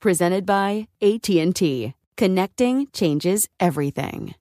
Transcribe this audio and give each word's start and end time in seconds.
Presented 0.00 0.46
by 0.46 0.86
AT&T. 1.02 1.94
Connecting 2.16 2.86
changes 2.92 3.48
everything. 3.58 4.34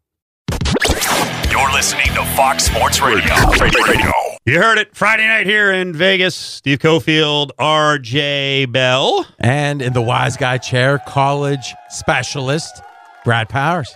You're 1.50 1.72
listening 1.74 2.06
to 2.14 2.24
Fox 2.36 2.66
Sports 2.66 3.02
Radio. 3.02 3.34
Radio. 3.60 4.12
You 4.46 4.62
heard 4.62 4.78
it 4.78 4.96
Friday 4.96 5.28
night 5.28 5.48
here 5.48 5.72
in 5.72 5.94
Vegas. 5.94 6.36
Steve 6.36 6.78
Cofield, 6.80 7.50
RJ 7.60 8.72
Bell. 8.72 9.26
And 9.40 9.82
in 9.82 9.94
the 9.94 10.02
wise 10.02 10.38
guy 10.38 10.60
chair, 10.60 11.00
college 11.08 11.74
specialist 11.90 12.82
Brad 13.26 13.50
Powers. 13.50 13.96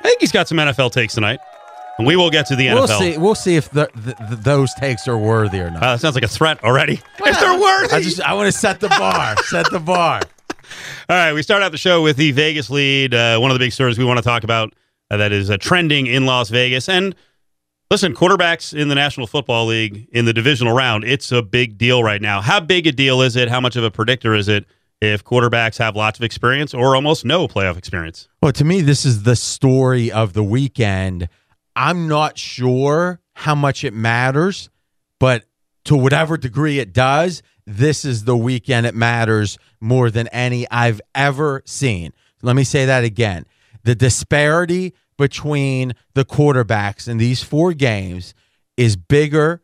I 0.00 0.08
think 0.08 0.20
he's 0.20 0.32
got 0.32 0.48
some 0.48 0.58
NFL 0.58 0.92
takes 0.92 1.14
tonight. 1.14 1.40
And 1.98 2.06
we 2.06 2.16
will 2.16 2.30
get 2.30 2.46
to 2.46 2.56
the 2.56 2.68
We'll 2.68 2.86
NFL. 2.86 2.98
see. 2.98 3.18
We'll 3.18 3.34
see 3.34 3.56
if 3.56 3.70
the, 3.70 3.88
the, 3.94 4.14
the, 4.30 4.36
those 4.36 4.72
takes 4.74 5.08
are 5.08 5.18
worthy 5.18 5.60
or 5.60 5.70
not. 5.70 5.82
Uh, 5.82 5.92
that 5.92 6.00
sounds 6.00 6.14
like 6.14 6.24
a 6.24 6.28
threat 6.28 6.62
already. 6.62 7.00
if 7.24 7.40
they're 7.40 7.58
worthy. 7.60 7.94
I 7.94 8.00
just 8.02 8.20
I 8.20 8.34
want 8.34 8.52
to 8.52 8.58
set 8.58 8.80
the 8.80 8.88
bar. 8.88 9.36
set 9.44 9.70
the 9.70 9.80
bar. 9.80 10.20
All 11.10 11.16
right, 11.16 11.32
we 11.32 11.42
start 11.42 11.60
out 11.64 11.72
the 11.72 11.76
show 11.76 12.02
with 12.02 12.16
the 12.16 12.30
Vegas 12.30 12.70
lead. 12.70 13.14
Uh, 13.14 13.36
one 13.40 13.50
of 13.50 13.56
the 13.56 13.58
big 13.58 13.72
stories 13.72 13.98
we 13.98 14.04
want 14.04 14.18
to 14.18 14.22
talk 14.22 14.44
about 14.44 14.76
uh, 15.10 15.16
that 15.16 15.32
is 15.32 15.50
uh, 15.50 15.56
trending 15.56 16.06
in 16.06 16.24
Las 16.24 16.50
Vegas. 16.50 16.88
And 16.88 17.16
listen, 17.90 18.14
quarterbacks 18.14 18.72
in 18.72 18.86
the 18.86 18.94
National 18.94 19.26
Football 19.26 19.66
League 19.66 20.06
in 20.12 20.24
the 20.24 20.32
divisional 20.32 20.72
round, 20.72 21.02
it's 21.02 21.32
a 21.32 21.42
big 21.42 21.76
deal 21.76 22.04
right 22.04 22.22
now. 22.22 22.40
How 22.40 22.60
big 22.60 22.86
a 22.86 22.92
deal 22.92 23.22
is 23.22 23.34
it? 23.34 23.48
How 23.48 23.60
much 23.60 23.74
of 23.74 23.82
a 23.82 23.90
predictor 23.90 24.36
is 24.36 24.46
it 24.46 24.66
if 25.00 25.24
quarterbacks 25.24 25.78
have 25.78 25.96
lots 25.96 26.16
of 26.20 26.22
experience 26.22 26.74
or 26.74 26.94
almost 26.94 27.24
no 27.24 27.48
playoff 27.48 27.76
experience? 27.76 28.28
Well, 28.40 28.52
to 28.52 28.64
me, 28.64 28.80
this 28.80 29.04
is 29.04 29.24
the 29.24 29.34
story 29.34 30.12
of 30.12 30.32
the 30.32 30.44
weekend. 30.44 31.28
I'm 31.74 32.06
not 32.06 32.38
sure 32.38 33.18
how 33.32 33.56
much 33.56 33.82
it 33.82 33.94
matters, 33.94 34.70
but 35.18 35.42
to 35.86 35.96
whatever 35.96 36.36
degree 36.36 36.78
it 36.78 36.92
does, 36.92 37.42
this 37.66 38.04
is 38.04 38.26
the 38.26 38.36
weekend 38.36 38.86
it 38.86 38.94
matters 38.94 39.58
more 39.80 40.10
than 40.10 40.28
any 40.28 40.68
I've 40.70 41.00
ever 41.14 41.62
seen. 41.64 42.12
Let 42.42 42.56
me 42.56 42.64
say 42.64 42.86
that 42.86 43.04
again. 43.04 43.46
The 43.84 43.94
disparity 43.94 44.94
between 45.16 45.94
the 46.14 46.24
quarterbacks 46.24 47.08
in 47.08 47.18
these 47.18 47.42
four 47.42 47.72
games 47.72 48.34
is 48.76 48.96
bigger 48.96 49.62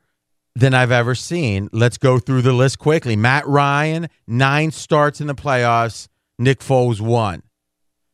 than 0.54 0.74
I've 0.74 0.90
ever 0.90 1.14
seen. 1.14 1.68
Let's 1.72 1.98
go 1.98 2.18
through 2.18 2.42
the 2.42 2.52
list 2.52 2.78
quickly. 2.78 3.16
Matt 3.16 3.46
Ryan, 3.46 4.08
nine 4.26 4.70
starts 4.70 5.20
in 5.20 5.26
the 5.26 5.34
playoffs. 5.34 6.08
Nick 6.38 6.60
Foles, 6.60 7.00
one. 7.00 7.42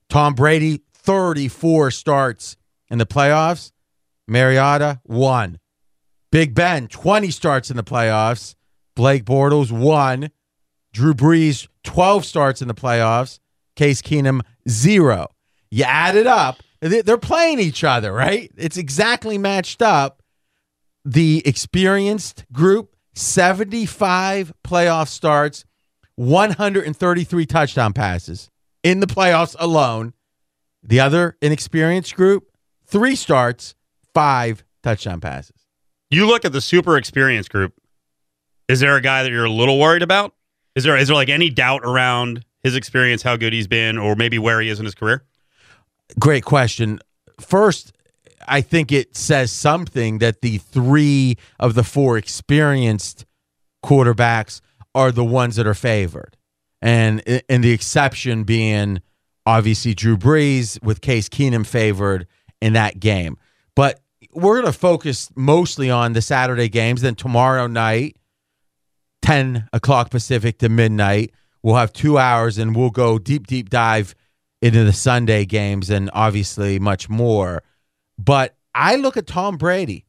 Tom 0.09 0.35
Brady, 0.35 0.83
34 0.95 1.91
starts 1.91 2.57
in 2.91 2.99
the 2.99 3.07
playoffs. 3.07 3.73
Mariota, 4.29 5.01
one. 5.05 5.59
Big 6.31 6.55
Ben, 6.55 6.89
20 6.89 7.31
starts 7.31 7.71
in 7.71 7.77
the 7.77 7.85
playoffs. 7.85 8.55
Blake 8.95 9.25
Bortles, 9.25 9.71
one. 9.71 10.31
Drew 10.93 11.15
Brees, 11.15 11.69
12 11.85 12.25
starts 12.25 12.63
in 12.63 12.69
the 12.69 12.75
playoffs. 12.75 13.39
Case 13.77 14.03
Keenum, 14.03 14.41
zero. 14.69 15.29
You 15.71 15.85
add 15.85 16.17
it 16.17 16.27
up, 16.27 16.63
they- 16.81 17.01
they're 17.01 17.17
playing 17.17 17.59
each 17.59 17.83
other, 17.85 18.13
right? 18.13 18.51
It's 18.57 18.77
exactly 18.77 19.39
matched 19.39 19.81
up. 19.81 20.23
The 21.05 21.43
experienced 21.47 22.45
group, 22.53 22.95
75 23.15 24.53
playoff 24.65 25.09
starts, 25.09 25.65
133 26.17 27.47
touchdown 27.47 27.93
passes 27.93 28.51
in 28.83 29.01
the 29.01 29.07
playoffs 29.07 29.57
alone. 29.59 30.13
The 30.83 31.01
other 31.01 31.37
inexperienced 31.41 32.15
group, 32.17 32.49
three 32.87 33.17
starts, 33.17 33.75
five 34.13 34.65
touchdown 34.83 35.21
passes. 35.21 35.67
You 36.11 36.27
look 36.27 36.45
at 36.45 36.53
the 36.53 36.61
super 36.61 36.97
experienced 36.99 37.51
group. 37.51 37.73
Is 38.69 38.81
there 38.81 38.97
a 38.97 39.01
guy 39.01 39.23
that 39.23 39.31
you're 39.31 39.45
a 39.45 39.51
little 39.51 39.79
worried 39.79 40.03
about? 40.03 40.35
Is 40.75 40.85
there 40.85 40.97
is 40.97 41.09
there 41.09 41.15
like 41.15 41.29
any 41.29 41.51
doubt 41.51 41.83
around 41.85 42.45
his 42.63 42.77
experience, 42.77 43.23
how 43.23 43.37
good 43.37 43.53
he's 43.53 43.67
been, 43.67 43.99
or 43.99 44.15
maybe 44.15 44.39
where 44.39 44.61
he 44.61 44.69
is 44.69 44.79
in 44.79 44.85
his 44.85 44.95
career? 44.95 45.25
Great 46.19 46.45
question. 46.45 47.01
First, 47.41 47.93
I 48.47 48.61
think 48.61 48.93
it 48.93 49.17
says 49.17 49.53
something 49.53 50.19
that 50.19 50.41
the 50.41 50.59
three 50.59 51.37
of 51.59 51.75
the 51.75 51.85
four 51.85 52.17
experienced 52.17 53.25
quarterbacks 53.85 54.61
are 54.95 55.13
the 55.13 55.25
ones 55.25 55.57
that 55.57 55.67
are 55.67 55.75
favored. 55.75 56.37
And 56.81 57.23
and 57.49 57.63
the 57.63 57.73
exception 57.73 58.45
being 58.45 59.03
obviously 59.47 59.95
Drew 59.95 60.17
Brees 60.17 60.83
with 60.83 61.01
Case 61.01 61.29
Keenum 61.29 61.67
favored 61.67 62.27
in 62.61 62.73
that 62.75 63.01
game. 63.01 63.37
But 63.75 64.01
we're 64.33 64.61
going 64.61 64.73
to 64.73 64.79
focus 64.79 65.31
mostly 65.35 65.91
on 65.91 66.13
the 66.13 66.23
Saturday 66.23 66.69
games. 66.69 67.03
Then 67.03 67.15
tomorrow 67.15 67.67
night, 67.67 68.17
10 69.23 69.69
o'clock 69.73 70.11
Pacific 70.11 70.59
to 70.59 70.69
midnight, 70.69 71.33
we'll 71.63 71.77
have 71.77 71.93
two 71.93 72.19
hours 72.19 72.59
and 72.59 72.77
we'll 72.77 72.91
go 72.91 73.19
deep, 73.19 73.47
deep 73.47 73.71
dive 73.71 74.15
into 74.61 74.85
the 74.85 74.93
Sunday 74.93 75.45
games 75.45 75.91
and 75.91 76.11
obviously 76.13 76.79
much 76.79 77.09
more. 77.09 77.63
But 78.19 78.57
I 78.75 78.97
look 78.97 79.17
at 79.17 79.27
Tom 79.27 79.57
Brady 79.57 80.07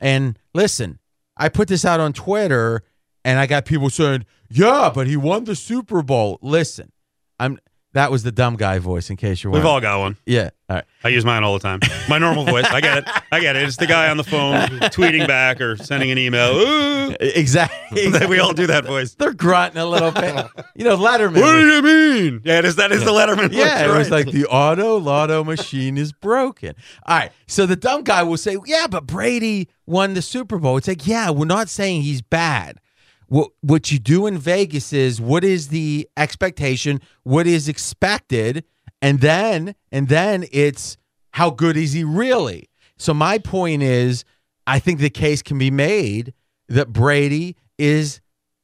and 0.00 0.38
listen, 0.52 0.98
I 1.36 1.48
put 1.48 1.68
this 1.68 1.84
out 1.84 2.00
on 2.00 2.12
Twitter 2.12 2.82
and 3.24 3.38
I 3.38 3.46
got 3.46 3.64
people 3.64 3.90
saying, 3.90 4.26
"Yeah, 4.50 4.90
but 4.94 5.06
he 5.06 5.16
won 5.16 5.44
the 5.44 5.56
Super 5.56 6.02
Bowl." 6.02 6.38
Listen, 6.42 6.92
I'm 7.38 7.58
that 7.94 8.10
was 8.12 8.22
the 8.22 8.30
dumb 8.32 8.56
guy 8.56 8.78
voice 8.78 9.10
in 9.10 9.16
case 9.16 9.42
you're 9.42 9.52
We've 9.52 9.64
wondering. 9.64 9.74
all 9.92 9.98
got 9.98 10.00
one. 10.00 10.16
Yeah. 10.26 10.50
All 10.68 10.76
right. 10.76 10.84
I 11.02 11.08
use 11.08 11.24
mine 11.24 11.42
all 11.44 11.52
the 11.54 11.58
time. 11.60 11.80
My 12.08 12.18
normal 12.18 12.44
voice. 12.44 12.64
I 12.66 12.80
get 12.80 12.98
it. 12.98 13.08
I 13.32 13.40
get 13.40 13.54
it. 13.56 13.62
It's 13.64 13.76
the 13.76 13.86
guy 13.86 14.08
on 14.08 14.16
the 14.16 14.24
phone 14.24 14.54
tweeting 14.90 15.26
back 15.26 15.60
or 15.60 15.76
sending 15.76 16.10
an 16.10 16.16
email. 16.18 16.56
Ooh. 16.56 17.14
Exactly. 17.20 18.08
we 18.28 18.38
all 18.38 18.52
do 18.54 18.66
that 18.68 18.84
voice. 18.84 19.14
They're 19.14 19.32
grunting 19.34 19.80
a 19.80 19.86
little 19.86 20.10
bit. 20.10 20.46
You 20.74 20.84
know, 20.84 20.96
Letterman. 20.96 21.34
What 21.40 21.54
was- 21.54 21.64
do 21.64 21.66
you 21.70 21.82
mean? 21.82 22.40
Yeah, 22.44 22.58
it 22.60 22.64
is, 22.64 22.76
that 22.76 22.92
is 22.92 23.04
the 23.04 23.10
Letterman 23.10 23.48
voice. 23.50 23.58
Yeah, 23.58 23.82
it 23.84 23.86
You're 23.88 23.98
was 23.98 24.10
like 24.10 24.30
the 24.30 24.46
auto 24.46 24.96
lotto 24.98 25.44
machine 25.44 25.98
is 25.98 26.12
broken. 26.12 26.74
All 27.06 27.18
right. 27.18 27.30
So 27.46 27.66
the 27.66 27.76
dumb 27.76 28.02
guy 28.02 28.22
will 28.22 28.38
say, 28.38 28.56
Yeah, 28.64 28.86
but 28.88 29.06
Brady 29.06 29.68
won 29.86 30.14
the 30.14 30.22
Super 30.22 30.58
Bowl. 30.58 30.78
It's 30.78 30.88
like, 30.88 31.06
yeah, 31.06 31.30
we're 31.30 31.44
not 31.44 31.68
saying 31.68 32.02
he's 32.02 32.22
bad. 32.22 32.80
What 33.26 33.50
what 33.60 33.90
you 33.90 33.98
do 33.98 34.26
in 34.26 34.38
Vegas 34.38 34.92
is 34.92 35.20
what 35.20 35.44
is 35.44 35.68
the 35.68 36.08
expectation, 36.16 37.00
what 37.22 37.46
is 37.46 37.68
expected, 37.68 38.64
and 39.00 39.20
then 39.20 39.74
and 39.92 40.08
then 40.08 40.44
it's 40.52 40.96
how 41.32 41.50
good 41.50 41.76
is 41.76 41.92
he 41.92 42.04
really? 42.04 42.68
So 42.96 43.12
my 43.14 43.38
point 43.38 43.82
is 43.82 44.24
I 44.66 44.78
think 44.78 45.00
the 45.00 45.10
case 45.10 45.42
can 45.42 45.58
be 45.58 45.70
made 45.70 46.32
that 46.68 46.92
Brady 46.92 47.56
is 47.78 48.20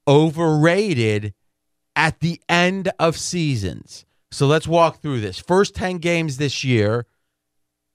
overrated 0.07 1.35
at 1.97 2.21
the 2.21 2.41
end 2.49 2.91
of 2.99 3.17
seasons. 3.19 4.07
So 4.31 4.47
let's 4.47 4.69
walk 4.69 5.01
through 5.01 5.21
this. 5.21 5.39
First 5.39 5.75
10 5.75 5.99
games 5.99 6.37
this 6.37 6.65
year, 6.65 7.07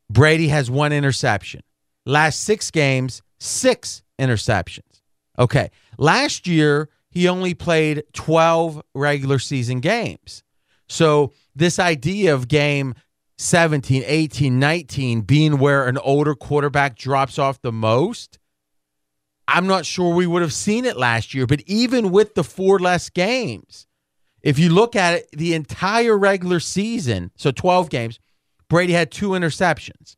Brady 0.10 0.50
has 0.50 0.70
one 0.70 0.92
interception. 0.92 1.62
Last 2.06 2.42
six 2.42 2.70
games, 2.70 3.22
six 3.40 4.04
interceptions. 4.20 4.95
Okay. 5.38 5.72
Last 5.98 6.48
year, 6.48 6.90
he 7.10 7.28
only 7.28 7.54
played 7.54 8.04
12 8.14 8.82
regular 8.94 9.40
season 9.40 9.80
games. 9.80 10.44
So, 10.88 11.34
this 11.56 11.80
idea 11.80 12.34
of 12.34 12.48
game 12.48 12.94
17, 13.38 14.04
18, 14.06 14.60
19 14.60 15.22
being 15.22 15.58
where 15.58 15.88
an 15.88 15.98
older 15.98 16.36
quarterback 16.36 16.98
drops 16.98 17.40
off 17.40 17.62
the 17.62 17.72
most, 17.72 18.40
I'm 19.48 19.68
not 19.68 19.86
sure 19.86 20.14
we 20.14 20.28
would 20.28 20.42
have 20.42 20.54
seen 20.54 20.86
it 20.86 20.98
last 20.98 21.34
year. 21.34 21.46
But 21.46 21.62
even 21.66 22.12
with 22.12 22.36
the 22.36 22.44
four 22.44 22.80
less 22.80 23.10
games, 23.10 23.88
if 24.42 24.60
you 24.60 24.70
look 24.70 24.96
at 24.96 25.16
it, 25.16 25.30
the 25.32 25.54
entire 25.54 26.18
regular 26.18 26.60
season, 26.60 27.32
so 27.36 27.52
12 27.52 27.90
games, 27.90 28.20
Brady 28.70 28.94
had 28.94 29.12
two 29.12 29.30
interceptions. 29.30 30.16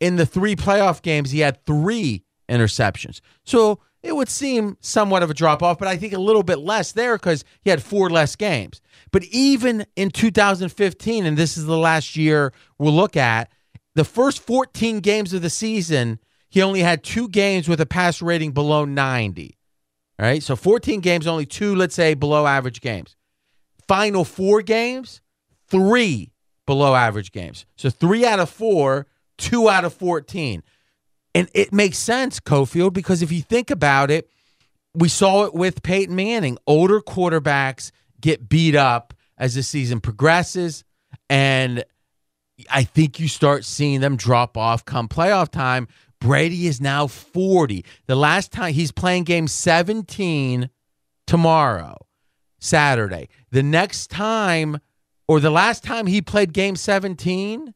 In 0.00 0.16
the 0.16 0.26
three 0.26 0.56
playoff 0.56 1.02
games, 1.02 1.30
he 1.30 1.40
had 1.40 1.64
three 1.64 2.24
interceptions. 2.48 3.20
So 3.44 3.80
it 4.02 4.14
would 4.14 4.28
seem 4.28 4.76
somewhat 4.80 5.22
of 5.22 5.30
a 5.30 5.34
drop 5.34 5.62
off, 5.62 5.78
but 5.78 5.88
I 5.88 5.96
think 5.96 6.12
a 6.12 6.18
little 6.18 6.42
bit 6.42 6.58
less 6.58 6.92
there 6.92 7.16
because 7.16 7.44
he 7.62 7.70
had 7.70 7.82
four 7.82 8.08
less 8.10 8.36
games. 8.36 8.80
But 9.10 9.24
even 9.24 9.86
in 9.96 10.10
2015, 10.10 11.26
and 11.26 11.36
this 11.36 11.56
is 11.56 11.64
the 11.66 11.76
last 11.76 12.16
year 12.16 12.52
we'll 12.78 12.92
look 12.92 13.16
at, 13.16 13.50
the 13.94 14.04
first 14.04 14.40
14 14.40 15.00
games 15.00 15.32
of 15.32 15.42
the 15.42 15.50
season, 15.50 16.20
he 16.48 16.62
only 16.62 16.80
had 16.80 17.02
two 17.02 17.28
games 17.28 17.68
with 17.68 17.80
a 17.80 17.86
pass 17.86 18.22
rating 18.22 18.52
below 18.52 18.84
90. 18.84 19.58
All 20.18 20.26
right. 20.26 20.42
So 20.42 20.56
14 20.56 21.00
games, 21.00 21.26
only 21.26 21.46
two, 21.46 21.74
let's 21.74 21.94
say, 21.94 22.14
below 22.14 22.46
average 22.46 22.80
games. 22.80 23.16
Final 23.86 24.24
four 24.24 24.62
games, 24.62 25.20
three 25.68 26.32
below 26.66 26.94
average 26.94 27.32
games. 27.32 27.66
So 27.76 27.90
three 27.90 28.24
out 28.24 28.38
of 28.38 28.50
four, 28.50 29.06
two 29.36 29.68
out 29.68 29.84
of 29.84 29.94
14. 29.94 30.62
And 31.38 31.48
it 31.54 31.72
makes 31.72 31.98
sense, 31.98 32.40
Cofield, 32.40 32.92
because 32.92 33.22
if 33.22 33.30
you 33.30 33.42
think 33.42 33.70
about 33.70 34.10
it, 34.10 34.28
we 34.92 35.08
saw 35.08 35.44
it 35.44 35.54
with 35.54 35.84
Peyton 35.84 36.16
Manning. 36.16 36.58
Older 36.66 37.00
quarterbacks 37.00 37.92
get 38.20 38.48
beat 38.48 38.74
up 38.74 39.14
as 39.38 39.54
the 39.54 39.62
season 39.62 40.00
progresses. 40.00 40.82
And 41.30 41.84
I 42.68 42.82
think 42.82 43.20
you 43.20 43.28
start 43.28 43.64
seeing 43.64 44.00
them 44.00 44.16
drop 44.16 44.56
off 44.56 44.84
come 44.84 45.06
playoff 45.06 45.50
time. 45.50 45.86
Brady 46.20 46.66
is 46.66 46.80
now 46.80 47.06
40. 47.06 47.84
The 48.06 48.16
last 48.16 48.50
time 48.50 48.74
he's 48.74 48.90
playing 48.90 49.22
game 49.22 49.46
17 49.46 50.68
tomorrow, 51.28 51.98
Saturday. 52.58 53.28
The 53.52 53.62
next 53.62 54.10
time, 54.10 54.80
or 55.28 55.38
the 55.38 55.50
last 55.50 55.84
time 55.84 56.08
he 56.08 56.20
played 56.20 56.52
game 56.52 56.74
17, 56.74 57.74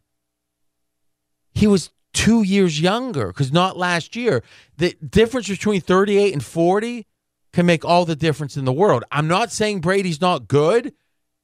he 1.54 1.68
was 1.68 1.92
two 2.12 2.42
years 2.42 2.80
younger 2.80 3.28
because 3.28 3.52
not 3.52 3.76
last 3.76 4.16
year. 4.16 4.42
The 4.76 4.96
difference 5.08 5.48
between 5.48 5.80
38 5.80 6.32
and 6.32 6.44
40 6.44 7.06
can 7.52 7.66
make 7.66 7.84
all 7.84 8.04
the 8.04 8.16
difference 8.16 8.56
in 8.56 8.64
the 8.64 8.72
world. 8.72 9.04
I'm 9.10 9.28
not 9.28 9.52
saying 9.52 9.80
Brady's 9.80 10.20
not 10.20 10.48
good. 10.48 10.92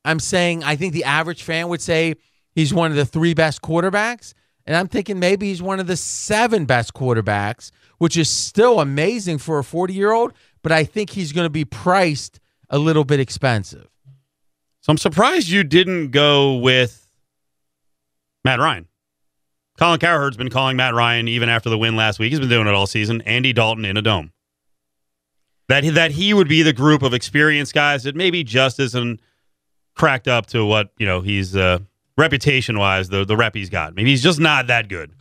I'm 0.05 0.21
saying 0.21 0.65
I 0.65 0.77
think 0.77 0.93
the 0.93 1.05
average 1.05 1.43
fan 1.43 1.69
would 1.69 1.83
say 1.83 2.15
he's 2.55 2.73
one 2.73 2.91
of 2.91 2.97
the 2.97 3.07
three 3.07 3.35
best 3.35 3.63
quarterbacks. 3.63 4.35
And 4.67 4.77
I'm 4.77 4.89
thinking 4.89 5.19
maybe 5.19 5.49
he's 5.49 5.63
one 5.63 5.81
of 5.81 5.87
the 5.87 5.97
seven 5.97 6.67
best 6.67 6.93
quarterbacks, 6.93 7.71
which 7.99 8.17
is 8.17 8.29
still 8.29 8.81
amazing 8.81 9.39
for 9.39 9.59
a 9.59 9.65
40 9.65 9.95
year 9.95 10.13
old, 10.13 10.35
but 10.63 10.73
I 10.73 10.85
think 10.85 11.11
he's 11.11 11.33
going 11.33 11.47
to 11.47 11.51
be 11.51 11.65
priced 11.65 12.39
a 12.69 12.79
little 12.79 13.05
bit 13.05 13.19
expensive. 13.19 13.89
So 14.83 14.91
I'm 14.91 14.99
surprised 14.99 15.49
you 15.49 15.65
didn't 15.65 16.11
go 16.11 16.57
with 16.57 17.07
Matt 18.45 18.61
Ryan. 18.61 18.89
Colin 19.79 20.01
Cowherd's 20.01 20.37
been 20.37 20.51
calling 20.51 20.77
Matt 20.77 20.95
Ryan 20.95 21.29
even 21.29 21.49
after 21.49 21.71
the 21.71 21.79
win 21.79 21.95
last 21.95 22.19
week. 22.19 22.31
He's 22.31 22.41
been 22.41 22.49
doing 22.49 22.67
it 22.67 22.75
all 22.75 22.87
season. 22.87 23.23
Andy 23.23 23.53
Dalton 23.53 23.85
in 23.85 23.97
a 23.97 24.03
dome. 24.03 24.33
That 25.69 25.85
that 25.95 26.13
he 26.13 26.35
would 26.35 26.49
be 26.49 26.63
the 26.63 26.73
group 26.73 27.03
of 27.03 27.15
experienced 27.15 27.75
guys 27.75 28.03
that 28.03 28.17
maybe 28.17 28.43
just 28.43 28.81
isn't 28.81 29.21
cracked 29.95 30.27
up 30.27 30.47
to 30.47 30.65
what 30.65 30.91
you 30.99 31.07
know 31.07 31.21
he's 31.21 31.55
uh, 31.55 31.79
reputation 32.17 32.79
wise 32.79 33.09
the 33.09 33.25
the 33.25 33.37
rep 33.37 33.55
he's 33.55 33.71
got. 33.71 33.95
Maybe 33.95 34.11
he's 34.11 34.23
just 34.23 34.41
not 34.41 34.67
that 34.67 34.89
good. 34.89 35.13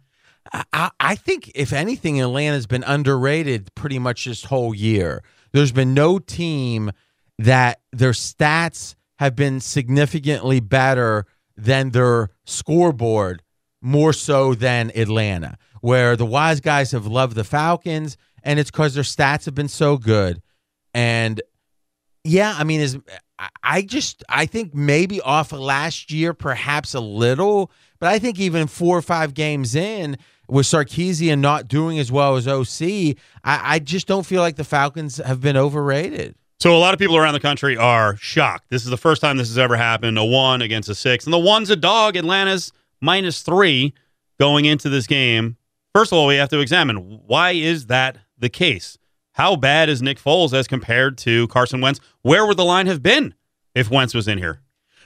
I, 0.71 0.92
I 1.00 1.15
think 1.15 1.51
if 1.53 1.74
anything, 1.74 2.21
Atlanta's 2.21 2.68
been 2.68 2.83
underrated 2.83 3.74
pretty 3.75 4.00
much 4.00 4.25
this 4.25 4.45
whole 4.45 4.74
year. 4.74 5.24
There's 5.51 5.74
been 5.74 5.94
no 5.94 6.19
team 6.19 6.92
that 7.38 7.81
their 7.92 8.12
stats 8.12 8.95
have 9.19 9.36
been 9.36 9.60
significantly 9.60 10.62
better 10.62 11.25
than 11.57 11.89
their 11.89 12.30
scoreboard 12.45 13.44
more 13.81 14.13
so 14.13 14.53
than 14.53 14.91
Atlanta, 14.95 15.57
where 15.81 16.15
the 16.15 16.25
wise 16.25 16.59
guys 16.59 16.91
have 16.91 17.06
loved 17.06 17.35
the 17.35 17.44
Falcons, 17.44 18.18
and 18.44 18.59
it's 18.59 18.71
because 18.71 18.94
their 18.94 19.03
stats 19.03 19.45
have 19.45 19.56
been 19.56 19.68
so 19.68 19.97
good. 19.97 20.41
And 20.94 21.41
yeah, 22.24 22.56
I 22.57 22.63
mean, 22.63 22.81
is 22.81 22.97
I 23.63 23.81
just 23.83 24.24
I 24.29 24.45
think 24.45 24.74
maybe 24.74 25.21
off 25.21 25.53
of 25.53 25.59
last 25.59 26.12
year, 26.12 26.33
perhaps 26.33 26.94
a 26.94 27.00
little, 27.00 27.71
but 28.00 28.09
I 28.09 28.19
think 28.19 28.39
even 28.39 28.68
four 28.68 28.97
or 28.97 29.01
five 29.01 29.33
games 29.33 29.75
in 29.75 30.18
with 30.47 30.65
Sarkisian 30.65 31.39
not 31.39 31.68
doing 31.68 32.00
as 32.00 32.12
well 32.12 32.35
as 32.35 32.47
OC, 32.47 33.18
I, 33.44 33.75
I 33.75 33.79
just 33.79 34.07
don't 34.07 34.25
feel 34.25 34.41
like 34.41 34.56
the 34.56 34.63
Falcons 34.63 35.18
have 35.18 35.41
been 35.41 35.57
overrated. 35.57 36.35
So 36.59 36.75
a 36.75 36.79
lot 36.79 36.94
of 36.94 37.00
people 37.00 37.18
around 37.18 37.33
the 37.33 37.39
country 37.39 37.77
are 37.77 38.15
shocked. 38.18 38.69
This 38.69 38.83
is 38.83 38.89
the 38.89 38.97
first 38.97 39.21
time 39.21 39.38
this 39.38 39.50
has 39.50 39.59
ever 39.59 39.77
happened. 39.77 40.18
A 40.18 40.25
one 40.25 40.62
against 40.63 40.89
a 40.89 40.95
six, 40.95 41.25
and 41.25 41.33
the 41.33 41.39
one's 41.39 41.69
a 41.69 41.75
dog. 41.75 42.15
Atlanta's 42.18 42.71
minus 43.01 43.41
three 43.41 43.94
going 44.39 44.65
into 44.65 44.89
this 44.89 45.07
game. 45.07 45.57
First 45.94 46.11
of 46.11 46.17
all, 46.17 46.27
we 46.27 46.35
have 46.35 46.49
to 46.49 46.59
examine 46.59 47.21
why 47.25 47.51
is 47.51 47.88
that 47.88 48.17
the 48.38 48.49
case? 48.49 48.97
How 49.33 49.55
bad 49.55 49.89
is 49.89 50.01
Nick 50.01 50.19
Foles 50.19 50.53
as 50.53 50.67
compared 50.67 51.17
to 51.19 51.47
Carson 51.49 51.81
Wentz? 51.81 51.99
Where 52.21 52.45
would 52.45 52.57
the 52.57 52.65
line 52.65 52.88
have 52.88 53.03
been 53.03 53.35
if 53.75 53.89
Wentz 53.91 54.13
was 54.13 54.27
in 54.27 54.38
here? 54.38 54.61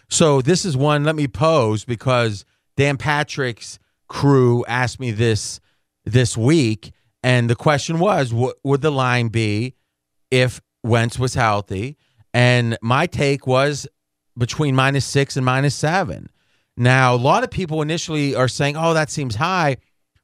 So 0.09 0.41
this 0.41 0.65
is 0.65 0.75
one 0.75 1.03
let 1.03 1.15
me 1.15 1.27
pose 1.27 1.85
because 1.85 2.45
Dan 2.77 2.97
Patrick's 2.97 3.79
crew 4.07 4.65
asked 4.67 4.99
me 4.99 5.11
this 5.11 5.59
this 6.03 6.35
week, 6.35 6.91
and 7.23 7.49
the 7.49 7.55
question 7.55 7.99
was, 7.99 8.33
what 8.33 8.57
would 8.63 8.81
the 8.81 8.91
line 8.91 9.27
be 9.27 9.75
if 10.31 10.59
Wentz 10.83 11.19
was 11.19 11.33
healthy? 11.33 11.97
And 12.33 12.77
my 12.81 13.05
take 13.05 13.45
was 13.45 13.87
between 14.37 14.75
minus 14.75 15.05
six 15.05 15.37
and 15.37 15.45
minus 15.45 15.75
seven. 15.75 16.29
Now, 16.81 17.13
a 17.13 17.15
lot 17.15 17.43
of 17.43 17.51
people 17.51 17.83
initially 17.83 18.33
are 18.33 18.47
saying, 18.47 18.75
oh, 18.75 18.95
that 18.95 19.11
seems 19.11 19.35
high. 19.35 19.77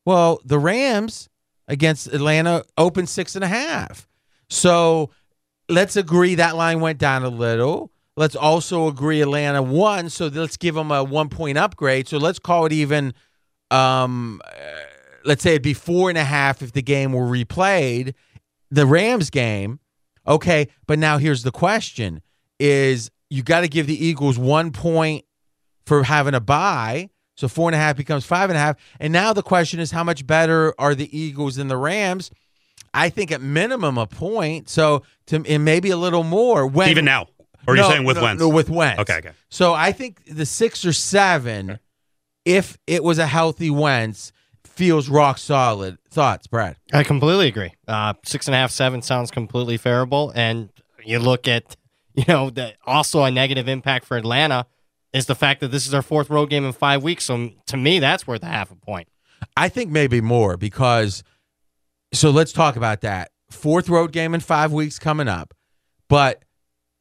Well, 0.06 0.42
the 0.44 0.58
Rams 0.58 1.30
against 1.68 2.08
Atlanta 2.08 2.64
opened 2.80 3.10
six 3.10 3.36
and 3.36 3.44
a 3.44 3.48
half. 3.48 4.08
So 4.50 5.12
let's 5.70 5.96
agree 5.96 6.34
that 6.34 6.56
line 6.56 6.80
went 6.80 6.98
down 6.98 7.24
a 7.24 7.30
little. 7.30 7.92
Let's 8.16 8.36
also 8.36 8.88
agree 8.88 9.22
Atlanta 9.22 9.62
won. 9.62 10.10
So 10.10 10.30
let's 10.30 10.58
give 10.58 10.74
them 10.74 10.90
a 10.90 11.04
one 11.04 11.30
point 11.30 11.60
upgrade. 11.60 12.08
So 12.08 12.18
let's 12.18 12.40
call 12.40 12.66
it 12.66 12.74
even, 12.74 13.14
um, 13.70 14.42
uh, 14.44 14.50
let's 15.26 15.44
say 15.44 15.52
it'd 15.52 15.62
be 15.62 15.76
four 15.76 16.10
and 16.10 16.18
a 16.18 16.24
half 16.24 16.64
if 16.64 16.72
the 16.72 16.82
game 16.82 17.14
were 17.14 17.28
replayed. 17.28 18.16
The 18.72 18.88
Rams 18.88 19.30
game. 19.30 19.80
Okay. 20.26 20.70
But 20.88 20.98
now 20.98 21.20
here's 21.20 21.44
the 21.44 21.52
question 21.52 22.24
is 22.60 23.12
you 23.30 23.44
got 23.44 23.62
to 23.62 23.68
give 23.68 23.86
the 23.86 24.04
Eagles 24.04 24.40
one 24.40 24.72
point 24.72 25.24
for 25.88 26.04
having 26.04 26.34
a 26.34 26.40
bye. 26.40 27.10
So 27.36 27.48
four 27.48 27.70
and 27.70 27.76
a 27.76 27.78
half 27.78 27.96
becomes 27.96 28.26
five 28.26 28.50
and 28.50 28.58
a 28.58 28.60
half. 28.60 28.76
And 29.00 29.14
now 29.14 29.32
the 29.32 29.44
question 29.44 29.80
is, 29.80 29.92
how 29.92 30.04
much 30.04 30.28
better 30.28 30.74
are 30.78 30.94
the 30.94 31.18
Eagles 31.18 31.56
than 31.56 31.68
the 31.68 31.78
Rams? 31.78 32.30
I 32.94 33.10
think 33.10 33.32
at 33.32 33.42
minimum 33.42 33.98
a 33.98 34.08
point. 34.08 34.70
So 34.70 35.04
to 35.28 35.44
and 35.48 35.64
maybe 35.64 35.90
a 35.92 35.98
little 35.98 36.24
more. 36.24 36.68
When, 36.68 36.90
Even 36.90 37.06
now, 37.06 37.28
or 37.68 37.74
are 37.74 37.78
no, 37.78 37.88
you 37.88 37.94
saying 37.94 38.06
with 38.06 38.18
no, 38.18 38.24
Wentz? 38.24 38.42
No, 38.42 38.50
with 38.50 38.70
Wentz. 38.70 39.00
Okay, 39.02 39.18
okay. 39.18 39.32
So 39.50 39.74
I 39.74 39.92
think 39.92 40.24
the 40.26 40.46
six 40.46 40.84
or 40.84 40.94
seven, 40.94 41.80
if 42.44 42.78
it 42.88 43.04
was 43.04 43.20
a 43.20 43.28
healthy 43.28 43.70
Wentz, 43.70 44.34
feels 44.64 45.08
rock 45.08 45.38
solid. 45.38 45.98
Thoughts, 46.10 46.48
Brad? 46.48 46.76
I 46.92 47.04
completely 47.04 47.48
agree. 47.48 47.74
Uh, 47.88 48.14
six 48.26 48.48
and 48.48 48.56
a 48.56 48.58
half, 48.58 48.72
seven 48.72 49.02
sounds 49.02 49.32
completely 49.32 49.78
favorable. 49.78 50.32
And 50.36 50.70
you 51.06 51.20
look 51.20 51.48
at, 51.48 51.76
you 52.16 52.26
know, 52.28 52.50
the, 52.50 52.74
also 52.86 53.24
a 53.24 53.32
negative 53.32 53.68
impact 53.68 54.06
for 54.06 54.18
Atlanta 54.18 54.66
is 55.14 55.26
the 55.26 55.36
fact 55.36 55.62
that 55.62 55.70
this 55.70 55.88
is 55.88 55.94
our 55.94 56.02
fourth 56.02 56.30
road 56.30 56.50
game 56.50 56.66
in 56.66 56.74
five 56.74 57.04
weeks. 57.04 57.26
So 57.26 57.52
to 57.68 57.78
me, 57.78 58.00
that's 58.00 58.28
worth 58.28 58.44
a 58.44 58.48
half 58.48 58.72
a 58.72 58.76
point. 58.76 59.08
I 59.56 59.70
think 59.70 59.92
maybe 59.92 60.22
more 60.22 60.58
because. 60.58 61.24
So 62.14 62.30
let's 62.30 62.54
talk 62.54 62.78
about 62.78 63.02
that. 63.02 63.32
Fourth 63.50 63.90
road 63.90 64.12
game 64.12 64.34
in 64.34 64.40
five 64.40 64.72
weeks 64.72 64.98
coming 64.98 65.28
up. 65.28 65.54
But 66.08 66.44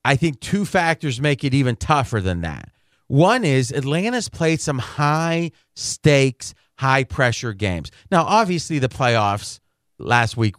I 0.05 0.17
think 0.17 0.41
two 0.41 0.65
factors 0.65 1.21
make 1.21 1.45
it 1.45 1.55
even 1.55 1.77
tougher 1.77 2.21
than 2.21 2.41
that. 2.43 2.71
One 3.09 3.45
is 3.45 3.71
Atlanta's 3.71 4.29
played 4.29 4.61
some 4.61 4.79
high 4.79 5.53
stakes, 5.75 6.55
high 6.79 7.05
pressure 7.05 7.53
games. 7.53 7.91
Now, 8.11 8.25
obviously, 8.25 8.79
the 8.79 8.89
playoffs 8.89 9.61
last 9.99 10.37
week, 10.37 10.57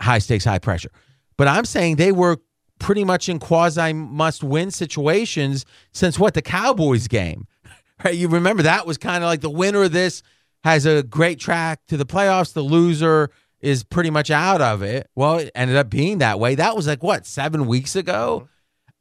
high 0.00 0.18
stakes, 0.18 0.44
high 0.44 0.60
pressure. 0.60 0.90
But 1.36 1.48
I'm 1.48 1.64
saying 1.64 1.96
they 1.96 2.12
were 2.12 2.38
pretty 2.78 3.04
much 3.04 3.28
in 3.28 3.38
quasi 3.38 3.92
must 3.92 4.42
win 4.42 4.70
situations 4.70 5.64
since 5.92 6.18
what? 6.18 6.34
The 6.34 6.42
Cowboys 6.42 7.08
game. 7.08 7.46
Right? 8.04 8.14
You 8.14 8.28
remember 8.28 8.62
that 8.62 8.86
was 8.86 8.96
kind 8.96 9.24
of 9.24 9.28
like 9.28 9.40
the 9.40 9.50
winner 9.50 9.82
of 9.82 9.90
this 9.90 10.22
has 10.62 10.86
a 10.86 11.02
great 11.02 11.40
track 11.40 11.80
to 11.88 11.96
the 11.96 12.06
playoffs. 12.06 12.52
The 12.52 12.62
loser 12.62 13.30
is 13.60 13.82
pretty 13.82 14.10
much 14.10 14.30
out 14.30 14.60
of 14.60 14.82
it. 14.82 15.08
Well, 15.16 15.38
it 15.38 15.50
ended 15.54 15.76
up 15.76 15.90
being 15.90 16.18
that 16.18 16.38
way. 16.38 16.54
That 16.54 16.76
was 16.76 16.86
like 16.86 17.02
what, 17.02 17.26
seven 17.26 17.66
weeks 17.66 17.96
ago? 17.96 18.42
Mm-hmm. 18.42 18.46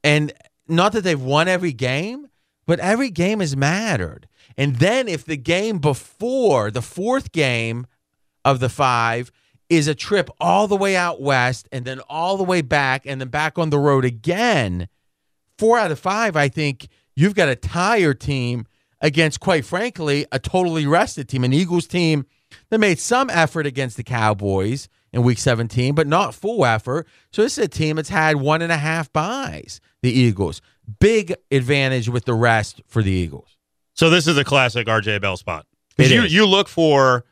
And 0.04 0.34
not 0.68 0.94
that 0.94 1.04
they've 1.04 1.22
won 1.22 1.48
every 1.48 1.74
game, 1.74 2.28
but 2.66 2.80
every 2.80 3.10
game 3.10 3.40
has 3.40 3.56
mattered. 3.56 4.28
And 4.58 4.78
then 4.78 5.08
if 5.08 5.26
the 5.26 5.38
game 5.38 5.78
before 5.78 6.72
the 6.72 6.82
fourth 6.82 7.32
game 7.32 7.86
of 8.44 8.60
the 8.60 8.70
five 8.70 9.32
is 9.70 9.88
a 9.88 9.96
trip 9.96 10.30
all 10.40 10.68
the 10.68 10.78
way 10.78 10.96
out 10.96 11.22
west 11.22 11.68
and 11.72 11.86
then 11.86 12.00
all 12.10 12.38
the 12.38 12.44
way 12.44 12.62
back 12.62 13.04
and 13.06 13.20
then 13.20 13.28
back 13.28 13.58
on 13.58 13.70
the 13.70 13.80
road 13.80 14.06
again, 14.06 14.88
four 15.58 15.78
out 15.78 15.92
of 15.92 16.00
five, 16.00 16.36
I 16.36 16.48
think 16.48 16.88
you've 17.16 17.36
got 17.36 17.50
a 17.50 17.56
tired 17.56 18.20
team 18.20 18.66
against, 19.02 19.40
quite 19.40 19.66
frankly, 19.66 20.26
a 20.32 20.40
totally 20.40 20.88
rested 20.88 21.30
team, 21.30 21.44
an 21.44 21.54
Eagles 21.54 21.88
team 21.88 22.26
that 22.70 22.80
made 22.80 23.00
some 23.00 23.30
effort 23.30 23.66
against 23.66 23.98
the 23.98 24.04
Cowboys 24.04 24.88
in 25.12 25.24
week 25.24 25.38
17, 25.38 25.96
but 25.96 26.08
not 26.08 26.34
full 26.34 26.66
effort. 26.66 27.08
So 27.32 27.42
this 27.42 27.58
is 27.58 27.66
a 27.66 27.68
team 27.68 27.98
that's 27.98 28.10
had 28.10 28.38
one 28.38 28.62
and 28.62 28.72
a 28.72 28.78
half 28.78 29.12
byes, 29.12 29.82
the 30.02 30.12
Eagles. 30.12 30.62
Big 31.00 31.36
advantage 31.52 32.10
with 32.10 32.26
the 32.26 32.34
rest 32.34 32.82
for 32.88 33.04
the 33.04 33.12
Eagles. 33.12 33.58
So 33.94 34.10
this 34.10 34.28
is 34.28 34.38
a 34.38 34.44
classic 34.44 34.88
RJ 34.88 35.22
Bell 35.22 35.38
spot. 35.38 35.66
You 35.98 36.22
you 36.24 36.46
look 36.46 36.68
for 36.68 37.26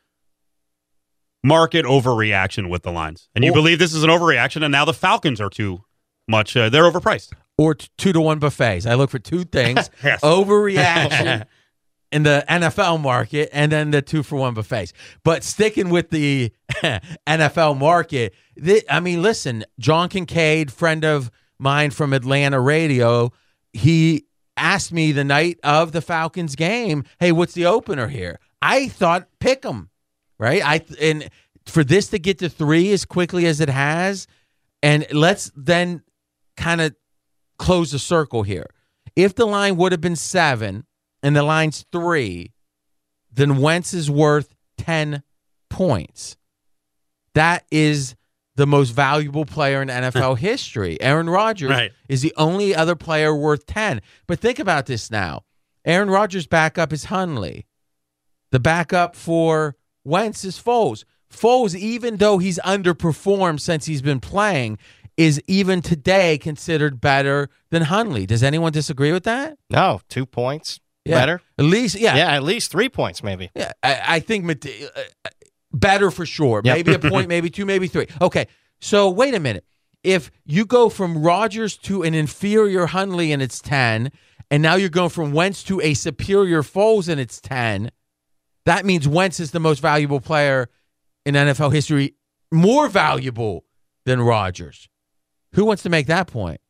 market 1.46 1.86
overreaction 1.86 2.70
with 2.70 2.82
the 2.84 2.92
lines, 2.92 3.30
and 3.36 3.44
you 3.46 3.52
Or- 3.52 3.54
believe 3.54 3.78
this 3.80 3.94
is 3.94 4.04
an 4.04 4.10
overreaction, 4.10 4.64
and 4.64 4.72
now 4.72 4.84
the 4.86 4.94
Falcons 4.94 5.40
are 5.40 5.50
too 5.50 5.84
much. 6.28 6.58
Uh, 6.58 6.70
they're 6.70 6.84
overpriced. 6.90 7.34
Or 7.58 7.76
t- 7.76 7.88
two 7.98 8.12
to 8.14 8.20
one 8.20 8.40
buffets. 8.40 8.86
I 8.86 8.96
look 8.96 9.10
for 9.12 9.20
two 9.20 9.44
things 9.46 9.90
Yes. 10.04 10.22
overreaction 10.22 11.46
in 12.12 12.24
the 12.24 12.44
NFL 12.50 13.00
market 13.02 13.50
and 13.54 13.72
then 13.72 13.92
the 13.92 14.02
two 14.02 14.24
for 14.24 14.38
one 14.38 14.54
buffets. 14.56 14.92
But 15.24 15.44
sticking 15.44 15.90
with 15.90 16.10
the 16.10 16.52
NFL 17.28 17.78
market, 17.78 18.34
thi- 18.62 18.84
I 18.90 19.00
mean, 19.00 19.22
listen, 19.22 19.64
John 19.80 20.10
Kincaid, 20.10 20.72
friend 20.72 21.06
of 21.06 21.30
mine 21.60 21.92
from 21.92 22.12
Atlanta 22.14 22.60
radio, 22.60 23.32
he 23.72 24.26
asked 24.58 24.92
me 24.92 25.12
the 25.12 25.24
night 25.24 25.60
of 25.64 25.92
the 25.92 26.02
Falcons 26.02 26.56
game, 26.56 27.04
"Hey, 27.20 27.32
what's 27.32 27.54
the 27.54 27.66
opener 27.66 28.08
here?" 28.08 28.40
I 28.62 28.88
thought 28.88 29.28
pick 29.40 29.66
'em, 29.66 29.90
right? 30.40 30.62
I 30.64 30.82
and 31.00 31.30
for 31.66 31.84
this 31.84 32.10
to 32.10 32.20
get 32.20 32.40
to 32.40 32.50
3 32.50 32.92
as 32.94 33.06
quickly 33.06 33.46
as 33.46 33.60
it 33.62 33.70
has, 33.70 34.28
and 34.84 35.06
let's 35.12 35.52
then 35.56 36.04
kind 36.58 36.82
of 36.82 36.96
close 37.58 37.92
the 37.92 38.00
circle 38.00 38.44
here. 38.44 38.68
If 39.16 39.36
the 39.36 39.46
line 39.48 39.78
would 39.78 39.92
have 39.92 40.02
been 40.02 40.16
7 40.16 40.86
and 41.24 41.36
the 41.36 41.44
line's 41.44 41.86
3, 41.92 42.52
then 43.32 43.58
Wentz 43.58 43.94
is 43.94 44.12
worth 44.12 44.54
10 44.78 45.24
points. 45.70 46.38
That 47.34 47.66
is 47.72 48.16
the 48.56 48.68
most 48.68 48.92
valuable 48.92 49.46
player 49.46 49.82
in 49.82 49.88
NFL 49.90 50.38
history. 50.38 51.02
Aaron 51.02 51.30
Rodgers 51.30 51.70
Right. 51.70 51.92
is 52.08 52.22
the 52.22 52.34
only 52.38 52.76
other 52.76 52.96
player 52.96 53.36
worth 53.36 53.66
10. 53.66 54.02
But 54.28 54.40
think 54.40 54.60
about 54.60 54.86
this 54.86 55.10
now. 55.10 55.44
Aaron 55.84 56.10
Rodgers' 56.10 56.48
backup 56.48 56.92
is 56.94 57.06
Hundley. 57.06 57.66
The 58.52 58.60
backup 58.60 59.16
for 59.16 59.76
Wentz 60.06 60.46
is 60.46 60.58
Foles. 60.58 61.04
Foles, 61.30 61.76
even 61.76 62.18
though 62.18 62.38
he's 62.38 62.60
underperformed 62.60 63.60
since 63.60 63.86
he's 63.86 64.02
been 64.02 64.20
playing, 64.22 64.78
is 65.18 65.42
even 65.48 65.82
today 65.82 66.38
considered 66.38 67.02
better 67.02 67.50
than 67.72 67.84
Hundley. 67.84 68.26
Does 68.26 68.44
anyone 68.44 68.72
disagree 68.72 69.12
with 69.12 69.24
that? 69.24 69.58
No, 69.70 70.02
two 70.08 70.26
points. 70.26 70.80
Yeah. 71.04 71.20
Better. 71.20 71.42
At 71.58 71.66
least, 71.66 72.00
yeah. 72.00 72.16
Yeah, 72.16 72.32
at 72.32 72.44
least 72.44 72.72
three 72.72 72.90
points, 72.90 73.24
maybe. 73.24 73.52
Yeah, 73.56 73.72
I, 73.84 74.02
I 74.08 74.20
think 74.20 74.50
uh, 74.50 74.70
uh, 74.96 75.30
better 75.72 76.10
for 76.10 76.26
sure. 76.26 76.62
Yep. 76.64 76.76
Maybe 76.76 76.94
a 76.94 77.00
point, 77.12 77.30
maybe 77.30 77.50
two, 77.50 77.66
maybe 77.66 77.88
three. 77.88 78.08
Okay, 78.22 78.48
so 78.82 79.10
wait 79.10 79.34
a 79.34 79.40
minute. 79.40 79.66
If 80.04 80.32
you 80.46 80.66
go 80.66 80.90
from 80.90 81.22
Rodgers 81.22 81.78
to 81.80 82.04
an 82.04 82.14
inferior 82.14 82.88
Hundley 82.88 83.32
and 83.32 83.42
it's 83.42 83.60
10, 83.60 84.12
and 84.52 84.62
now 84.62 84.76
you're 84.76 84.90
going 84.90 85.10
from 85.10 85.32
Wentz 85.32 85.64
to 85.64 85.82
a 85.82 85.94
superior 85.94 86.62
Foles 86.62 87.10
and 87.10 87.20
it's 87.20 87.42
10, 87.42 87.92
that 88.66 88.86
means 88.86 89.08
Wentz 89.08 89.40
is 89.40 89.52
the 89.52 89.60
most 89.60 89.80
valuable 89.80 90.20
player 90.20 90.70
in 91.26 91.36
NFL 91.36 91.74
history, 91.74 92.16
more 92.52 92.88
valuable 92.88 93.66
than 94.06 94.22
Rodgers. 94.22 94.90
Who 95.54 95.66
wants 95.66 95.84
to 95.84 95.90
make 95.90 96.08
that 96.08 96.28
point? 96.28 96.62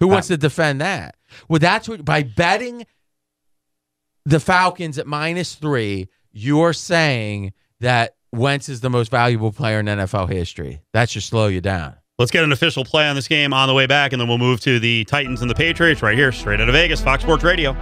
Who 0.00 0.08
wants 0.08 0.28
to 0.28 0.36
defend 0.36 0.80
that? 0.80 1.16
Well, 1.48 1.58
that's 1.58 1.88
what 1.88 2.04
by 2.04 2.22
betting 2.22 2.86
the 4.24 4.40
Falcons 4.40 4.98
at 4.98 5.06
minus 5.06 5.54
three, 5.54 6.08
you're 6.32 6.72
saying 6.72 7.52
that 7.80 8.16
Wentz 8.32 8.68
is 8.68 8.80
the 8.80 8.90
most 8.90 9.10
valuable 9.10 9.52
player 9.52 9.80
in 9.80 9.86
NFL 9.86 10.30
history. 10.30 10.80
That 10.92 11.10
should 11.10 11.22
slow 11.22 11.46
you 11.46 11.60
down. 11.60 11.96
Let's 12.18 12.30
get 12.30 12.44
an 12.44 12.52
official 12.52 12.84
play 12.84 13.08
on 13.08 13.16
this 13.16 13.28
game 13.28 13.52
on 13.52 13.68
the 13.68 13.74
way 13.74 13.86
back, 13.86 14.12
and 14.12 14.20
then 14.20 14.28
we'll 14.28 14.38
move 14.38 14.60
to 14.60 14.78
the 14.78 15.04
Titans 15.04 15.40
and 15.40 15.50
the 15.50 15.54
Patriots 15.54 16.00
right 16.02 16.16
here, 16.16 16.30
straight 16.32 16.60
out 16.60 16.68
of 16.68 16.74
Vegas, 16.74 17.02
Fox 17.02 17.22
Sports 17.22 17.42
Radio. 17.42 17.72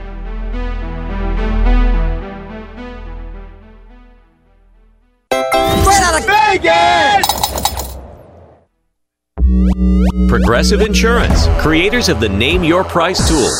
Progressive 10.28 10.80
Insurance, 10.80 11.46
creators 11.60 12.08
of 12.08 12.20
the 12.20 12.28
Name 12.28 12.62
Your 12.62 12.84
Price 12.84 13.26
tool. 13.28 13.50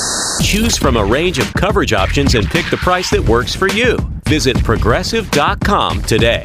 Choose 0.43 0.77
from 0.77 0.97
a 0.97 1.05
range 1.05 1.39
of 1.39 1.53
coverage 1.55 1.93
options 1.93 2.35
and 2.35 2.47
pick 2.47 2.69
the 2.71 2.77
price 2.77 3.11
that 3.11 3.21
works 3.21 3.55
for 3.55 3.69
you. 3.69 3.97
Visit 4.27 4.63
progressive.com 4.63 6.03
today. 6.03 6.45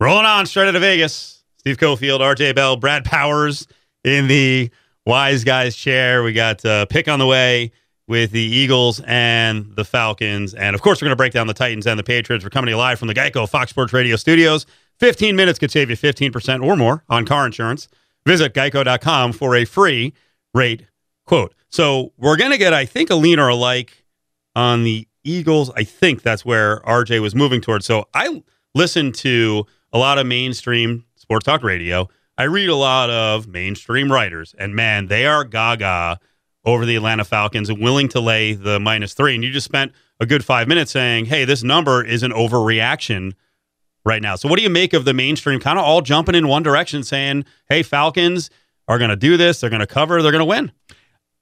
Rolling 0.00 0.26
on 0.26 0.46
straight 0.46 0.68
out 0.68 0.76
of 0.76 0.82
Vegas. 0.82 1.42
Steve 1.56 1.78
Cofield, 1.78 2.20
RJ 2.20 2.54
Bell, 2.54 2.76
Brad 2.76 3.04
Powers 3.04 3.66
in 4.04 4.28
the 4.28 4.70
wise 5.06 5.42
guys 5.42 5.74
chair. 5.74 6.22
We 6.22 6.32
got 6.32 6.64
uh, 6.64 6.86
pick 6.86 7.08
on 7.08 7.18
the 7.18 7.26
way 7.26 7.72
with 8.08 8.32
the 8.32 8.40
Eagles 8.40 9.00
and 9.06 9.76
the 9.76 9.84
Falcons. 9.84 10.54
And 10.54 10.74
of 10.74 10.82
course, 10.82 11.00
we're 11.00 11.06
going 11.06 11.12
to 11.12 11.16
break 11.16 11.32
down 11.32 11.46
the 11.46 11.54
Titans 11.54 11.86
and 11.86 11.98
the 11.98 12.02
Patriots. 12.04 12.44
We're 12.44 12.50
coming 12.50 12.66
to 12.66 12.72
you 12.72 12.78
live 12.78 12.98
from 12.98 13.08
the 13.08 13.14
Geico 13.14 13.48
Fox 13.48 13.70
Sports 13.70 13.92
Radio 13.92 14.16
studios. 14.16 14.66
15 14.98 15.36
minutes 15.36 15.58
could 15.58 15.70
save 15.70 15.90
you 15.90 15.96
15% 15.96 16.64
or 16.64 16.76
more 16.76 17.04
on 17.08 17.24
car 17.24 17.46
insurance. 17.46 17.86
Visit 18.26 18.54
geico.com 18.54 19.32
for 19.32 19.54
a 19.54 19.64
free 19.64 20.12
rate 20.54 20.86
quote. 21.26 21.54
So 21.68 22.12
we're 22.16 22.36
going 22.36 22.50
to 22.50 22.58
get, 22.58 22.72
I 22.72 22.86
think, 22.86 23.10
a 23.10 23.14
lean 23.14 23.38
or 23.38 23.54
like 23.54 24.04
on 24.56 24.84
the 24.84 25.06
Eagles. 25.22 25.70
I 25.76 25.84
think 25.84 26.22
that's 26.22 26.44
where 26.44 26.80
RJ 26.80 27.20
was 27.20 27.34
moving 27.34 27.60
towards. 27.60 27.86
So 27.86 28.06
I 28.14 28.42
listen 28.74 29.12
to 29.12 29.66
a 29.92 29.98
lot 29.98 30.18
of 30.18 30.26
mainstream 30.26 31.04
sports 31.16 31.44
talk 31.44 31.62
radio. 31.62 32.08
I 32.38 32.44
read 32.44 32.68
a 32.68 32.76
lot 32.76 33.10
of 33.10 33.48
mainstream 33.48 34.10
writers, 34.10 34.54
and 34.58 34.74
man, 34.74 35.08
they 35.08 35.26
are 35.26 35.44
gaga 35.44 36.20
over 36.64 36.84
the 36.84 36.96
Atlanta 36.96 37.24
Falcons 37.24 37.68
and 37.70 37.80
willing 37.80 38.08
to 38.08 38.20
lay 38.20 38.52
the 38.52 38.78
minus 38.80 39.14
three. 39.14 39.34
And 39.34 39.42
you 39.42 39.50
just 39.50 39.64
spent 39.64 39.92
a 40.20 40.26
good 40.26 40.44
five 40.44 40.68
minutes 40.68 40.90
saying, 40.90 41.26
hey, 41.26 41.44
this 41.44 41.62
number 41.62 42.04
is 42.04 42.22
an 42.22 42.32
overreaction 42.32 43.32
right 44.04 44.22
now. 44.22 44.36
So 44.36 44.48
what 44.48 44.56
do 44.56 44.62
you 44.62 44.70
make 44.70 44.92
of 44.92 45.04
the 45.04 45.14
mainstream 45.14 45.60
kind 45.60 45.78
of 45.78 45.84
all 45.84 46.00
jumping 46.00 46.34
in 46.34 46.48
one 46.48 46.62
direction 46.62 47.02
saying, 47.02 47.44
hey, 47.68 47.82
Falcons 47.82 48.50
are 48.88 48.98
going 48.98 49.10
to 49.10 49.16
do 49.16 49.36
this, 49.36 49.60
they're 49.60 49.70
going 49.70 49.80
to 49.80 49.86
cover, 49.86 50.22
they're 50.22 50.32
going 50.32 50.40
to 50.40 50.44
win? 50.44 50.72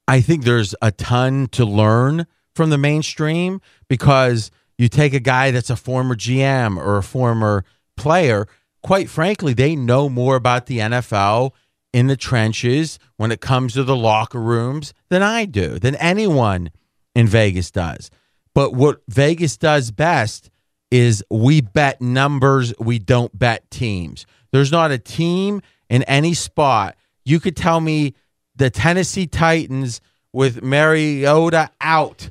I 0.08 0.20
think 0.20 0.44
there's 0.44 0.74
a 0.82 0.92
ton 0.92 1.48
to 1.48 1.64
learn 1.64 2.26
from 2.54 2.70
the 2.70 2.78
mainstream 2.78 3.60
because 3.88 4.50
you 4.78 4.88
take 4.88 5.14
a 5.14 5.20
guy 5.20 5.50
that's 5.50 5.70
a 5.70 5.76
former 5.76 6.14
GM 6.14 6.76
or 6.76 6.96
a 6.96 7.02
former 7.02 7.64
player, 7.96 8.46
quite 8.82 9.08
frankly, 9.08 9.52
they 9.52 9.74
know 9.74 10.08
more 10.08 10.36
about 10.36 10.66
the 10.66 10.78
NFL 10.78 11.52
in 11.96 12.08
the 12.08 12.16
trenches 12.16 12.98
when 13.16 13.32
it 13.32 13.40
comes 13.40 13.72
to 13.72 13.82
the 13.82 13.96
locker 13.96 14.38
rooms 14.38 14.92
than 15.08 15.22
I 15.22 15.46
do, 15.46 15.78
than 15.78 15.94
anyone 15.94 16.70
in 17.14 17.26
Vegas 17.26 17.70
does. 17.70 18.10
But 18.54 18.74
what 18.74 19.00
Vegas 19.08 19.56
does 19.56 19.90
best 19.92 20.50
is 20.90 21.24
we 21.30 21.62
bet 21.62 22.02
numbers, 22.02 22.74
we 22.78 22.98
don't 22.98 23.36
bet 23.38 23.70
teams. 23.70 24.26
There's 24.52 24.70
not 24.70 24.90
a 24.90 24.98
team 24.98 25.62
in 25.88 26.02
any 26.02 26.34
spot. 26.34 26.96
You 27.24 27.40
could 27.40 27.56
tell 27.56 27.80
me 27.80 28.12
the 28.56 28.68
Tennessee 28.68 29.26
Titans 29.26 30.02
with 30.34 30.62
Mariota 30.62 31.70
out, 31.80 32.30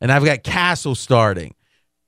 and 0.00 0.12
I've 0.12 0.24
got 0.24 0.44
Cassel 0.44 0.94
starting. 0.94 1.56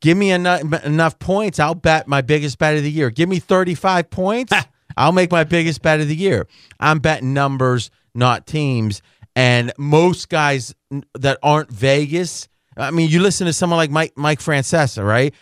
Give 0.01 0.17
me 0.17 0.31
enough, 0.31 0.63
enough 0.85 1.19
points. 1.19 1.59
I'll 1.59 1.75
bet 1.75 2.07
my 2.07 2.21
biggest 2.21 2.57
bet 2.57 2.77
of 2.77 2.85
the 2.85 2.91
year. 2.93 3.11
Give 3.11 3.29
me 3.29 3.41
35 3.41 4.11
points. 4.11 4.53
I'll 4.99 5.13
make 5.13 5.31
my 5.31 5.45
biggest 5.45 5.81
bet 5.81 6.01
of 6.01 6.09
the 6.09 6.17
year. 6.17 6.47
I'm 6.81 6.99
betting 6.99 7.33
numbers, 7.33 7.91
not 8.15 8.47
teams. 8.47 9.01
And 9.37 9.73
most 9.79 10.29
guys 10.29 10.75
that 11.15 11.39
aren't 11.43 11.71
Vegas, 11.71 12.49
I 12.77 12.91
mean, 12.91 13.09
you 13.09 13.21
listen 13.21 13.47
to 13.47 13.53
someone 13.53 13.77
like 13.77 13.91
Mike 13.91 14.13
Mike 14.17 14.41
Francesa, 14.41 15.07
right? 15.07 15.33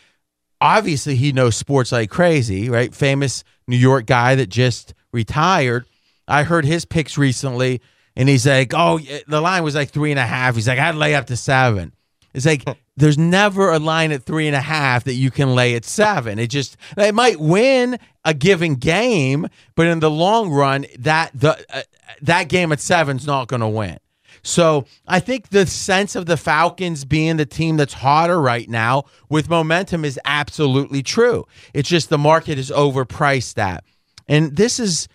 Obviously, 0.61 1.17
he 1.17 1.33
knows 1.33 1.57
sports 1.57 1.93
like 1.93 2.11
crazy, 2.11 2.69
right? 2.69 2.95
Famous 2.95 3.45
New 3.67 3.77
York 3.77 4.07
guy 4.07 4.35
that 4.35 4.49
just 4.49 4.95
retired. 5.13 5.87
I 6.29 6.43
heard 6.43 6.65
his 6.65 6.85
picks 6.85 7.17
recently, 7.17 7.81
and 8.15 8.29
he's 8.29 8.47
like, 8.47 8.73
"Oh, 8.75 8.99
the 9.27 9.41
line 9.41 9.63
was 9.63 9.75
like 9.75 9.91
three 9.91 10.11
and 10.11 10.21
a 10.21 10.27
half." 10.27 10.55
He's 10.55 10.69
like, 10.69 10.79
"I'd 10.79 10.95
lay 10.95 11.15
up 11.15 11.27
to 11.27 11.37
seven. 11.37 11.95
It's 12.35 12.47
like 12.47 12.65
there's 12.97 13.19
never 13.19 13.73
a 13.73 13.79
line 13.79 14.11
at 14.13 14.23
three 14.23 14.47
and 14.47 14.57
a 14.57 14.61
half 14.61 15.05
that 15.05 15.15
you 15.15 15.31
can 15.31 15.55
lay 15.55 15.75
at 15.75 15.85
seven. 15.85 16.39
It 16.39 16.49
just 16.49 16.77
it 16.97 17.15
might 17.15 17.39
win 17.39 17.99
a 18.25 18.35
given 18.35 18.77
game, 18.77 19.49
but 19.75 19.87
in 19.87 20.01
the 20.01 20.11
long 20.11 20.51
run, 20.51 20.87
that 20.99 21.31
the 21.35 21.65
uh, 21.73 21.83
that 22.23 22.49
game 22.49 22.73
at 22.73 22.81
seven's 22.81 23.27
not 23.27 23.49
going 23.49 23.61
to 23.61 23.69
win. 23.69 23.99
So 24.43 24.87
I 25.09 25.21
think 25.21 25.49
the 25.49 25.67
sense 25.67 26.15
of 26.15 26.27
the 26.27 26.37
Falcons 26.37 27.05
being 27.05 27.37
the 27.37 27.47
team 27.47 27.77
that's 27.77 27.95
hotter 27.95 28.41
right 28.41 28.69
now 28.69 29.05
with 29.29 29.49
momentum 29.49 30.05
is 30.05 30.21
absolutely 30.25 31.03
true. 31.03 31.47
It's 31.75 31.89
just 31.89 32.11
the 32.11 32.19
market 32.19 32.59
is 32.59 32.71
overpriced 32.71 33.55
that. 33.55 33.85
And 34.29 34.57
this 34.57 34.79
is, 34.79 35.09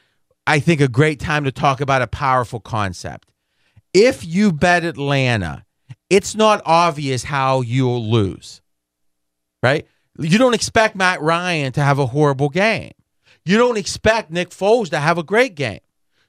I 0.47 0.59
think, 0.59 0.81
a 0.81 0.87
great 0.87 1.19
time 1.19 1.45
to 1.45 1.51
talk 1.51 1.79
about 1.79 2.01
a 2.01 2.07
powerful 2.07 2.59
concept. 2.59 3.29
If 3.93 4.25
you 4.25 4.51
bet 4.51 4.83
Atlanta, 4.83 5.65
it's 6.09 6.35
not 6.35 6.61
obvious 6.65 7.23
how 7.23 7.61
you'll 7.61 8.09
lose, 8.09 8.61
right? 9.63 9.87
You 10.19 10.37
don't 10.37 10.53
expect 10.53 10.95
Matt 10.95 11.21
Ryan 11.21 11.71
to 11.73 11.81
have 11.81 11.99
a 11.99 12.07
horrible 12.07 12.49
game. 12.49 12.91
You 13.45 13.57
don't 13.57 13.77
expect 13.77 14.29
Nick 14.31 14.49
Foles 14.49 14.89
to 14.89 14.99
have 14.99 15.17
a 15.17 15.23
great 15.23 15.55
game. 15.55 15.79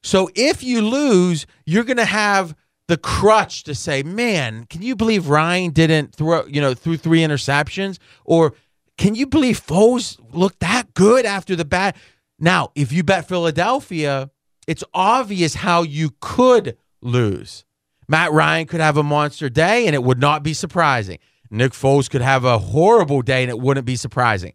So 0.02 0.30
if 0.34 0.62
you 0.62 0.80
lose, 0.82 1.46
you're 1.66 1.84
going 1.84 1.96
to 1.98 2.04
have 2.04 2.54
the 2.88 2.96
crutch 2.96 3.64
to 3.64 3.74
say, 3.74 4.02
"Man, 4.02 4.66
can 4.66 4.82
you 4.82 4.96
believe 4.96 5.28
Ryan 5.28 5.70
didn't 5.72 6.14
throw, 6.14 6.46
you 6.46 6.60
know, 6.60 6.74
threw 6.74 6.96
three 6.96 7.20
interceptions?" 7.20 7.98
Or 8.24 8.54
can 8.98 9.14
you 9.14 9.26
believe 9.26 9.64
Foles 9.64 10.18
looked 10.32 10.60
that 10.60 10.94
good 10.94 11.24
after 11.24 11.54
the 11.54 11.64
bat? 11.64 11.96
Now, 12.38 12.70
if 12.74 12.92
you 12.92 13.02
bet 13.02 13.28
Philadelphia, 13.28 14.30
it's 14.66 14.84
obvious 14.94 15.54
how 15.54 15.82
you 15.82 16.10
could 16.20 16.76
lose. 17.00 17.64
Matt 18.12 18.30
Ryan 18.30 18.66
could 18.66 18.80
have 18.82 18.98
a 18.98 19.02
monster 19.02 19.48
day 19.48 19.86
and 19.86 19.94
it 19.94 20.02
would 20.02 20.20
not 20.20 20.42
be 20.42 20.52
surprising. 20.52 21.18
Nick 21.50 21.72
Foles 21.72 22.10
could 22.10 22.20
have 22.20 22.44
a 22.44 22.58
horrible 22.58 23.22
day 23.22 23.40
and 23.42 23.48
it 23.48 23.58
wouldn't 23.58 23.86
be 23.86 23.96
surprising. 23.96 24.52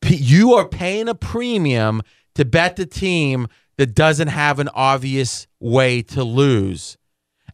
P- 0.00 0.14
You 0.14 0.54
are 0.54 0.68
paying 0.68 1.08
a 1.08 1.14
premium 1.16 2.02
to 2.36 2.44
bet 2.44 2.76
the 2.76 2.86
team 2.86 3.48
that 3.78 3.96
doesn't 3.96 4.28
have 4.28 4.60
an 4.60 4.68
obvious 4.74 5.48
way 5.58 6.02
to 6.02 6.22
lose. 6.22 6.96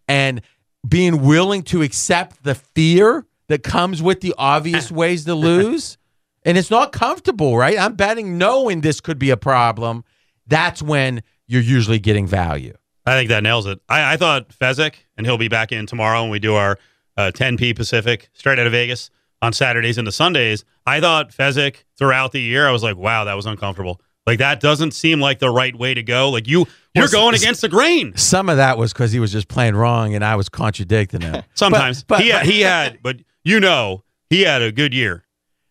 And 0.07 0.43
being 0.87 1.23
willing 1.23 1.62
to 1.62 1.81
accept 1.81 2.43
the 2.45 2.55
fear 2.55 3.25
that 3.49 3.62
comes 3.62 4.03
with 4.03 4.21
the 4.21 4.35
obvious 4.37 4.91
ways 5.00 5.25
to 5.25 5.35
lose. 5.35 5.97
And 6.45 6.59
it's 6.59 6.71
not 6.71 6.93
comfortable, 6.93 7.57
right? 7.57 7.79
I'm 7.79 7.95
betting 7.95 8.37
knowing 8.37 8.83
this 8.83 9.00
could 9.00 9.19
be 9.19 9.31
a 9.31 9.38
problem. 9.38 10.05
That's 10.47 10.83
when 10.83 11.23
you're 11.47 11.62
usually 11.62 11.99
getting 11.99 12.27
value. 12.27 12.75
I 13.09 13.15
think 13.19 13.29
that 13.31 13.43
nails 13.43 13.67
it. 13.67 13.81
I, 13.88 14.15
I 14.15 14.17
thought 14.17 14.49
Fezzik, 14.50 14.95
and 15.17 15.27
he'll 15.27 15.38
be 15.38 15.49
back 15.49 15.73
in 15.73 15.87
tomorrow 15.87 16.23
when 16.23 16.31
we 16.31 16.38
do 16.38 16.55
our 16.55 16.79
uh, 17.17 17.31
10p 17.35 17.75
Pacific 17.77 18.29
straight 18.33 18.59
out 18.59 18.67
of 18.67 18.73
Vegas 18.73 19.11
on 19.43 19.53
Saturdays 19.53 19.99
into 19.99 20.12
Sundays. 20.12 20.65
I 20.87 21.00
thought 21.00 21.31
Fezzik 21.31 21.85
throughout 21.97 22.33
the 22.33 22.41
year, 22.41 22.67
I 22.69 22.73
was 22.73 22.83
like, 22.83 22.97
wow, 22.97 23.25
that 23.25 23.35
was 23.35 23.47
uncomfortable. 23.47 24.00
Like 24.27 24.41
that 24.41 24.61
doesn't 24.61 24.93
seem 24.93 25.21
like 25.21 25.38
the 25.38 25.49
right 25.50 25.75
way 25.75 25.95
to 25.95 26.03
go. 26.03 26.29
Like 26.31 26.47
you, 26.47 26.67
you're 26.95 27.05
Well, 27.05 27.11
going 27.11 27.35
against 27.35 27.62
the 27.62 27.69
grain. 27.69 28.15
Some 28.17 28.49
of 28.50 28.59
that 28.59 28.77
was 28.77 28.93
because 28.93 29.11
he 29.12 29.21
was 29.21 29.33
just 29.33 29.49
playing 29.49 29.75
wrong 29.75 30.15
and 30.15 30.23
I 30.25 30.37
was 30.37 30.49
contradicting 30.50 31.23
him. 31.23 31.43
Sometimes 31.55 32.03
But- 32.05 32.17
but- 32.19 32.23
he, 32.25 32.29
had, 32.31 32.47
he 32.47 32.61
had, 32.61 32.99
but 33.03 33.17
you 33.43 33.59
know, 33.61 34.05
he 34.29 34.43
had 34.43 34.61
a 34.61 34.71
good 34.71 34.93
year. 34.93 35.25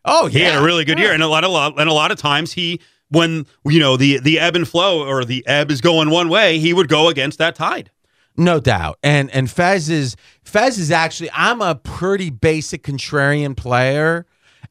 Oh, 0.10 0.26
He 0.28 0.40
had 0.40 0.56
a 0.56 0.64
really 0.64 0.86
good 0.86 0.98
year, 1.00 1.12
and 1.12 1.22
a 1.22 1.28
lot 1.28 1.44
of 1.44 1.52
lot, 1.52 1.78
and 1.80 1.90
a 1.90 1.94
lot 1.94 2.12
of 2.12 2.18
times 2.18 2.54
he, 2.54 2.80
when 3.10 3.46
you 3.66 3.80
know 3.80 3.98
the 3.98 4.20
the 4.20 4.40
ebb 4.40 4.56
and 4.56 4.68
flow 4.68 5.08
or 5.08 5.24
the 5.26 5.46
ebb 5.48 5.72
is 5.72 5.82
going 5.82 6.10
one 6.10 6.30
way, 6.30 6.60
he 6.60 6.74
would 6.74 6.88
go 6.88 7.10
against 7.10 7.38
that 7.40 7.56
tide. 7.56 7.92
No 8.38 8.60
doubt. 8.60 9.00
And 9.02 9.32
and 9.32 9.50
Fez 9.50 9.90
is 9.90 10.16
Fez 10.44 10.78
is 10.78 10.92
actually 10.92 11.30
I'm 11.34 11.62
a 11.62 11.76
pretty 11.76 12.30
basic 12.30 12.84
contrarian 12.84 13.58
player 13.58 14.26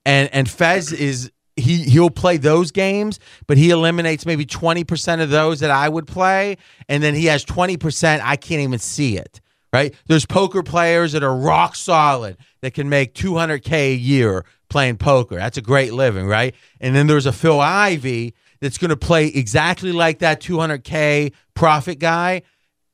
and 0.05 0.29
and 0.33 0.49
Fez 0.49 0.93
is 0.93 1.33
he 1.57 1.83
he'll 1.83 2.11
play 2.11 2.37
those 2.37 2.71
games, 2.71 3.19
but 3.47 3.57
he 3.57 3.71
eliminates 3.71 4.27
maybe 4.27 4.45
20% 4.45 5.23
of 5.23 5.31
those 5.31 5.61
that 5.61 5.71
I 5.71 5.89
would 5.89 6.07
play 6.07 6.59
and 6.89 7.03
then 7.03 7.15
he 7.15 7.27
has 7.27 7.45
20% 7.45 8.21
I 8.23 8.37
can't 8.37 8.61
even 8.61 8.79
see 8.79 9.17
it. 9.17 9.41
Right? 9.77 9.95
There's 10.07 10.25
poker 10.25 10.63
players 10.63 11.13
that 11.13 11.23
are 11.23 11.37
rock 11.37 11.77
solid 11.77 12.39
that 12.63 12.73
can 12.73 12.89
make 12.89 13.13
200k 13.13 13.73
a 13.73 13.95
year 13.95 14.47
playing 14.71 14.97
poker. 14.97 15.37
That's 15.37 15.59
a 15.59 15.61
great 15.61 15.93
living, 15.93 16.27
right? 16.27 16.55
And 16.81 16.97
then 16.97 17.09
there's 17.09 17.27
a 17.27 17.33
Phil 17.33 17.61
Ivey 17.61 18.33
that's 18.63 18.79
going 18.79 18.89
to 18.89 18.97
play 18.97 19.27
exactly 19.27 19.93
like 19.93 20.21
that 20.21 20.41
200k 20.41 21.35
profit 21.53 21.99
guy 21.99 22.41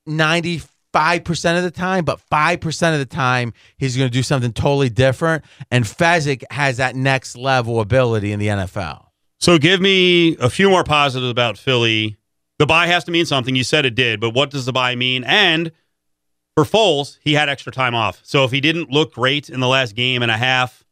95% 0.09 0.67
of 1.57 1.63
the 1.63 1.71
time, 1.71 2.05
but 2.05 2.21
5% 2.29 2.93
of 2.93 2.99
the 2.99 3.07
time, 3.07 3.53
he's 3.77 3.97
going 3.97 4.09
to 4.09 4.13
do 4.13 4.25
something 4.25 4.53
totally 4.53 4.91
different. 4.91 5.45
And 5.71 5.85
Fezzik 5.85 6.43
has 6.51 6.79
that 6.79 6.97
next 6.97 7.37
level 7.37 7.79
ability 7.79 8.33
in 8.33 8.41
the 8.41 8.49
NFL. 8.49 9.07
So 9.39 9.57
give 9.57 9.81
me 9.81 10.37
a 10.39 10.51
few 10.51 10.69
more 10.69 10.83
positives 10.83 11.31
about 11.31 11.59
Philly. 11.59 12.17
The 12.59 12.67
bye 12.67 12.89
has 12.89 13.05
to 13.05 13.13
mean 13.13 13.25
something. 13.25 13.55
You 13.55 13.63
said 13.63 13.87
it 13.87 13.95
did, 13.95 14.19
but 14.19 14.31
what 14.31 14.51
does 14.51 14.67
the 14.67 14.73
bye 14.73 14.97
mean? 14.97 15.23
And 15.23 15.71
for 16.55 16.65
Foles, 16.65 17.19
he 17.21 17.35
had 17.35 17.49
extra 17.49 17.73
time 17.73 17.95
off. 17.95 18.21
So 18.23 18.45
if 18.45 18.51
he 18.51 18.61
didn't 18.61 18.91
look 18.91 19.15
great 19.15 19.49
in 19.49 19.61
the 19.61 19.69
last 19.69 19.95
game 19.95 20.23
and 20.23 20.31
a 20.31 20.37
half, 20.37 20.85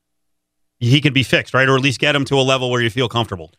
he 0.78 1.00
could 1.00 1.12
be 1.12 1.22
fixed, 1.22 1.52
right? 1.52 1.68
Or 1.68 1.76
at 1.76 1.82
least 1.82 2.00
get 2.00 2.16
him 2.16 2.24
to 2.26 2.36
a 2.36 2.42
level 2.42 2.70
where 2.70 2.80
you 2.80 2.90
feel 2.90 3.08
comfortable. 3.08 3.52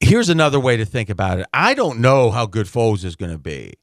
Here's 0.00 0.28
another 0.28 0.60
way 0.60 0.76
to 0.76 0.84
think 0.84 1.08
about 1.08 1.40
it. 1.40 1.46
I 1.52 1.74
don't 1.74 2.00
know 2.00 2.30
how 2.30 2.46
good 2.46 2.66
Foles 2.66 3.04
is 3.04 3.16
going 3.16 3.32
to 3.32 3.38
be. 3.38 3.74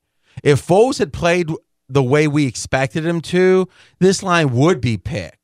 If 0.44 0.66
Foles 0.66 1.00
had 1.00 1.12
played 1.12 1.50
the 1.90 2.04
way 2.04 2.28
we 2.28 2.46
expected 2.46 3.06
him 3.06 3.22
to, 3.22 3.68
this 4.00 4.24
line 4.24 4.52
would 4.52 4.80
be 4.80 4.98
pick. 4.98 5.38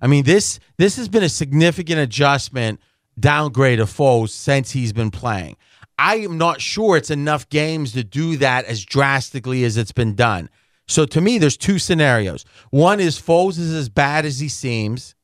I 0.00 0.06
mean, 0.06 0.24
this 0.24 0.60
this 0.76 0.96
has 0.96 1.08
been 1.08 1.22
a 1.22 1.28
significant 1.28 1.98
adjustment, 1.98 2.80
downgrade 3.18 3.80
of 3.80 3.90
Foles 3.90 4.30
since 4.30 4.70
he's 4.70 4.92
been 4.92 5.10
playing. 5.10 5.56
I 5.98 6.16
am 6.16 6.38
not 6.38 6.60
sure 6.60 6.96
it's 6.96 7.10
enough 7.10 7.48
games 7.48 7.92
to 7.92 8.04
do 8.04 8.36
that 8.36 8.66
as 8.66 8.84
drastically 8.84 9.64
as 9.64 9.76
it's 9.76 9.90
been 9.90 10.14
done. 10.14 10.48
So 10.88 11.04
to 11.04 11.20
me, 11.20 11.38
there's 11.38 11.56
two 11.56 11.78
scenarios. 11.78 12.44
One 12.70 12.98
is 12.98 13.20
Foles 13.20 13.58
is 13.58 13.72
as 13.74 13.88
bad 13.88 14.24
as 14.24 14.40
he 14.40 14.48
seems. 14.48 15.14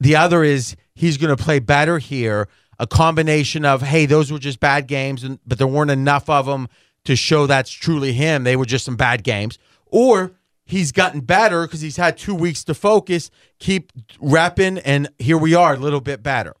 The 0.00 0.16
other 0.16 0.42
is 0.42 0.76
he's 0.94 1.18
going 1.18 1.36
to 1.36 1.42
play 1.42 1.58
better 1.58 1.98
here. 1.98 2.48
A 2.78 2.86
combination 2.86 3.64
of 3.64 3.82
hey, 3.82 4.06
those 4.06 4.32
were 4.32 4.38
just 4.38 4.58
bad 4.58 4.86
games, 4.86 5.22
and 5.22 5.38
but 5.46 5.58
there 5.58 5.66
weren't 5.66 5.90
enough 5.90 6.30
of 6.30 6.46
them 6.46 6.68
to 7.04 7.16
show 7.16 7.46
that's 7.46 7.70
truly 7.70 8.12
him. 8.12 8.44
They 8.44 8.56
were 8.56 8.64
just 8.64 8.84
some 8.84 8.96
bad 8.96 9.22
games. 9.22 9.58
Or 9.86 10.32
he's 10.64 10.92
gotten 10.92 11.20
better 11.20 11.62
because 11.66 11.80
he's 11.80 11.96
had 11.96 12.16
two 12.16 12.34
weeks 12.34 12.64
to 12.64 12.74
focus, 12.74 13.30
keep 13.58 13.92
repping, 14.18 14.80
and 14.84 15.08
here 15.18 15.38
we 15.38 15.54
are, 15.54 15.74
a 15.74 15.78
little 15.78 16.00
bit 16.00 16.22
better. 16.22 16.54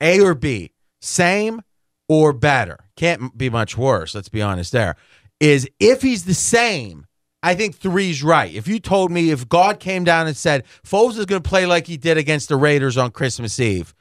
A 0.00 0.20
or 0.20 0.34
B, 0.34 0.72
same 1.00 1.62
or 2.08 2.32
better. 2.32 2.78
Can't 2.96 3.36
be 3.36 3.50
much 3.50 3.76
worse. 3.76 4.14
Let's 4.14 4.28
be 4.28 4.42
honest. 4.42 4.72
There 4.72 4.96
is 5.40 5.68
if 5.78 6.02
he's 6.02 6.24
the 6.24 6.34
same. 6.34 7.06
I 7.42 7.54
think 7.54 7.76
three's 7.76 8.22
right. 8.22 8.52
If 8.52 8.68
you 8.68 8.78
told 8.78 9.10
me 9.10 9.30
if 9.30 9.48
God 9.48 9.80
came 9.80 10.04
down 10.04 10.26
and 10.26 10.36
said 10.36 10.64
Foles 10.84 11.18
is 11.18 11.26
going 11.26 11.42
to 11.42 11.48
play 11.48 11.66
like 11.66 11.86
he 11.86 11.96
did 11.96 12.18
against 12.18 12.48
the 12.48 12.56
Raiders 12.56 12.96
on 12.96 13.10
Christmas 13.12 13.58
Eve, 13.58 13.94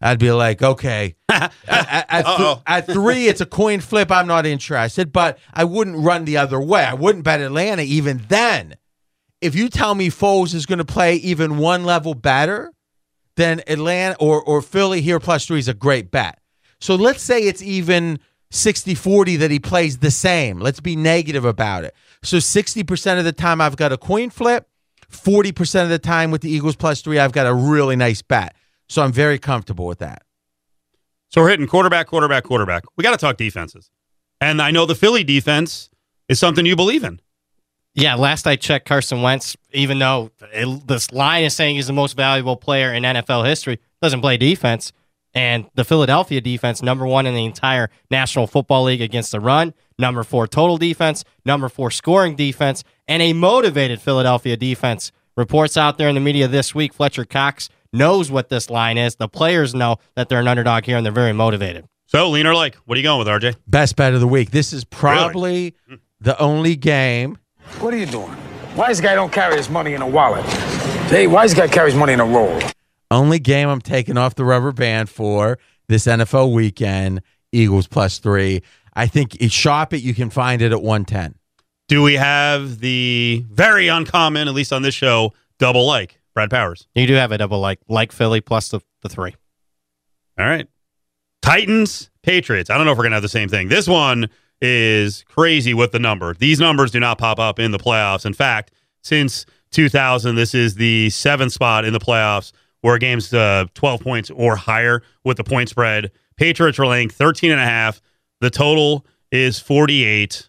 I'd 0.00 0.18
be 0.18 0.32
like, 0.32 0.62
okay. 0.62 1.14
at, 1.28 1.52
at- 1.66 2.36
th- 2.36 2.58
at 2.66 2.86
three, 2.86 3.28
it's 3.28 3.40
a 3.40 3.46
coin 3.46 3.80
flip. 3.80 4.10
I'm 4.10 4.26
not 4.26 4.44
interested, 4.44 5.12
but 5.12 5.38
I 5.54 5.64
wouldn't 5.64 5.96
run 5.96 6.24
the 6.24 6.36
other 6.36 6.60
way. 6.60 6.84
I 6.84 6.94
wouldn't 6.94 7.24
bet 7.24 7.40
Atlanta 7.40 7.82
even 7.82 8.22
then. 8.28 8.76
If 9.40 9.54
you 9.54 9.68
tell 9.68 9.94
me 9.94 10.08
Foles 10.08 10.54
is 10.54 10.66
going 10.66 10.78
to 10.78 10.84
play 10.84 11.16
even 11.16 11.58
one 11.58 11.84
level 11.84 12.14
better, 12.14 12.72
then 13.36 13.62
Atlanta 13.66 14.16
or, 14.20 14.42
or 14.42 14.60
Philly 14.60 15.00
here 15.00 15.18
plus 15.18 15.46
three 15.46 15.58
is 15.58 15.68
a 15.68 15.74
great 15.74 16.10
bet. 16.10 16.38
So 16.80 16.96
let's 16.96 17.22
say 17.22 17.44
it's 17.44 17.62
even 17.62 18.18
60 18.52 18.94
40 18.94 19.36
that 19.36 19.50
he 19.50 19.58
plays 19.58 19.98
the 19.98 20.10
same. 20.10 20.60
Let's 20.60 20.80
be 20.80 20.94
negative 20.94 21.44
about 21.44 21.84
it. 21.84 21.94
So 22.22 22.36
60% 22.36 23.18
of 23.18 23.24
the 23.24 23.32
time, 23.32 23.60
I've 23.60 23.76
got 23.76 23.92
a 23.92 23.96
coin 23.96 24.30
flip. 24.30 24.68
40% 25.10 25.82
of 25.82 25.88
the 25.88 25.98
time 25.98 26.30
with 26.30 26.42
the 26.42 26.50
Eagles 26.50 26.76
plus 26.76 27.00
three, 27.00 27.18
I've 27.18 27.32
got 27.32 27.46
a 27.46 27.54
really 27.54 27.96
nice 27.96 28.22
bet. 28.22 28.54
So 28.88 29.02
I'm 29.02 29.12
very 29.12 29.38
comfortable 29.38 29.86
with 29.86 29.98
that. 29.98 30.22
So 31.28 31.40
we're 31.40 31.48
hitting 31.48 31.66
quarterback, 31.66 32.06
quarterback, 32.06 32.44
quarterback. 32.44 32.84
We 32.96 33.02
got 33.02 33.12
to 33.12 33.16
talk 33.16 33.38
defenses. 33.38 33.90
And 34.40 34.60
I 34.60 34.70
know 34.70 34.84
the 34.84 34.94
Philly 34.94 35.24
defense 35.24 35.88
is 36.28 36.38
something 36.38 36.66
you 36.66 36.76
believe 36.76 37.04
in. 37.04 37.20
Yeah, 37.94 38.14
last 38.14 38.46
I 38.46 38.56
checked, 38.56 38.86
Carson 38.86 39.22
Wentz, 39.22 39.56
even 39.72 39.98
though 39.98 40.30
it, 40.52 40.86
this 40.86 41.12
line 41.12 41.44
is 41.44 41.54
saying 41.54 41.76
he's 41.76 41.86
the 41.86 41.92
most 41.92 42.16
valuable 42.16 42.56
player 42.56 42.92
in 42.92 43.02
NFL 43.02 43.46
history, 43.46 43.78
doesn't 44.00 44.20
play 44.20 44.36
defense. 44.36 44.92
And 45.34 45.66
the 45.74 45.84
Philadelphia 45.84 46.40
defense, 46.40 46.82
number 46.82 47.06
one 47.06 47.24
in 47.26 47.34
the 47.34 47.44
entire 47.44 47.90
National 48.10 48.46
Football 48.46 48.84
League 48.84 49.00
against 49.00 49.32
the 49.32 49.40
run, 49.40 49.72
number 49.98 50.22
four 50.24 50.46
total 50.46 50.76
defense, 50.76 51.24
number 51.44 51.68
four 51.68 51.90
scoring 51.90 52.36
defense, 52.36 52.84
and 53.08 53.22
a 53.22 53.32
motivated 53.32 54.00
Philadelphia 54.00 54.56
defense. 54.56 55.10
Reports 55.36 55.78
out 55.78 55.96
there 55.96 56.08
in 56.08 56.14
the 56.14 56.20
media 56.20 56.46
this 56.46 56.74
week, 56.74 56.92
Fletcher 56.92 57.24
Cox 57.24 57.70
knows 57.92 58.30
what 58.30 58.50
this 58.50 58.68
line 58.68 58.98
is. 58.98 59.16
The 59.16 59.28
players 59.28 59.74
know 59.74 59.96
that 60.14 60.28
they're 60.28 60.40
an 60.40 60.48
underdog 60.48 60.84
here 60.84 60.96
and 60.96 61.06
they're 61.06 61.12
very 61.12 61.32
motivated. 61.32 61.86
So, 62.06 62.28
lean 62.28 62.46
or 62.46 62.54
like, 62.54 62.74
what 62.84 62.96
are 62.96 63.00
you 63.00 63.04
going 63.04 63.18
with, 63.18 63.28
RJ? 63.28 63.56
Best 63.66 63.96
bet 63.96 64.12
of 64.12 64.20
the 64.20 64.28
week. 64.28 64.50
This 64.50 64.74
is 64.74 64.84
probably 64.84 65.74
hmm. 65.88 65.94
the 66.20 66.38
only 66.38 66.76
game. 66.76 67.38
What 67.80 67.94
are 67.94 67.96
you 67.96 68.04
doing? 68.04 68.32
Why 68.74 68.88
this 68.88 69.00
guy 69.00 69.14
don't 69.14 69.32
carry 69.32 69.56
his 69.56 69.70
money 69.70 69.94
in 69.94 70.02
a 70.02 70.06
wallet? 70.08 70.44
Hey, 71.08 71.26
why 71.26 71.44
this 71.46 71.54
guy 71.54 71.68
carry 71.68 71.90
his 71.90 71.98
money 71.98 72.12
in 72.12 72.20
a 72.20 72.26
roll? 72.26 72.60
Only 73.12 73.38
game 73.38 73.68
I'm 73.68 73.82
taking 73.82 74.16
off 74.16 74.36
the 74.36 74.44
rubber 74.44 74.72
band 74.72 75.10
for 75.10 75.58
this 75.86 76.06
NFL 76.06 76.54
weekend. 76.54 77.20
Eagles 77.52 77.86
plus 77.86 78.18
three. 78.18 78.62
I 78.94 79.06
think 79.06 79.38
you 79.38 79.50
shop 79.50 79.92
it. 79.92 79.98
You 79.98 80.14
can 80.14 80.30
find 80.30 80.62
it 80.62 80.72
at 80.72 80.82
110. 80.82 81.34
Do 81.88 82.02
we 82.02 82.14
have 82.14 82.78
the 82.78 83.44
very 83.50 83.88
uncommon, 83.88 84.48
at 84.48 84.54
least 84.54 84.72
on 84.72 84.80
this 84.80 84.94
show, 84.94 85.34
double 85.58 85.86
like 85.86 86.22
Brad 86.32 86.48
Powers? 86.48 86.88
You 86.94 87.06
do 87.06 87.12
have 87.12 87.32
a 87.32 87.38
double 87.38 87.60
like 87.60 87.80
like 87.86 88.12
Philly 88.12 88.40
plus 88.40 88.70
the, 88.70 88.80
the 89.02 89.10
three. 89.10 89.34
All 90.38 90.46
right. 90.46 90.66
Titans, 91.42 92.08
Patriots. 92.22 92.70
I 92.70 92.78
don't 92.78 92.86
know 92.86 92.92
if 92.92 92.98
we're 92.98 93.04
going 93.04 93.10
to 93.10 93.16
have 93.16 93.22
the 93.22 93.28
same 93.28 93.50
thing. 93.50 93.68
This 93.68 93.86
one 93.86 94.30
is 94.62 95.22
crazy 95.28 95.74
with 95.74 95.92
the 95.92 95.98
number. 95.98 96.32
These 96.32 96.60
numbers 96.60 96.90
do 96.90 97.00
not 97.00 97.18
pop 97.18 97.38
up 97.38 97.58
in 97.58 97.72
the 97.72 97.78
playoffs. 97.78 98.24
In 98.24 98.32
fact, 98.32 98.70
since 99.02 99.44
2000, 99.72 100.34
this 100.34 100.54
is 100.54 100.76
the 100.76 101.10
seventh 101.10 101.52
spot 101.52 101.84
in 101.84 101.92
the 101.92 101.98
playoffs 101.98 102.52
where 102.82 102.98
game's 102.98 103.32
uh, 103.32 103.64
12 103.74 104.00
points 104.00 104.30
or 104.30 104.56
higher 104.56 105.02
with 105.24 105.38
the 105.38 105.44
point 105.44 105.68
spread. 105.68 106.12
Patriots 106.36 106.78
are 106.78 106.86
laying 106.86 107.08
13 107.08 107.50
and 107.50 107.60
a 107.60 107.64
half. 107.64 108.00
The 108.40 108.50
total 108.50 109.06
is 109.30 109.58
48. 109.58 110.48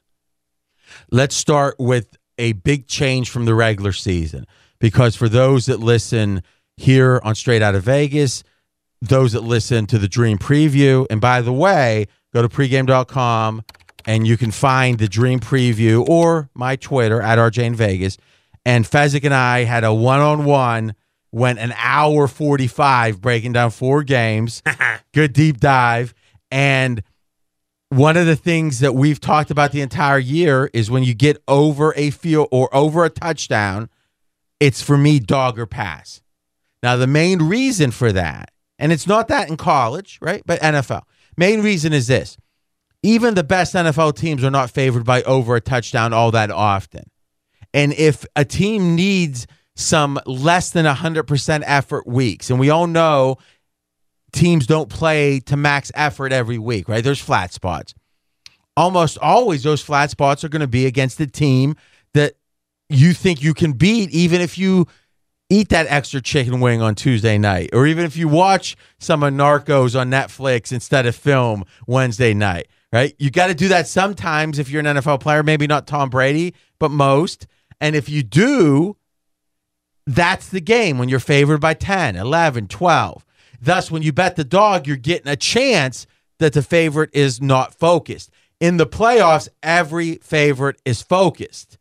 Let's 1.11 1.35
start 1.35 1.75
with 1.79 2.17
a 2.37 2.53
big 2.53 2.87
change 2.87 3.29
from 3.29 3.45
the 3.45 3.55
regular 3.55 3.93
season 3.93 4.45
because 4.79 5.15
for 5.15 5.29
those 5.29 5.67
that 5.67 5.79
listen 5.79 6.43
here 6.75 7.21
on 7.23 7.35
Straight 7.35 7.61
Out 7.61 7.75
of 7.75 7.83
Vegas, 7.83 8.43
those 9.01 9.33
that 9.33 9.41
listen 9.41 9.85
to 9.87 9.97
the 9.97 10.07
Dream 10.07 10.37
Preview, 10.37 11.05
and 11.09 11.21
by 11.21 11.41
the 11.41 11.53
way, 11.53 12.07
go 12.33 12.41
to 12.41 12.49
pregame.com 12.49 13.63
and 14.05 14.27
you 14.27 14.37
can 14.37 14.51
find 14.51 14.97
the 14.97 15.07
Dream 15.07 15.39
Preview 15.39 16.07
or 16.07 16.49
my 16.53 16.75
Twitter 16.75 17.21
at 17.21 17.37
RJ 17.37 17.63
in 17.63 17.75
Vegas. 17.75 18.17
And 18.65 18.85
Fezzik 18.85 19.23
and 19.23 19.33
I 19.33 19.65
had 19.65 19.83
a 19.83 19.93
one 19.93 20.19
on 20.19 20.45
one, 20.45 20.95
went 21.33 21.57
an 21.57 21.73
hour 21.77 22.27
45 22.27 23.19
breaking 23.19 23.53
down 23.53 23.71
four 23.71 24.03
games. 24.03 24.61
Good 25.13 25.33
deep 25.33 25.59
dive. 25.59 26.13
And 26.51 27.01
one 27.89 28.15
of 28.17 28.27
the 28.27 28.35
things 28.35 28.79
that 28.79 28.93
we've 28.93 29.19
talked 29.19 29.51
about 29.51 29.71
the 29.71 29.81
entire 29.81 30.19
year 30.19 30.69
is 30.73 30.89
when 30.89 31.03
you 31.03 31.15
get 31.15 31.37
over 31.47 31.93
a 31.97 32.11
field 32.11 32.49
or 32.51 32.73
over 32.73 33.03
a 33.03 33.09
touchdown, 33.09 33.89
it's 34.59 34.81
for 34.81 34.97
me 34.97 35.19
dog 35.19 35.57
or 35.57 35.65
pass. 35.65 36.21
Now, 36.83 36.97
the 36.97 37.07
main 37.07 37.41
reason 37.41 37.91
for 37.91 38.11
that, 38.11 38.51
and 38.77 38.91
it's 38.91 39.07
not 39.07 39.27
that 39.29 39.49
in 39.49 39.57
college, 39.57 40.19
right? 40.21 40.43
But 40.45 40.61
NFL. 40.61 41.01
Main 41.35 41.61
reason 41.61 41.93
is 41.93 42.07
this 42.07 42.37
even 43.01 43.33
the 43.33 43.43
best 43.43 43.73
NFL 43.73 44.15
teams 44.15 44.43
are 44.43 44.51
not 44.51 44.69
favored 44.69 45.03
by 45.03 45.23
over 45.23 45.55
a 45.55 45.61
touchdown 45.61 46.13
all 46.13 46.31
that 46.31 46.51
often. 46.51 47.09
And 47.73 47.91
if 47.93 48.23
a 48.35 48.45
team 48.45 48.95
needs 48.95 49.47
some 49.75 50.19
less 50.25 50.69
than 50.69 50.85
100% 50.85 51.63
effort 51.65 52.07
weeks, 52.07 52.49
and 52.49 52.59
we 52.59 52.69
all 52.69 52.87
know 52.87 53.37
teams 54.31 54.67
don't 54.67 54.89
play 54.89 55.39
to 55.41 55.55
max 55.55 55.91
effort 55.95 56.31
every 56.31 56.57
week, 56.57 56.89
right? 56.89 57.03
There's 57.03 57.21
flat 57.21 57.53
spots. 57.53 57.93
Almost 58.75 59.17
always, 59.19 59.63
those 59.63 59.81
flat 59.81 60.09
spots 60.09 60.43
are 60.43 60.49
going 60.49 60.61
to 60.61 60.67
be 60.67 60.85
against 60.85 61.17
the 61.17 61.27
team 61.27 61.75
that 62.13 62.33
you 62.89 63.13
think 63.13 63.41
you 63.41 63.53
can 63.53 63.73
beat, 63.73 64.09
even 64.11 64.41
if 64.41 64.57
you 64.57 64.87
eat 65.49 65.69
that 65.69 65.85
extra 65.89 66.21
chicken 66.21 66.59
wing 66.59 66.81
on 66.81 66.95
Tuesday 66.95 67.37
night, 67.37 67.69
or 67.73 67.85
even 67.85 68.05
if 68.05 68.17
you 68.17 68.27
watch 68.27 68.75
some 68.99 69.21
of 69.21 69.33
Narcos 69.33 69.99
on 69.99 70.09
Netflix 70.09 70.71
instead 70.71 71.05
of 71.05 71.15
film 71.15 71.63
Wednesday 71.85 72.33
night, 72.33 72.67
right? 72.91 73.15
You 73.19 73.29
got 73.29 73.47
to 73.47 73.53
do 73.53 73.67
that 73.67 73.87
sometimes 73.87 74.57
if 74.57 74.69
you're 74.69 74.79
an 74.79 74.97
NFL 74.97 75.19
player, 75.19 75.43
maybe 75.43 75.67
not 75.67 75.85
Tom 75.85 76.09
Brady, 76.09 76.55
but 76.79 76.89
most. 76.89 77.45
And 77.79 77.95
if 77.95 78.09
you 78.09 78.23
do, 78.23 78.97
that's 80.05 80.49
the 80.49 80.61
game 80.61 80.97
when 80.97 81.09
you're 81.09 81.19
favored 81.19 81.59
by 81.59 81.73
10, 81.73 82.15
11, 82.15 82.67
12. 82.67 83.25
Thus, 83.61 83.89
when 83.89 84.01
you 84.01 84.11
bet 84.11 84.35
the 84.35 84.43
dog, 84.43 84.87
you're 84.87 84.97
getting 84.97 85.31
a 85.31 85.37
chance 85.37 86.05
that 86.39 86.53
the 86.53 86.61
favorite 86.61 87.09
is 87.13 87.41
not 87.41 87.73
focused. 87.73 88.29
In 88.59 88.77
the 88.77 88.87
playoffs, 88.87 89.47
every 89.61 90.15
favorite 90.15 90.81
is 90.83 91.01
focused. 91.01 91.77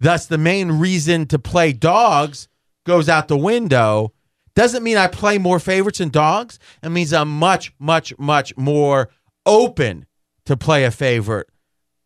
Thus, 0.00 0.26
the 0.26 0.38
main 0.38 0.72
reason 0.72 1.26
to 1.26 1.38
play 1.38 1.72
dogs 1.72 2.48
goes 2.84 3.08
out 3.08 3.28
the 3.28 3.36
window. 3.36 4.12
Doesn't 4.54 4.82
mean 4.82 4.98
I 4.98 5.06
play 5.06 5.38
more 5.38 5.58
favorites 5.58 5.98
than 5.98 6.10
dogs. 6.10 6.58
It 6.82 6.90
means 6.90 7.12
I'm 7.12 7.30
much, 7.30 7.72
much, 7.78 8.16
much 8.18 8.56
more 8.56 9.08
open 9.46 10.06
to 10.44 10.56
play 10.56 10.84
a 10.84 10.90
favorite, 10.90 11.48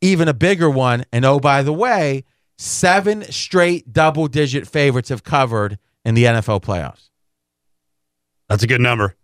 even 0.00 0.28
a 0.28 0.34
bigger 0.34 0.70
one. 0.70 1.04
And 1.12 1.24
oh, 1.24 1.40
by 1.40 1.62
the 1.62 1.72
way, 1.72 2.24
seven 2.58 3.22
straight 3.30 3.92
double 3.92 4.28
digit 4.28 4.66
favorites 4.66 5.08
have 5.08 5.24
covered 5.24 5.78
in 6.04 6.14
the 6.14 6.24
NFL 6.24 6.62
playoffs. 6.62 7.10
That's 8.48 8.62
a 8.62 8.66
good 8.66 8.80
number. 8.80 9.16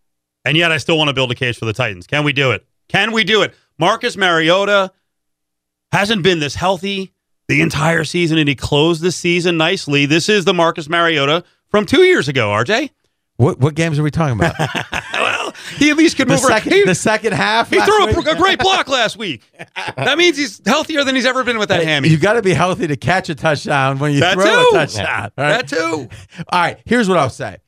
And 0.45 0.57
yet 0.57 0.73
I 0.73 0.79
still 0.79 0.99
want 0.99 1.09
to 1.09 1.15
build 1.15 1.31
a 1.31 1.35
case 1.35 1.57
for 1.57 1.65
the 1.65 1.73
Titans. 1.73 2.07
Can 2.07 2.25
we 2.25 2.33
do 2.33 2.51
it? 2.51 2.67
Can 2.89 3.13
we 3.13 3.25
do 3.25 3.43
it? 3.43 3.55
Marcus 3.79 4.17
Mariota 4.17 4.93
hasn't 5.93 6.23
been 6.23 6.41
this 6.41 6.55
healthy 6.55 7.13
the 7.49 7.61
entire 7.61 8.05
season, 8.05 8.39
and 8.39 8.49
he 8.49 8.55
closed 8.55 9.03
the 9.03 9.13
season 9.13 9.57
nicely. 9.57 10.07
This 10.07 10.29
is 10.29 10.45
the 10.45 10.55
Marcus 10.55 10.89
Mariota 10.89 11.45
from 11.69 11.87
two 11.87 12.03
years 12.03 12.29
ago, 12.29 12.49
RJ. 12.49 12.91
What 13.37 13.59
what 13.61 13.75
games 13.75 13.99
are 13.99 14.03
we 14.03 14.11
talking 14.11 14.39
about? 14.39 14.55
well, 15.53 15.63
he 15.79 15.91
at 15.91 15.97
least 15.97 16.17
could 16.17 16.29
the 16.29 16.33
move 16.33 16.41
second, 16.41 16.73
around. 16.73 16.87
the 16.89 16.95
second 16.95 17.33
half. 17.33 17.71
He 17.71 17.81
threw 17.81 18.07
a, 18.07 18.11
a 18.11 18.37
great 18.37 18.59
block 18.59 18.89
last 18.89 19.17
week. 19.17 19.43
That 19.97 20.19
means 20.19 20.37
he's 20.37 20.61
healthier 20.67 21.05
than 21.05 21.15
he's 21.15 21.27
ever 21.27 21.45
been 21.45 21.59
with 21.59 21.69
that 21.71 21.83
hammy. 21.85 22.09
You 22.09 22.19
got 22.19 22.35
to 22.35 22.43
be 22.43 22.53
healthy 22.55 22.87
to 22.89 22.97
catch 22.97 23.29
a 23.29 23.35
touchdown 23.35 23.99
when 23.99 24.13
you 24.13 24.21
That 24.21 24.35
throw 24.35 24.45
too. 24.45 24.69
a 24.73 24.79
touchdown. 24.79 25.31
right? 25.37 25.67
That 25.67 25.69
too. 25.69 26.09
All 26.49 26.61
right, 26.61 26.79
here's 26.85 27.09
what 27.09 27.19
I'll 27.19 27.31
say. 27.31 27.59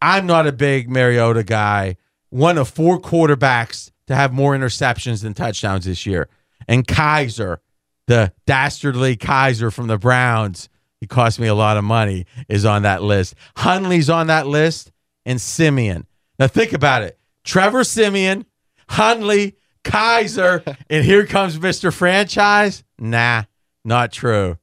I'm 0.00 0.26
not 0.26 0.46
a 0.46 0.52
big 0.52 0.88
Mariota 0.90 1.42
guy. 1.44 1.96
One 2.30 2.58
of 2.58 2.68
four 2.68 3.00
quarterbacks 3.00 3.90
to 4.08 4.14
have 4.14 4.32
more 4.32 4.56
interceptions 4.56 5.22
than 5.22 5.34
touchdowns 5.34 5.84
this 5.84 6.06
year. 6.06 6.28
And 6.68 6.86
Kizer, 6.86 7.58
the 8.06 8.32
dastardly 8.46 9.16
Kizer 9.16 9.72
from 9.72 9.86
the 9.86 9.98
Browns, 9.98 10.68
he 11.00 11.06
cost 11.06 11.38
me 11.38 11.46
a 11.46 11.54
lot 11.54 11.76
of 11.76 11.84
money, 11.84 12.26
is 12.48 12.64
on 12.64 12.82
that 12.82 13.02
list. 13.02 13.34
Hundley's 13.56 14.08
on 14.10 14.26
that 14.28 14.46
list, 14.46 14.92
and 15.24 15.40
Siemian. 15.40 16.06
Now 16.38 16.46
think 16.46 16.72
about 16.72 17.02
it. 17.02 17.18
Trevor 17.44 17.84
Siemian, 17.84 18.44
Hundley, 18.88 19.56
Kizer, 19.84 20.76
and 20.90 21.04
here 21.04 21.26
comes 21.26 21.58
Mr. 21.58 21.92
Franchise. 21.92 22.84
Nah, 22.98 23.44
not 23.84 24.12
true. 24.12 24.58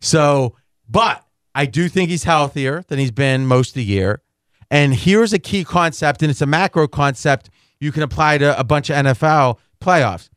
So, 0.00 0.56
but 0.88 1.24
I 1.54 1.66
do 1.66 1.88
think 1.88 2.10
he's 2.10 2.24
healthier 2.24 2.84
than 2.88 2.98
he's 2.98 3.10
been 3.10 3.46
most 3.46 3.70
of 3.70 3.74
the 3.74 3.84
year. 3.84 4.22
And 4.70 4.94
here's 4.94 5.32
a 5.32 5.38
key 5.38 5.64
concept, 5.64 6.22
and 6.22 6.30
it's 6.30 6.42
a 6.42 6.46
macro 6.46 6.86
concept 6.86 7.50
you 7.80 7.92
can 7.92 8.02
apply 8.02 8.38
to 8.38 8.58
a 8.58 8.64
bunch 8.64 8.90
of 8.90 8.96
NFL 8.96 9.58
playoffs. 9.80 10.28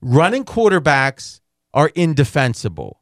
Running 0.00 0.44
quarterbacks 0.44 1.40
are 1.74 1.90
indefensible. 1.94 3.00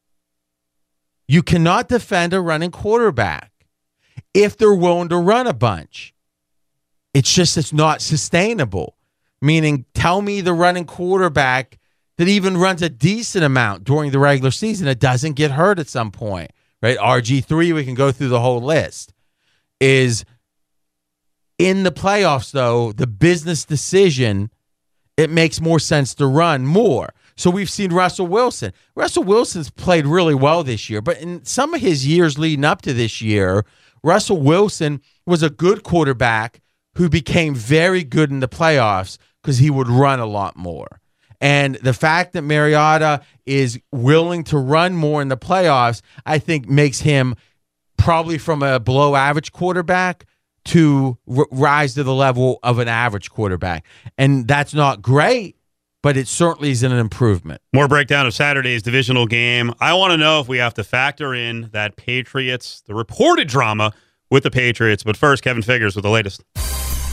You 1.29 1.43
cannot 1.43 1.89
defend 1.89 2.33
a 2.33 2.41
running 2.41 2.71
quarterback 2.71 3.53
if 4.33 4.57
they're 4.57 4.75
willing 4.75 5.09
to 5.09 5.17
run 5.17 5.47
a 5.47 5.55
bunch. 5.55 6.14
It's 7.15 7.33
just 7.33 7.57
it's 7.57 7.73
not 7.73 8.03
sustainable. 8.03 8.97
Meaning, 9.41 9.85
tell 9.95 10.21
me 10.21 10.41
the 10.41 10.53
running 10.53 10.85
quarterback 10.85 11.79
that 12.19 12.29
even 12.29 12.57
runs 12.57 12.83
a 12.83 12.89
decent 12.89 13.45
amount 13.45 13.85
during 13.85 14.11
the 14.11 14.19
regular 14.19 14.51
season 14.51 14.87
that 14.87 15.01
doesn't 15.01 15.35
get 15.35 15.51
hurt 15.53 15.79
at 15.79 15.89
some 15.89 16.11
point, 16.11 16.51
right? 16.83 16.99
RG3, 16.99 17.75
we 17.75 17.85
can 17.85 17.95
go 17.95 18.13
through 18.13 18.29
the 18.29 18.41
whole 18.41 18.61
list. 18.61 19.13
Is 19.81 20.25
in 21.59 21.83
the 21.83 21.93
playoffs, 21.93 22.53
though, 22.53 22.93
the 22.93 23.07
business 23.07 23.65
decision, 23.65 24.51
it 25.17 25.31
makes 25.31 25.61
more 25.61 25.79
sense 25.79 26.15
to 26.17 26.27
run 26.27 26.67
more. 26.67 27.13
So 27.37 27.51
we've 27.51 27.71
seen 27.71 27.93
Russell 27.93 28.27
Wilson. 28.27 28.73
Russell 28.95 29.25
Wilson's 29.25 29.71
played 29.71 30.07
really 30.07 30.35
well 30.35 30.63
this 30.63 30.89
year, 30.89 31.01
but 31.01 31.19
in 31.19 31.45
some 31.45 31.75
of 31.75 31.81
his 31.81 32.07
years 32.07 32.39
leading 32.39 32.65
up 32.65 32.83
to 32.83 32.93
this 32.93 33.21
year, 33.21 33.65
Russell 34.03 34.41
Wilson 34.41 35.01
was 35.27 35.43
a 35.43 35.51
good 35.51 35.83
quarterback 35.83 36.61
who 36.97 37.09
became 37.09 37.55
very 37.55 38.05
good 38.05 38.31
in 38.31 38.41
the 38.41 38.49
playoffs 38.49 39.19
because 39.43 39.59
he 39.59 39.71
would 39.71 39.89
run 39.89 40.21
a 40.21 40.27
lot 40.27 40.57
more. 40.57 41.01
And 41.41 41.75
the 41.77 41.93
fact 41.93 42.33
that 42.33 42.43
Mariota 42.43 43.21
is 43.45 43.79
willing 43.93 44.45
to 44.45 44.57
run 44.59 44.95
more 44.95 45.21
in 45.21 45.29
the 45.29 45.37
playoffs, 45.37 46.01
I 46.25 46.39
think 46.39 46.69
makes 46.69 47.01
him 47.01 47.35
probably 47.99 48.39
from 48.39 48.63
a 48.63 48.81
below 48.81 49.15
average 49.15 49.53
quarterback 49.53 50.27
to 50.67 51.19
r- 51.37 51.47
rise 51.51 51.95
to 51.95 52.03
the 52.03 52.15
level 52.15 52.59
of 52.63 52.79
an 52.79 52.89
average 52.89 53.31
quarterback. 53.31 53.85
And 54.17 54.49
that's 54.49 54.73
not 54.73 55.03
great, 55.03 55.57
but 56.03 56.17
it 56.17 56.29
certainly 56.29 56.71
is 56.71 56.83
an 56.83 56.93
improvement. 56.93 57.61
More 57.73 57.89
breakdown 57.89 58.27
of 58.27 58.35
Saturday's 58.35 58.83
divisional 58.83 59.27
game. 59.27 59.73
I 59.81 59.93
want 59.95 60.13
to 60.13 60.17
know 60.17 60.41
if 60.41 60.49
we 60.49 60.59
have 60.59 60.75
to 60.75 60.85
factor 60.85 61.35
in 61.35 61.69
that 61.73 61.97
Patriots, 61.97 62.83
the 62.87 62.95
reported 62.95 63.49
drama 63.49 63.93
with 64.35 64.43
the 64.43 64.51
Patriots. 64.51 65.05
But 65.05 65.17
first, 65.17 65.45
Kevin 65.45 65.63
Figures 65.63 65.95
with 65.95 66.03
the 66.03 66.11
latest. 66.11 66.43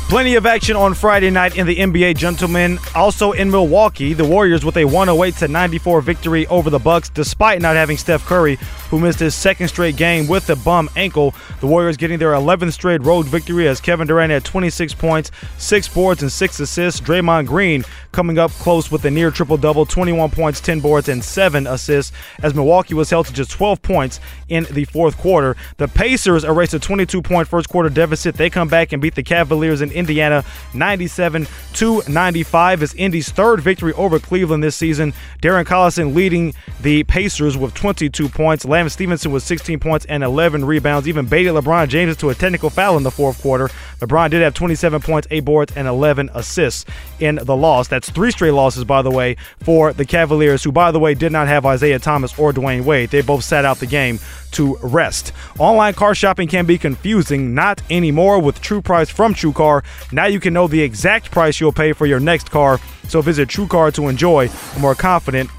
Plenty 0.09 0.35
of 0.35 0.45
action 0.45 0.75
on 0.75 0.93
Friday 0.93 1.29
night 1.29 1.55
in 1.55 1.65
the 1.65 1.77
NBA, 1.77 2.17
gentlemen. 2.17 2.79
Also 2.93 3.31
in 3.31 3.49
Milwaukee, 3.49 4.11
the 4.13 4.25
Warriors 4.25 4.65
with 4.65 4.75
a 4.75 4.83
108 4.83 5.35
to 5.37 5.47
94 5.47 6.01
victory 6.01 6.45
over 6.47 6.69
the 6.69 6.79
Bucks, 6.79 7.07
despite 7.07 7.61
not 7.61 7.77
having 7.77 7.95
Steph 7.95 8.25
Curry, 8.25 8.57
who 8.89 8.99
missed 8.99 9.19
his 9.19 9.33
second 9.33 9.69
straight 9.69 9.95
game 9.95 10.27
with 10.27 10.49
a 10.49 10.57
bum 10.57 10.89
ankle. 10.97 11.33
The 11.61 11.67
Warriors 11.67 11.95
getting 11.95 12.19
their 12.19 12.33
11th 12.33 12.73
straight 12.73 13.01
road 13.03 13.25
victory 13.25 13.69
as 13.69 13.79
Kevin 13.79 14.05
Durant 14.05 14.33
had 14.33 14.43
26 14.43 14.93
points, 14.95 15.31
six 15.57 15.87
boards, 15.87 16.21
and 16.21 16.31
six 16.31 16.59
assists. 16.59 16.99
Draymond 16.99 17.47
Green 17.47 17.85
coming 18.11 18.37
up 18.37 18.51
close 18.51 18.91
with 18.91 19.05
a 19.05 19.11
near 19.11 19.31
triple 19.31 19.55
double, 19.55 19.85
21 19.85 20.29
points, 20.31 20.59
10 20.59 20.81
boards, 20.81 21.07
and 21.07 21.23
seven 21.23 21.65
assists. 21.67 22.11
As 22.43 22.53
Milwaukee 22.53 22.95
was 22.95 23.09
held 23.09 23.27
to 23.27 23.33
just 23.33 23.51
12 23.51 23.81
points 23.81 24.19
in 24.49 24.65
the 24.71 24.83
fourth 24.83 25.17
quarter, 25.17 25.55
the 25.77 25.87
Pacers 25.87 26.43
erased 26.43 26.73
a 26.73 26.79
22 26.79 27.21
point 27.21 27.47
first 27.47 27.69
quarter 27.69 27.87
deficit. 27.89 28.35
They 28.35 28.49
come 28.49 28.67
back 28.67 28.91
and 28.91 29.01
beat 29.01 29.15
the 29.15 29.23
Cavaliers 29.23 29.79
in 29.79 29.89
Indiana 29.91 30.43
97 30.73 31.47
to 31.73 32.01
95 32.08 32.84
is 32.84 32.93
Indy's 32.95 33.30
third 33.30 33.62
victory 33.62 33.93
over 33.93 34.19
Cleveland 34.19 34.63
this 34.63 34.75
season. 34.75 35.13
Darren 35.41 35.65
Collison 35.65 36.13
leading 36.15 36.54
the 36.82 37.04
Pacers 37.04 37.58
with 37.58 37.73
22 37.73 38.30
points. 38.30 38.65
Lance 38.65 38.93
Stephenson 38.93 39.32
with 39.32 39.43
16 39.43 39.80
points 39.80 40.06
and 40.06 40.23
11 40.23 40.65
rebounds. 40.65 41.08
Even 41.08 41.25
baited 41.25 41.54
LeBron 41.54 41.88
James 41.89 42.17
to 42.17 42.30
a 42.30 42.36
technical 42.36 42.69
foul 42.69 42.97
in 42.97 43.04
the 43.04 43.12
fourth 43.12 43.41
quarter. 43.41 43.69
LeBron 43.99 44.30
did 44.30 44.41
have 44.41 44.54
27 44.54 45.01
points, 45.01 45.27
8 45.32 45.45
boards, 45.45 45.73
and 45.75 45.88
11 45.88 46.30
assists 46.34 46.86
in 47.21 47.36
the 47.36 47.55
loss. 47.55 47.88
That's 47.88 48.10
three 48.10 48.31
straight 48.31 48.51
losses, 48.51 48.84
by 48.84 49.01
the 49.01 49.12
way, 49.12 49.36
for 49.60 49.93
the 49.93 50.05
Cavaliers, 50.05 50.63
who, 50.63 50.71
by 50.71 50.91
the 50.91 50.99
way, 50.99 51.13
did 51.13 51.31
not 51.31 51.47
have 51.47 51.65
Isaiah 51.65 51.99
Thomas 51.99 52.38
or 52.38 52.51
Dwyane 52.51 52.84
Wade. 52.84 53.10
They 53.10 53.21
both 53.21 53.43
sat 53.43 53.65
out 53.65 53.77
the 53.77 53.86
game 53.86 54.19
to 54.51 54.77
rest. 54.81 55.31
Online 55.60 55.93
car 55.93 56.15
shopping 56.15 56.47
can 56.47 56.65
be 56.65 56.77
confusing, 56.77 57.53
not 57.53 57.81
anymore 57.89 58.39
with 58.39 58.62
True 58.62 58.81
Price 58.81 59.10
from 59.10 59.34
TrueCar. 59.34 59.84
Now 60.12 60.25
you 60.25 60.39
can 60.39 60.53
know 60.53 60.67
the 60.67 60.81
exact 60.81 61.31
price 61.31 61.60
you'll 61.60 61.71
pay 61.71 61.93
for 61.93 62.05
your 62.05 62.19
next 62.19 62.49
car. 62.51 62.79
So 63.07 63.21
visit 63.21 63.49
TrueCar 63.49 63.93
to 63.93 64.07
enjoy 64.07 64.49
a 64.75 64.79
more 64.79 64.95
confident 64.95 65.49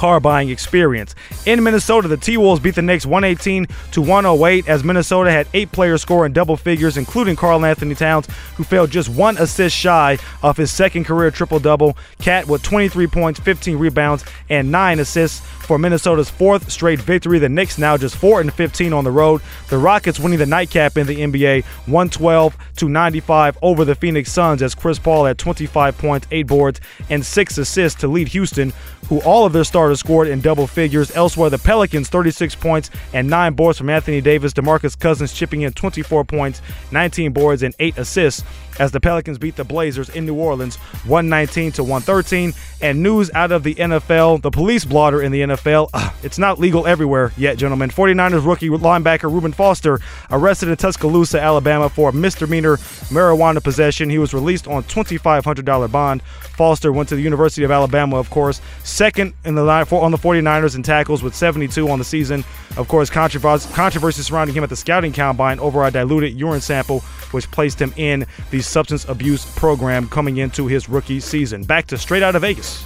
car 0.00 0.18
buying 0.18 0.48
experience. 0.48 1.14
In 1.44 1.62
Minnesota, 1.62 2.08
the 2.08 2.16
T 2.16 2.38
Wolves 2.38 2.58
beat 2.58 2.74
the 2.74 2.80
Knicks 2.80 3.04
118 3.04 3.66
to 3.92 4.00
108 4.00 4.66
as 4.66 4.82
Minnesota 4.82 5.30
had 5.30 5.46
eight 5.52 5.70
players 5.72 6.00
score 6.00 6.24
in 6.24 6.32
double 6.32 6.56
figures, 6.56 6.96
including 6.96 7.36
Karl 7.36 7.62
Anthony 7.66 7.94
Towns, 7.94 8.26
who 8.56 8.64
fell 8.64 8.86
just 8.86 9.10
one 9.10 9.36
assist 9.36 9.76
shy 9.76 10.16
of 10.42 10.56
his 10.56 10.72
second 10.72 11.04
career 11.04 11.30
triple 11.30 11.58
double. 11.58 11.98
KAT 12.22 12.48
with 12.48 12.62
23 12.62 13.08
points, 13.08 13.40
15 13.40 13.76
rebounds, 13.76 14.24
and 14.48 14.72
nine 14.72 15.00
assists 15.00 15.42
for 15.70 15.78
Minnesota's 15.78 16.28
fourth 16.28 16.68
straight 16.68 16.98
victory. 16.98 17.38
The 17.38 17.48
Knicks 17.48 17.78
now 17.78 17.96
just 17.96 18.16
4 18.16 18.40
and 18.40 18.52
15 18.52 18.92
on 18.92 19.04
the 19.04 19.12
road. 19.12 19.40
The 19.68 19.78
Rockets 19.78 20.18
winning 20.18 20.40
the 20.40 20.46
nightcap 20.46 20.98
in 20.98 21.06
the 21.06 21.14
NBA 21.14 21.64
112 21.86 22.56
to 22.78 22.88
95 22.88 23.56
over 23.62 23.84
the 23.84 23.94
Phoenix 23.94 24.32
Suns 24.32 24.62
as 24.62 24.74
Chris 24.74 24.98
Paul 24.98 25.26
had 25.26 25.38
25 25.38 25.96
points, 25.96 26.26
8 26.32 26.48
boards, 26.48 26.80
and 27.08 27.24
6 27.24 27.58
assists 27.58 28.00
to 28.00 28.08
lead 28.08 28.26
Houston, 28.26 28.72
who 29.08 29.20
all 29.20 29.46
of 29.46 29.52
their 29.52 29.62
starters 29.62 30.00
scored 30.00 30.26
in 30.26 30.40
double 30.40 30.66
figures. 30.66 31.14
Elsewhere, 31.14 31.50
the 31.50 31.58
Pelicans 31.58 32.08
36 32.08 32.56
points 32.56 32.90
and 33.12 33.30
9 33.30 33.52
boards 33.52 33.78
from 33.78 33.90
Anthony 33.90 34.20
Davis, 34.20 34.52
DeMarcus 34.52 34.98
Cousins 34.98 35.32
chipping 35.32 35.62
in 35.62 35.72
24 35.72 36.24
points, 36.24 36.62
19 36.90 37.32
boards, 37.32 37.62
and 37.62 37.76
8 37.78 37.96
assists 37.96 38.42
as 38.80 38.90
the 38.90 38.98
Pelicans 38.98 39.38
beat 39.38 39.56
the 39.56 39.62
Blazers 39.62 40.08
in 40.08 40.24
New 40.24 40.34
Orleans 40.34 40.76
119 41.04 41.72
to 41.72 41.84
113. 41.84 42.54
And 42.80 43.02
news 43.02 43.30
out 43.34 43.52
of 43.52 43.62
the 43.62 43.74
NFL, 43.74 44.40
the 44.40 44.50
police 44.50 44.86
blotter 44.86 45.22
in 45.22 45.30
the 45.30 45.42
NFL. 45.42 45.90
Uh, 45.92 46.10
it's 46.22 46.38
not 46.38 46.58
legal 46.58 46.86
everywhere 46.86 47.30
yet, 47.36 47.58
gentlemen. 47.58 47.90
49ers 47.90 48.46
rookie 48.46 48.70
linebacker 48.70 49.30
Reuben 49.30 49.52
Foster 49.52 50.00
arrested 50.30 50.70
in 50.70 50.76
Tuscaloosa, 50.76 51.40
Alabama 51.40 51.90
for 51.90 52.10
misdemeanor 52.10 52.78
marijuana 53.10 53.62
possession. 53.62 54.08
He 54.08 54.18
was 54.18 54.32
released 54.32 54.66
on 54.66 54.82
$2,500 54.84 55.92
bond. 55.92 56.22
Foster 56.22 56.90
went 56.90 57.08
to 57.10 57.16
the 57.16 57.22
University 57.22 57.64
of 57.64 57.70
Alabama, 57.70 58.16
of 58.16 58.30
course, 58.30 58.62
second 58.82 59.34
in 59.44 59.54
the 59.54 59.62
line 59.62 59.84
for 59.84 60.02
on 60.02 60.10
the 60.10 60.18
49ers 60.18 60.74
in 60.74 60.82
tackles 60.82 61.22
with 61.22 61.34
72 61.34 61.88
on 61.88 61.98
the 61.98 62.04
season. 62.04 62.44
Of 62.76 62.88
course, 62.88 63.10
controversy, 63.10 63.72
controversy 63.74 64.22
surrounding 64.22 64.56
him 64.56 64.64
at 64.64 64.70
the 64.70 64.76
scouting 64.76 65.12
combine 65.12 65.58
over 65.58 65.84
a 65.84 65.90
diluted 65.90 66.34
urine 66.34 66.60
sample, 66.60 67.00
which 67.32 67.50
placed 67.50 67.80
him 67.80 67.92
in 67.96 68.26
the 68.50 68.60
substance 68.70 69.04
abuse 69.06 69.44
program 69.56 70.08
coming 70.08 70.38
into 70.38 70.66
his 70.66 70.88
rookie 70.88 71.20
season. 71.20 71.64
Back 71.64 71.86
to 71.88 71.98
straight 71.98 72.22
out 72.22 72.36
of 72.36 72.42
Vegas. 72.42 72.84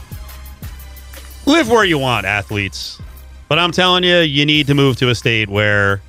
Live 1.46 1.70
where 1.70 1.84
you 1.84 1.98
want, 1.98 2.24
athletes. 2.26 3.00
But 3.48 3.58
I'm 3.58 3.70
telling 3.70 4.02
you, 4.02 4.18
you 4.18 4.46
need 4.46 4.66
to 4.68 4.74
move 4.74 4.96
to 4.96 5.10
a 5.10 5.14
state 5.14 5.48
where 5.48 6.00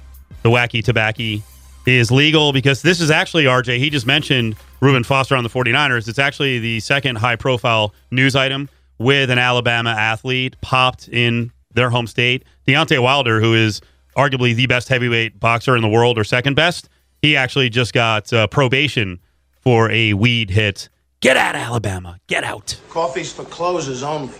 the 0.43 0.49
wacky 0.49 0.83
tobacco 0.83 1.43
is 1.85 2.09
legal 2.09 2.53
because 2.53 2.81
this 2.81 3.01
is 3.01 3.11
actually 3.11 3.43
RJ. 3.43 3.77
He 3.77 3.89
just 3.89 4.07
mentioned 4.07 4.55
Reuben 4.79 5.03
Foster 5.03 5.35
on 5.35 5.43
the 5.43 5.49
49ers. 5.49 6.07
It's 6.07 6.19
actually 6.19 6.59
the 6.59 6.79
second 6.79 7.17
high 7.17 7.35
profile 7.35 7.93
news 8.11 8.35
item 8.35 8.69
with 8.97 9.29
an 9.29 9.37
Alabama 9.37 9.89
athlete 9.89 10.55
popped 10.61 11.09
in 11.09 11.51
their 11.73 11.89
home 11.89 12.07
state. 12.07 12.45
Deontay 12.67 13.01
Wilder, 13.01 13.41
who 13.41 13.53
is 13.53 13.81
arguably 14.15 14.55
the 14.55 14.67
best 14.67 14.87
heavyweight 14.87 15.39
boxer 15.39 15.75
in 15.75 15.81
the 15.81 15.89
world 15.89 16.17
or 16.17 16.23
second 16.23 16.55
best, 16.55 16.89
he 17.21 17.35
actually 17.35 17.69
just 17.69 17.93
got 17.93 18.31
uh, 18.31 18.47
probation 18.47 19.19
for 19.65 19.91
a 19.91 20.13
weed 20.13 20.51
hit. 20.51 20.87
Get 21.19 21.35
out, 21.35 21.55
Alabama. 21.55 22.19
Get 22.27 22.43
out. 22.45 22.79
Coffee's 22.89 23.33
for 23.33 23.43
closers 23.45 24.03
only. 24.03 24.33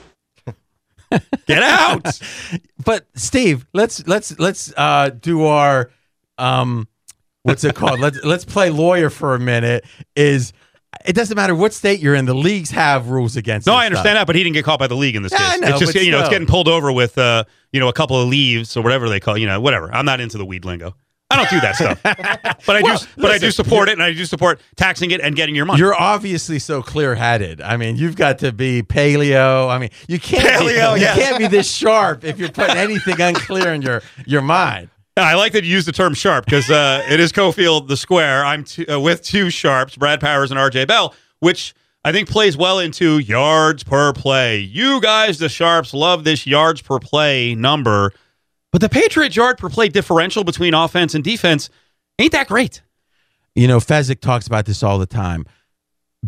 Get 1.47 1.63
out. 1.63 2.19
but 2.85 3.07
Steve, 3.15 3.65
let's 3.73 4.07
let's 4.07 4.38
let's 4.39 4.71
uh, 4.77 5.09
do 5.09 5.43
our 5.45 5.89
um, 6.38 6.88
what's 7.43 7.63
it 7.63 7.75
called? 7.75 7.99
let's 7.99 8.23
let's 8.23 8.45
play 8.45 8.69
lawyer 8.69 9.09
for 9.09 9.33
a 9.35 9.39
minute. 9.39 9.85
Is 10.15 10.53
it 11.05 11.13
doesn't 11.13 11.35
matter 11.35 11.55
what 11.55 11.73
state 11.73 11.99
you're 11.99 12.15
in, 12.15 12.25
the 12.25 12.33
leagues 12.35 12.71
have 12.71 13.09
rules 13.09 13.35
against. 13.35 13.67
No, 13.67 13.73
this 13.73 13.81
I 13.81 13.85
understand 13.88 14.05
stuff. 14.05 14.21
that, 14.21 14.27
but 14.27 14.35
he 14.35 14.43
didn't 14.43 14.53
get 14.55 14.65
caught 14.65 14.79
by 14.79 14.88
the 14.88 14.95
league 14.95 15.15
in 15.15 15.23
this 15.23 15.31
Yeah, 15.31 15.39
case. 15.39 15.47
I 15.53 15.57
know, 15.57 15.67
it's 15.69 15.79
just 15.79 15.95
you 15.95 16.11
know 16.11 16.19
it's 16.19 16.29
getting 16.29 16.47
pulled 16.47 16.67
over 16.67 16.91
with 16.91 17.17
uh 17.17 17.43
you 17.71 17.79
know 17.79 17.89
a 17.89 17.93
couple 17.93 18.19
of 18.21 18.27
leaves 18.27 18.75
or 18.77 18.83
whatever 18.83 19.09
they 19.09 19.19
call 19.19 19.38
you 19.38 19.47
know 19.47 19.59
whatever. 19.59 19.93
I'm 19.93 20.05
not 20.05 20.19
into 20.19 20.38
the 20.38 20.45
weed 20.45 20.65
lingo. 20.65 20.95
I 21.35 21.37
don't 21.37 21.49
do 21.49 21.59
that 21.61 21.75
stuff, 21.75 22.01
but 22.65 22.75
I 22.75 22.81
Well, 22.81 22.97
do. 22.97 23.05
But 23.17 23.31
I 23.31 23.37
do 23.37 23.51
support 23.51 23.89
it, 23.89 23.93
and 23.93 24.03
I 24.03 24.13
do 24.13 24.25
support 24.25 24.59
taxing 24.75 25.11
it 25.11 25.21
and 25.21 25.35
getting 25.35 25.55
your 25.55 25.65
money. 25.65 25.79
You're 25.79 25.93
obviously 25.99 26.59
so 26.59 26.81
clear-headed. 26.81 27.61
I 27.61 27.77
mean, 27.77 27.97
you've 27.97 28.15
got 28.15 28.39
to 28.39 28.51
be 28.51 28.81
paleo. 28.83 29.69
I 29.69 29.77
mean, 29.77 29.89
you 30.07 30.19
can't 30.19 30.45
Paleo, 30.61 30.95
be, 30.95 31.01
yeah. 31.01 31.15
you 31.15 31.21
can't 31.21 31.37
be 31.37 31.47
this 31.47 31.71
sharp 31.71 32.23
if 32.23 32.39
you're 32.39 32.49
putting 32.51 32.77
anything 32.77 33.19
unclear 33.19 33.73
in 33.73 33.81
your 33.81 34.01
your 34.25 34.41
mind. 34.41 34.89
I 35.17 35.35
like 35.35 35.53
that 35.53 35.63
you 35.63 35.71
use 35.71 35.85
the 35.85 35.93
term 35.93 36.13
sharp 36.13 36.43
because 36.45 36.69
uh, 36.69 37.05
it 37.09 37.19
is 37.21 37.31
Cofield 37.31 37.87
the 37.87 37.95
square. 37.95 38.43
I'm 38.43 38.65
t- 38.65 38.85
uh, 38.85 38.99
with 38.99 39.21
two 39.21 39.49
sharps, 39.49 39.95
Brad 39.95 40.19
Powers 40.19 40.51
and 40.51 40.59
RJ 40.59 40.87
Bell, 40.87 41.13
which 41.39 41.73
I 42.03 42.11
think 42.11 42.29
plays 42.29 42.57
well 42.57 42.79
into 42.79 43.19
yards 43.19 43.83
per 43.83 44.11
play. 44.11 44.59
You 44.59 44.99
guys, 44.99 45.37
the 45.39 45.47
sharps, 45.47 45.93
love 45.93 46.25
this 46.25 46.45
yards 46.45 46.81
per 46.81 46.99
play 46.99 47.55
number, 47.55 48.11
but 48.75 48.81
the 48.81 48.89
Patriots 48.89 49.38
yard 49.38 49.57
per 49.57 49.69
play 49.69 49.88
differential 49.88 50.43
between 50.43 50.73
offense 50.73 51.15
and 51.15 51.23
defense 51.23 51.69
ain't 52.19 52.33
that 52.33 52.49
great. 52.49 52.81
You 53.55 53.69
know, 53.69 53.77
Fezzik 53.77 54.19
talks 54.19 54.47
about 54.47 54.65
this 54.65 54.83
all 54.83 54.99
the 54.99 55.05
time. 55.05 55.45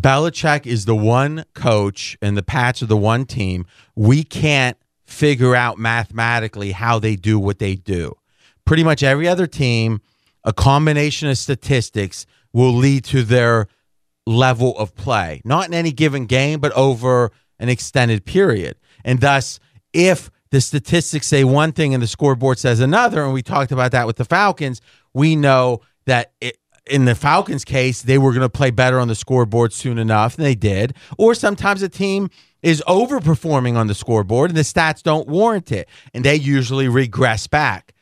Belichick 0.00 0.64
is 0.64 0.86
the 0.86 0.96
one 0.96 1.44
coach, 1.52 2.16
and 2.22 2.38
the 2.38 2.42
Pats 2.42 2.82
are 2.82 2.86
the 2.86 2.96
one 2.96 3.26
team. 3.26 3.66
We 3.96 4.24
can't 4.24 4.78
figure 5.04 5.54
out 5.54 5.76
mathematically 5.76 6.72
how 6.72 6.98
they 6.98 7.16
do 7.16 7.38
what 7.38 7.58
they 7.58 7.74
do. 7.74 8.14
Pretty 8.64 8.82
much 8.82 9.02
every 9.02 9.28
other 9.28 9.46
team, 9.46 10.00
a 10.42 10.54
combination 10.54 11.28
of 11.28 11.36
statistics 11.36 12.24
will 12.54 12.72
lead 12.72 13.04
to 13.04 13.24
their 13.24 13.68
level 14.26 14.74
of 14.78 14.94
play, 14.94 15.42
not 15.44 15.68
in 15.68 15.74
any 15.74 15.92
given 15.92 16.24
game, 16.24 16.60
but 16.60 16.72
over 16.72 17.30
an 17.58 17.68
extended 17.68 18.24
period. 18.24 18.78
And 19.04 19.20
thus, 19.20 19.60
if 19.92 20.30
the 20.50 20.60
statistics 20.60 21.26
say 21.26 21.44
one 21.44 21.72
thing 21.72 21.94
and 21.94 22.02
the 22.02 22.06
scoreboard 22.06 22.58
says 22.58 22.80
another, 22.80 23.24
and 23.24 23.32
we 23.32 23.42
talked 23.42 23.72
about 23.72 23.92
that 23.92 24.06
with 24.06 24.16
the 24.16 24.24
Falcons, 24.24 24.80
we 25.12 25.36
know 25.36 25.80
that 26.06 26.32
it, 26.40 26.58
in 26.86 27.04
the 27.04 27.14
Falcons' 27.14 27.64
case, 27.64 28.02
they 28.02 28.18
were 28.18 28.32
going 28.32 28.42
to 28.42 28.48
play 28.48 28.70
better 28.70 28.98
on 28.98 29.08
the 29.08 29.14
scoreboard 29.14 29.72
soon 29.72 29.98
enough, 29.98 30.36
and 30.36 30.44
they 30.44 30.54
did. 30.54 30.94
Or 31.18 31.34
sometimes 31.34 31.82
a 31.82 31.88
team 31.88 32.30
is 32.62 32.82
overperforming 32.88 33.76
on 33.76 33.86
the 33.86 33.94
scoreboard 33.94 34.50
and 34.50 34.56
the 34.56 34.62
stats 34.62 35.02
don't 35.02 35.28
warrant 35.28 35.70
it, 35.70 35.88
and 36.12 36.24
they 36.24 36.34
usually 36.34 36.88
regress 36.88 37.46
back. 37.46 37.92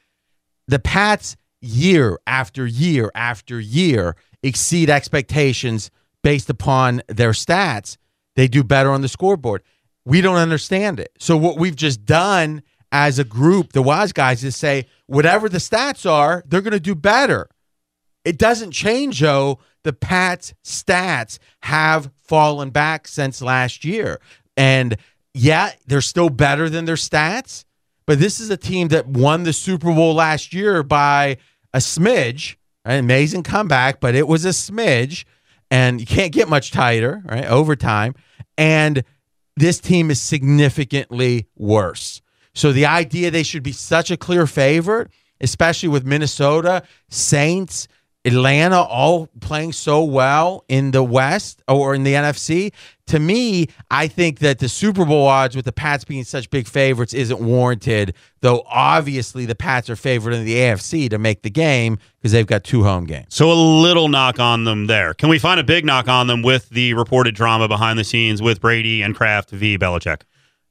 The 0.69 0.79
Pats, 0.79 1.37
year 1.61 2.19
after 2.27 2.67
year 2.67 3.11
after 3.15 3.61
year, 3.61 4.17
exceed 4.43 4.89
expectations 4.89 5.91
based 6.23 6.51
upon 6.51 7.03
their 7.09 7.33
stats. 7.33 7.97
They 8.35 8.49
do 8.49 8.63
better 8.63 8.91
on 8.91 9.03
the 9.03 9.09
scoreboard. 9.09 9.63
We 10.07 10.23
don't 10.23 10.37
understand 10.39 11.01
it. 11.01 11.13
So, 11.19 11.37
what 11.37 11.59
we've 11.59 11.77
just 11.77 12.07
done 12.07 12.63
as 12.93 13.19
a 13.19 13.25
group, 13.25 13.75
the 13.75 13.83
wise 13.83 14.13
guys, 14.15 14.45
is 14.45 14.57
say 14.57 14.87
whatever 15.07 15.51
the 15.51 15.59
stats 15.59 16.11
are, 16.11 16.45
they're 16.49 16.63
going 16.63 16.73
to 16.73 16.81
do 16.81 16.95
better 16.95 17.49
It 18.25 18.39
doesn't 18.39 18.73
change, 18.73 19.21
though. 19.21 19.61
The 19.85 19.93
Pats' 19.93 20.55
stats 20.65 21.39
have 21.65 22.11
fallen 22.17 22.71
back 22.71 23.09
since 23.09 23.43
last 23.43 23.85
year. 23.85 24.21
And 24.57 24.97
yeah, 25.35 25.73
they're 25.87 26.01
still 26.01 26.31
better 26.31 26.71
than 26.71 26.87
their 26.87 26.97
stats, 26.97 27.65
but 28.07 28.19
this 28.21 28.41
is 28.41 28.51
a 28.51 28.57
team 28.57 28.89
that 28.89 29.09
won 29.09 29.45
the 29.45 29.53
Super 29.53 29.93
Bowl 29.95 30.15
last 30.15 30.55
year 30.55 30.83
by 30.85 31.39
a 31.75 31.79
smidge, 31.79 32.57
an 32.85 32.99
amazing 33.01 33.43
comeback, 33.45 34.01
but 34.01 34.15
it 34.15 34.29
was 34.29 34.45
a 34.47 34.51
smidge, 34.51 35.25
and 35.71 36.01
you 36.01 36.07
can't 36.07 36.33
get 36.33 36.49
much 36.49 36.73
tighter, 36.73 37.23
right? 37.27 37.47
Overtime. 37.47 38.15
And 38.59 39.05
this 39.57 39.81
team 39.81 40.11
is 40.11 40.21
significantly 40.21 41.49
worse. 41.57 42.23
So 42.55 42.73
the 42.73 42.87
idea 42.87 43.31
they 43.31 43.43
should 43.43 43.63
be 43.63 43.73
such 43.73 44.11
a 44.11 44.17
clear 44.17 44.47
favorite, 44.47 45.11
especially 45.41 45.89
with 45.89 46.07
Minnesota, 46.07 46.83
Saints, 47.09 47.89
Atlanta 48.27 48.81
all 48.81 49.29
playing 49.41 49.73
so 49.73 50.03
well 50.03 50.65
in 50.69 50.91
the 50.91 51.03
West 51.03 51.63
or 51.69 51.95
in 51.95 52.03
the 52.03 52.15
NFC. 52.15 52.73
To 53.07 53.21
me, 53.21 53.69
I 53.89 54.09
think 54.09 54.41
that 54.41 54.59
the 54.59 54.69
Super 54.69 55.05
Bowl 55.05 55.29
odds 55.29 55.55
with 55.55 55.65
the 55.65 55.73
Pats 55.73 56.05
being 56.05 56.25
such 56.25 56.51
big 56.51 56.67
favorites 56.67 57.15
isn't 57.15 57.41
warranted, 57.41 58.15
though 58.41 58.65
obviously 58.69 59.47
the 59.47 59.55
Pats 59.55 59.89
are 59.89 59.95
favored 59.95 60.33
in 60.33 60.45
the 60.45 60.57
AFC 60.57 61.09
to 61.11 61.19
make 61.19 61.43
the 61.43 61.51
game 61.51 61.99
because 62.19 62.33
they've 62.33 62.47
got 62.47 62.65
two 62.65 62.83
home 62.83 63.05
games. 63.05 63.27
So 63.29 63.51
a 63.51 63.55
little 63.55 64.09
knock 64.09 64.41
on 64.41 64.65
them 64.65 64.89
there. 64.89 65.15
Can 65.15 65.29
we 65.29 65.39
find 65.39 65.61
a 65.61 65.65
big 65.65 65.85
knock 65.85 66.09
on 66.09 66.27
them 66.27 66.43
with 66.43 66.69
the 66.71 66.95
reported 66.95 67.37
drama 67.37 67.69
behind 67.69 67.97
the 67.97 68.05
scenes 68.05 68.43
with 68.43 68.61
Brady 68.61 69.03
and 69.03 69.15
Kraft 69.15 69.51
v. 69.51 69.79
Belichick? 69.79 70.23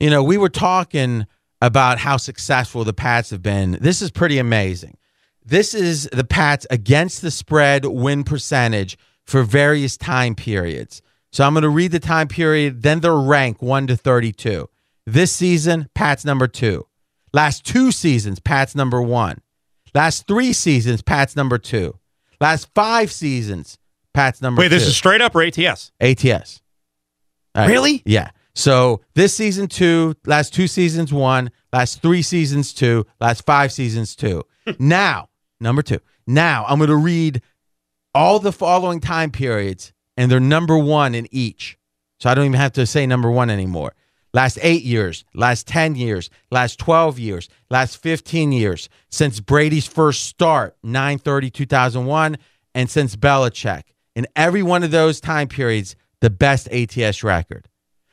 You 0.02 0.10
know, 0.10 0.22
we 0.22 0.38
were 0.38 0.50
talking 0.50 1.26
about 1.62 2.00
how 2.00 2.18
successful 2.18 2.84
the 2.84 2.94
Pats 2.94 3.30
have 3.30 3.42
been. 3.42 3.78
This 3.80 4.02
is 4.02 4.12
pretty 4.12 4.40
amazing. 4.40 4.98
This 5.46 5.74
is 5.74 6.10
the 6.12 6.24
Pats 6.24 6.66
against 6.72 7.22
the 7.22 7.32
spread 7.32 7.86
win 7.86 8.24
percentage 8.24 8.98
for 9.26 9.44
various 9.44 9.96
time 9.96 10.36
periods. 10.36 11.02
So 11.32 11.44
I'm 11.44 11.54
going 11.54 11.64
to 11.64 11.70
read 11.70 11.92
the 11.92 12.00
time 12.00 12.28
period, 12.28 12.82
then 12.82 13.02
their 13.02 13.16
rank 13.16 13.62
1 13.62 13.88
to 13.88 13.96
32. 13.96 14.70
This 15.06 15.32
season, 15.32 15.90
Pats 15.94 16.26
number 16.26 16.48
2. 16.48 16.86
Last 17.34 17.66
two 17.66 17.92
seasons, 17.92 18.40
Pats 18.40 18.74
number 18.74 19.02
1. 19.02 19.42
Last 19.94 20.28
3 20.28 20.54
seasons, 20.54 21.02
Pats 21.02 21.36
number 21.36 21.58
2. 21.58 21.94
Last 22.40 22.70
5 22.74 23.12
seasons, 23.12 23.78
Pats 24.14 24.42
number 24.42 24.62
Wait, 24.62 24.70
two. 24.70 24.76
this 24.76 24.88
is 24.88 24.96
straight 24.96 25.22
up 25.22 25.36
or 25.36 25.44
ATS? 25.44 25.92
ATS. 26.00 26.62
Right. 27.56 27.70
Really? 27.70 28.02
Yeah. 28.06 28.32
So 28.56 29.02
this 29.14 29.36
season 29.36 29.68
two, 29.68 30.16
last 30.26 30.54
two 30.54 30.68
seasons 30.68 31.12
one, 31.12 31.52
last 31.74 32.02
three 32.02 32.22
seasons 32.22 32.74
two, 32.74 33.06
last 33.20 33.46
five 33.46 33.72
seasons 33.72 34.16
two. 34.16 34.44
now, 34.80 35.28
number 35.66 35.82
two. 35.82 36.00
Now 36.26 36.64
I'm 36.70 36.78
going 36.78 36.90
to 36.90 36.96
read 36.96 37.42
all 38.14 38.40
the 38.40 38.54
following 38.54 39.02
time 39.02 39.32
periods, 39.32 39.92
and 40.16 40.32
they're 40.32 40.40
number 40.40 40.78
one 40.78 41.14
in 41.14 41.28
each. 41.32 41.78
So 42.22 42.30
I 42.30 42.34
don't 42.34 42.46
even 42.46 42.60
have 42.60 42.72
to 42.74 42.86
say 42.86 43.06
number 43.06 43.30
one 43.30 43.50
anymore. 43.50 43.94
Last 44.34 44.58
eight 44.62 44.84
years, 44.84 45.26
last 45.34 45.68
10 45.68 45.96
years, 45.96 46.30
last 46.52 46.78
12 46.80 47.20
years, 47.20 47.50
last 47.70 47.98
15 47.98 48.52
years, 48.52 48.90
since 49.10 49.40
Brady's 49.40 49.88
first 49.88 50.26
start, 50.26 50.78
9 50.84 51.20
30 51.20 51.50
2001, 51.50 52.38
and 52.74 52.90
since 52.90 53.16
Belichick. 53.16 53.84
In 54.16 54.28
every 54.36 54.64
one 54.64 54.84
of 54.84 54.92
those 54.92 55.20
time 55.20 55.48
periods, 55.48 55.96
the 56.22 56.30
best 56.30 56.70
ATS 56.70 57.24
record. 57.24 57.68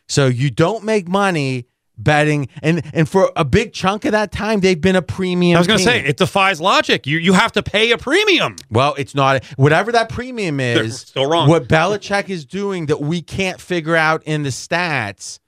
So 0.09 0.27
you 0.27 0.51
don't 0.51 0.85
make 0.85 1.09
money 1.09 1.67
betting, 1.99 2.49
and 2.63 2.83
and 2.95 3.09
for 3.09 3.31
a 3.37 3.45
big 3.45 3.73
chunk 3.73 4.05
of 4.05 4.13
that 4.13 4.33
time, 4.33 4.61
they've 4.61 4.81
been 4.81 4.97
a 4.97 5.03
premium. 5.03 5.57
I 5.57 5.61
was 5.61 5.67
going 5.67 5.79
to 5.79 5.85
say 5.85 6.01
it 6.05 6.17
defies 6.17 6.61
logic. 6.61 7.07
You 7.07 7.19
you 7.19 7.33
have 7.33 7.53
to 7.53 7.63
pay 7.63 7.91
a 7.93 7.99
premium. 7.99 8.57
Well, 8.71 8.95
it's 8.99 9.15
not 9.15 9.45
whatever 9.57 9.93
that 9.93 10.09
premium 10.09 10.57
They're 10.57 10.85
is. 10.85 11.01
still 11.01 11.29
wrong. 11.29 11.49
What 11.49 11.69
Belichick 11.69 12.29
is 12.29 12.45
doing 12.45 12.87
that 12.87 13.01
we 13.01 13.23
can't 13.23 13.61
figure 13.61 13.97
out 13.97 14.23
in 14.25 14.43
the 14.43 14.51
stats, 14.51 15.39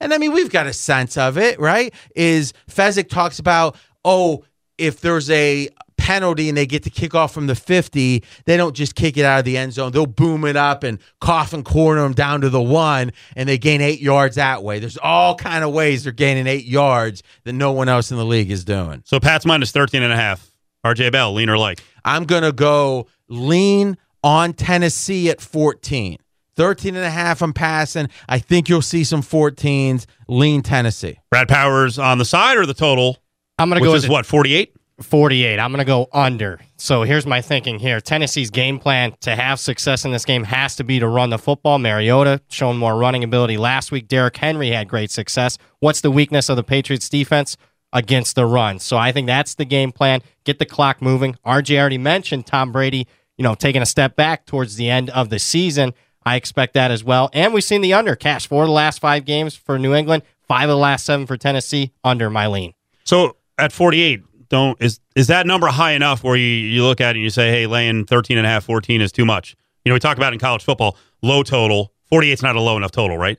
and 0.00 0.12
I 0.12 0.18
mean 0.18 0.32
we've 0.32 0.50
got 0.50 0.66
a 0.66 0.72
sense 0.72 1.16
of 1.16 1.38
it, 1.38 1.58
right? 1.60 1.94
Is 2.14 2.52
Fezzik 2.70 3.08
talks 3.08 3.38
about 3.38 3.76
oh 4.04 4.44
if 4.78 5.00
there's 5.00 5.30
a 5.30 5.68
penalty 5.96 6.48
and 6.48 6.56
they 6.56 6.66
get 6.66 6.82
to 6.84 6.90
kick 6.90 7.14
off 7.14 7.32
from 7.32 7.46
the 7.46 7.54
50, 7.54 8.22
they 8.44 8.56
don't 8.56 8.74
just 8.74 8.94
kick 8.94 9.16
it 9.16 9.24
out 9.24 9.40
of 9.40 9.44
the 9.44 9.56
end 9.56 9.72
zone. 9.72 9.92
They'll 9.92 10.06
boom 10.06 10.44
it 10.44 10.56
up 10.56 10.82
and 10.84 10.98
coffin 11.20 11.62
corner 11.64 12.02
them 12.02 12.12
down 12.12 12.40
to 12.42 12.50
the 12.50 12.62
one 12.62 13.12
and 13.34 13.48
they 13.48 13.58
gain 13.58 13.80
eight 13.80 14.00
yards 14.00 14.36
that 14.36 14.62
way. 14.62 14.78
There's 14.78 14.98
all 14.98 15.34
kind 15.34 15.64
of 15.64 15.72
ways 15.72 16.04
they're 16.04 16.12
gaining 16.12 16.46
eight 16.46 16.64
yards 16.66 17.22
that 17.44 17.52
no 17.52 17.72
one 17.72 17.88
else 17.88 18.10
in 18.10 18.16
the 18.16 18.24
league 18.24 18.50
is 18.50 18.64
doing. 18.64 19.02
So 19.04 19.18
Pat's 19.20 19.46
minus 19.46 19.72
13 19.72 20.02
and 20.02 20.12
a 20.12 20.16
half. 20.16 20.50
RJ 20.84 21.10
Bell, 21.10 21.32
lean 21.32 21.50
or 21.50 21.58
like? 21.58 21.82
I'm 22.04 22.24
going 22.24 22.44
to 22.44 22.52
go 22.52 23.08
lean 23.28 23.96
on 24.22 24.52
Tennessee 24.52 25.30
at 25.30 25.40
14. 25.40 26.18
13 26.56 26.96
and 26.96 27.04
a 27.04 27.10
half 27.10 27.42
I'm 27.42 27.52
passing. 27.52 28.08
I 28.28 28.38
think 28.38 28.68
you'll 28.68 28.82
see 28.82 29.04
some 29.04 29.22
14s. 29.22 30.06
Lean 30.28 30.62
Tennessee. 30.62 31.18
Brad 31.30 31.48
Powers 31.48 31.98
on 31.98 32.18
the 32.18 32.24
side 32.24 32.56
or 32.56 32.66
the 32.66 32.74
total? 32.74 33.18
I'm 33.58 33.68
going 33.68 33.80
to 33.80 33.82
Which 33.82 33.90
go 33.90 33.94
is 33.94 34.02
with 34.04 34.10
what, 34.10 34.26
48? 34.26 34.75
48. 35.00 35.58
I'm 35.58 35.70
going 35.70 35.78
to 35.78 35.84
go 35.84 36.08
under. 36.12 36.58
So 36.76 37.02
here's 37.02 37.26
my 37.26 37.42
thinking 37.42 37.78
here. 37.78 38.00
Tennessee's 38.00 38.50
game 38.50 38.78
plan 38.78 39.14
to 39.20 39.36
have 39.36 39.60
success 39.60 40.04
in 40.04 40.12
this 40.12 40.24
game 40.24 40.44
has 40.44 40.76
to 40.76 40.84
be 40.84 40.98
to 40.98 41.08
run 41.08 41.30
the 41.30 41.38
football. 41.38 41.78
Mariota 41.78 42.40
shown 42.48 42.76
more 42.78 42.96
running 42.96 43.22
ability 43.22 43.56
last 43.58 43.92
week. 43.92 44.08
Derrick 44.08 44.36
Henry 44.36 44.70
had 44.70 44.88
great 44.88 45.10
success. 45.10 45.58
What's 45.80 46.00
the 46.00 46.10
weakness 46.10 46.48
of 46.48 46.56
the 46.56 46.64
Patriots 46.64 47.08
defense? 47.08 47.56
Against 47.92 48.34
the 48.34 48.46
run. 48.46 48.78
So 48.78 48.96
I 48.96 49.12
think 49.12 49.26
that's 49.26 49.54
the 49.54 49.64
game 49.64 49.92
plan. 49.92 50.20
Get 50.44 50.58
the 50.58 50.66
clock 50.66 51.00
moving. 51.00 51.36
RJ 51.46 51.78
already 51.78 51.98
mentioned 51.98 52.46
Tom 52.46 52.72
Brady, 52.72 53.06
you 53.38 53.42
know, 53.42 53.54
taking 53.54 53.80
a 53.80 53.86
step 53.86 54.16
back 54.16 54.44
towards 54.44 54.76
the 54.76 54.90
end 54.90 55.08
of 55.10 55.30
the 55.30 55.38
season. 55.38 55.94
I 56.24 56.36
expect 56.36 56.74
that 56.74 56.90
as 56.90 57.04
well. 57.04 57.30
And 57.32 57.54
we've 57.54 57.64
seen 57.64 57.80
the 57.82 57.94
under 57.94 58.16
cash 58.16 58.48
for 58.48 58.66
the 58.66 58.72
last 58.72 58.98
five 58.98 59.24
games 59.24 59.54
for 59.54 59.78
New 59.78 59.94
England, 59.94 60.24
five 60.48 60.64
of 60.64 60.70
the 60.70 60.76
last 60.76 61.06
seven 61.06 61.26
for 61.26 61.36
Tennessee, 61.36 61.92
under 62.02 62.28
my 62.28 62.48
lean. 62.48 62.74
So 63.04 63.36
at 63.56 63.72
48, 63.72 64.22
don't 64.48 64.80
is 64.80 65.00
is 65.14 65.26
that 65.28 65.46
number 65.46 65.66
high 65.68 65.92
enough 65.92 66.22
where 66.24 66.36
you, 66.36 66.46
you 66.46 66.82
look 66.84 67.00
at 67.00 67.10
it 67.10 67.18
and 67.18 67.24
you 67.24 67.30
say, 67.30 67.50
hey, 67.50 67.66
laying 67.66 68.04
13 68.04 68.38
and 68.38 68.46
a 68.46 68.50
half, 68.50 68.64
14 68.64 69.00
is 69.00 69.12
too 69.12 69.24
much? 69.24 69.56
You 69.84 69.90
know, 69.90 69.94
we 69.94 70.00
talk 70.00 70.16
about 70.16 70.32
in 70.32 70.38
college 70.38 70.64
football, 70.64 70.96
low 71.22 71.42
total. 71.42 71.92
48 72.06 72.32
is 72.32 72.42
not 72.42 72.56
a 72.56 72.60
low 72.60 72.76
enough 72.76 72.92
total, 72.92 73.16
right? 73.18 73.38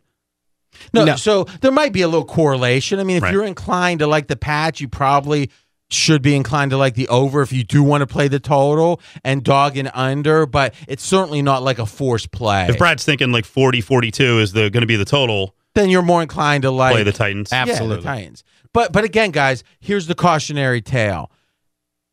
No, 0.93 1.15
so 1.15 1.45
there 1.61 1.71
might 1.71 1.93
be 1.93 2.01
a 2.01 2.07
little 2.07 2.25
correlation. 2.25 2.99
I 2.99 3.03
mean, 3.03 3.17
if 3.17 3.23
Right. 3.23 3.33
you're 3.33 3.45
inclined 3.45 3.99
to 3.99 4.07
like 4.07 4.27
the 4.27 4.35
patch, 4.35 4.79
you 4.79 4.87
probably 4.87 5.49
should 5.89 6.21
be 6.21 6.35
inclined 6.35 6.71
to 6.71 6.77
like 6.77 6.95
the 6.95 7.07
over 7.07 7.41
if 7.41 7.53
you 7.53 7.63
do 7.63 7.81
want 7.81 8.01
to 8.01 8.07
play 8.07 8.27
the 8.27 8.39
total 8.39 8.99
and 9.23 9.43
dog 9.43 9.77
and 9.77 9.89
under, 9.93 10.45
but 10.45 10.73
it's 10.87 11.03
certainly 11.03 11.41
not 11.41 11.63
like 11.63 11.79
a 11.79 11.85
forced 11.85 12.31
play. 12.31 12.67
If 12.67 12.77
Brad's 12.77 13.05
thinking 13.05 13.31
like 13.31 13.45
40, 13.45 13.79
42 13.81 14.39
is 14.39 14.51
the 14.51 14.69
going 14.69 14.81
to 14.81 14.87
be 14.87 14.97
the 14.97 15.05
total, 15.05 15.55
then 15.75 15.89
you're 15.89 16.01
more 16.01 16.21
inclined 16.21 16.63
to 16.63 16.71
like 16.71 16.93
play 16.93 17.03
the 17.03 17.11
Titans. 17.13 17.49
Yeah, 17.51 17.65
the 17.65 18.01
Titans. 18.01 18.43
But 18.73 18.91
but 18.91 19.03
again, 19.03 19.31
guys, 19.31 19.63
here's 19.79 20.07
the 20.07 20.15
cautionary 20.15 20.81
tale. 20.81 21.31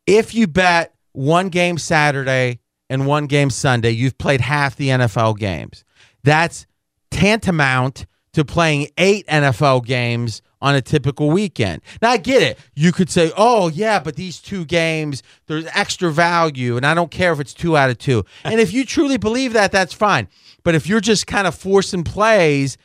If 0.05 0.35
you 0.35 0.47
bet 0.47 0.93
one 1.13 1.49
game 1.49 1.77
Saturday 1.77 2.59
and 2.89 3.07
one 3.07 3.27
game 3.27 3.49
Sunday, 3.49 3.91
you've 3.91 4.17
played 4.17 4.41
half 4.41 4.75
the 4.75 4.89
NFL 4.89 5.37
games. 5.37 5.83
That's 6.23 6.65
tantamount 7.11 8.05
to 8.33 8.43
playing 8.43 8.87
eight 8.97 9.25
NFL 9.27 9.85
games 9.85 10.41
on 10.61 10.75
a 10.75 10.81
typical 10.81 11.29
weekend. 11.29 11.81
Now 12.01 12.11
I 12.11 12.17
get 12.17 12.41
it. 12.41 12.59
You 12.73 12.91
could 12.91 13.09
say, 13.09 13.31
"Oh, 13.37 13.69
yeah, 13.69 13.99
but 13.99 14.15
these 14.15 14.39
two 14.39 14.65
games, 14.65 15.23
there's 15.47 15.65
extra 15.73 16.11
value, 16.11 16.75
and 16.75 16.85
I 16.85 16.93
don't 16.93 17.11
care 17.11 17.31
if 17.31 17.39
it's 17.39 17.53
2 17.53 17.77
out 17.77 17.89
of 17.89 17.97
2." 17.97 18.25
and 18.43 18.59
if 18.59 18.73
you 18.73 18.85
truly 18.85 19.17
believe 19.17 19.53
that, 19.53 19.71
that's 19.71 19.93
fine. 19.93 20.27
But 20.63 20.75
if 20.75 20.87
you're 20.87 21.01
just 21.01 21.27
kind 21.27 21.47
of 21.47 21.55
forcing 21.55 22.03
plays, 22.03 22.77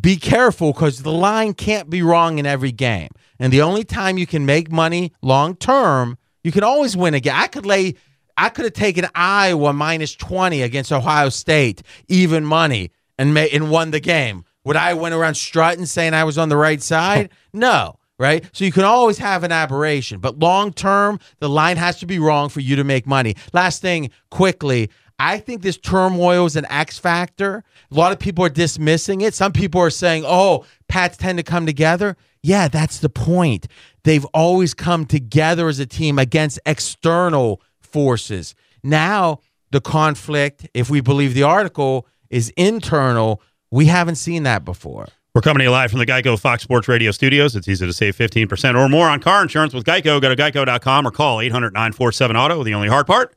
be 0.00 0.16
careful 0.16 0.72
because 0.72 1.02
the 1.02 1.12
line 1.12 1.54
can't 1.54 1.88
be 1.88 2.02
wrong 2.02 2.38
in 2.38 2.46
every 2.46 2.72
game. 2.72 3.08
And 3.38 3.52
the 3.52 3.62
only 3.62 3.84
time 3.84 4.18
you 4.18 4.26
can 4.26 4.46
make 4.46 4.70
money 4.70 5.12
long 5.22 5.56
term, 5.56 6.18
you 6.44 6.52
can 6.52 6.64
always 6.64 6.96
win 6.96 7.14
again. 7.14 7.34
I 7.36 7.46
could 7.46 7.66
lay, 7.66 7.94
I 8.36 8.48
could 8.50 8.64
have 8.64 8.74
taken 8.74 9.06
Iowa 9.14 9.72
minus 9.72 10.14
20 10.14 10.62
against 10.62 10.92
Ohio 10.92 11.28
State, 11.28 11.82
even 12.08 12.44
money, 12.44 12.90
and, 13.18 13.34
ma- 13.34 13.40
and 13.52 13.70
won 13.70 13.90
the 13.90 14.00
game. 14.00 14.44
Would 14.64 14.76
I 14.76 14.94
went 14.94 15.14
around 15.14 15.36
strutting 15.36 15.86
saying 15.86 16.12
I 16.12 16.24
was 16.24 16.38
on 16.38 16.48
the 16.48 16.56
right 16.56 16.82
side? 16.82 17.30
no. 17.52 17.98
Right. 18.18 18.48
So 18.52 18.64
you 18.64 18.72
can 18.72 18.84
always 18.84 19.18
have 19.18 19.44
an 19.44 19.52
aberration, 19.52 20.20
but 20.20 20.38
long 20.38 20.72
term, 20.72 21.20
the 21.38 21.50
line 21.50 21.76
has 21.76 21.98
to 21.98 22.06
be 22.06 22.18
wrong 22.18 22.48
for 22.48 22.60
you 22.60 22.74
to 22.76 22.82
make 22.82 23.06
money. 23.06 23.36
Last 23.52 23.82
thing, 23.82 24.08
quickly, 24.30 24.88
I 25.18 25.38
think 25.38 25.62
this 25.62 25.78
turmoil 25.78 26.46
is 26.46 26.56
an 26.56 26.66
X 26.68 26.98
factor. 26.98 27.64
A 27.90 27.94
lot 27.94 28.12
of 28.12 28.18
people 28.18 28.44
are 28.44 28.50
dismissing 28.50 29.22
it. 29.22 29.34
Some 29.34 29.52
people 29.52 29.80
are 29.80 29.90
saying, 29.90 30.24
oh, 30.26 30.64
Pats 30.88 31.16
tend 31.16 31.38
to 31.38 31.42
come 31.42 31.66
together. 31.66 32.16
Yeah, 32.42 32.68
that's 32.68 33.00
the 33.00 33.08
point. 33.08 33.66
They've 34.04 34.24
always 34.26 34.74
come 34.74 35.06
together 35.06 35.68
as 35.68 35.78
a 35.78 35.86
team 35.86 36.18
against 36.18 36.60
external 36.66 37.62
forces. 37.80 38.54
Now, 38.82 39.40
the 39.70 39.80
conflict, 39.80 40.68
if 40.74 40.90
we 40.90 41.00
believe 41.00 41.34
the 41.34 41.42
article, 41.42 42.06
is 42.30 42.50
internal. 42.50 43.42
We 43.70 43.86
haven't 43.86 44.16
seen 44.16 44.44
that 44.44 44.64
before. 44.64 45.08
We're 45.34 45.42
coming 45.42 45.58
to 45.58 45.64
you 45.64 45.70
live 45.70 45.90
from 45.90 45.98
the 45.98 46.06
Geico 46.06 46.40
Fox 46.40 46.62
Sports 46.62 46.88
Radio 46.88 47.10
studios. 47.10 47.56
It's 47.56 47.68
easy 47.68 47.84
to 47.84 47.92
save 47.92 48.16
15% 48.16 48.74
or 48.74 48.88
more 48.88 49.08
on 49.08 49.20
car 49.20 49.42
insurance 49.42 49.74
with 49.74 49.84
Geico. 49.84 50.20
Go 50.20 50.34
to 50.34 50.36
geico.com 50.36 51.06
or 51.06 51.10
call 51.10 51.40
800 51.40 51.74
947 51.74 52.36
Auto. 52.36 52.62
The 52.62 52.72
only 52.72 52.88
hard 52.88 53.06
part, 53.06 53.34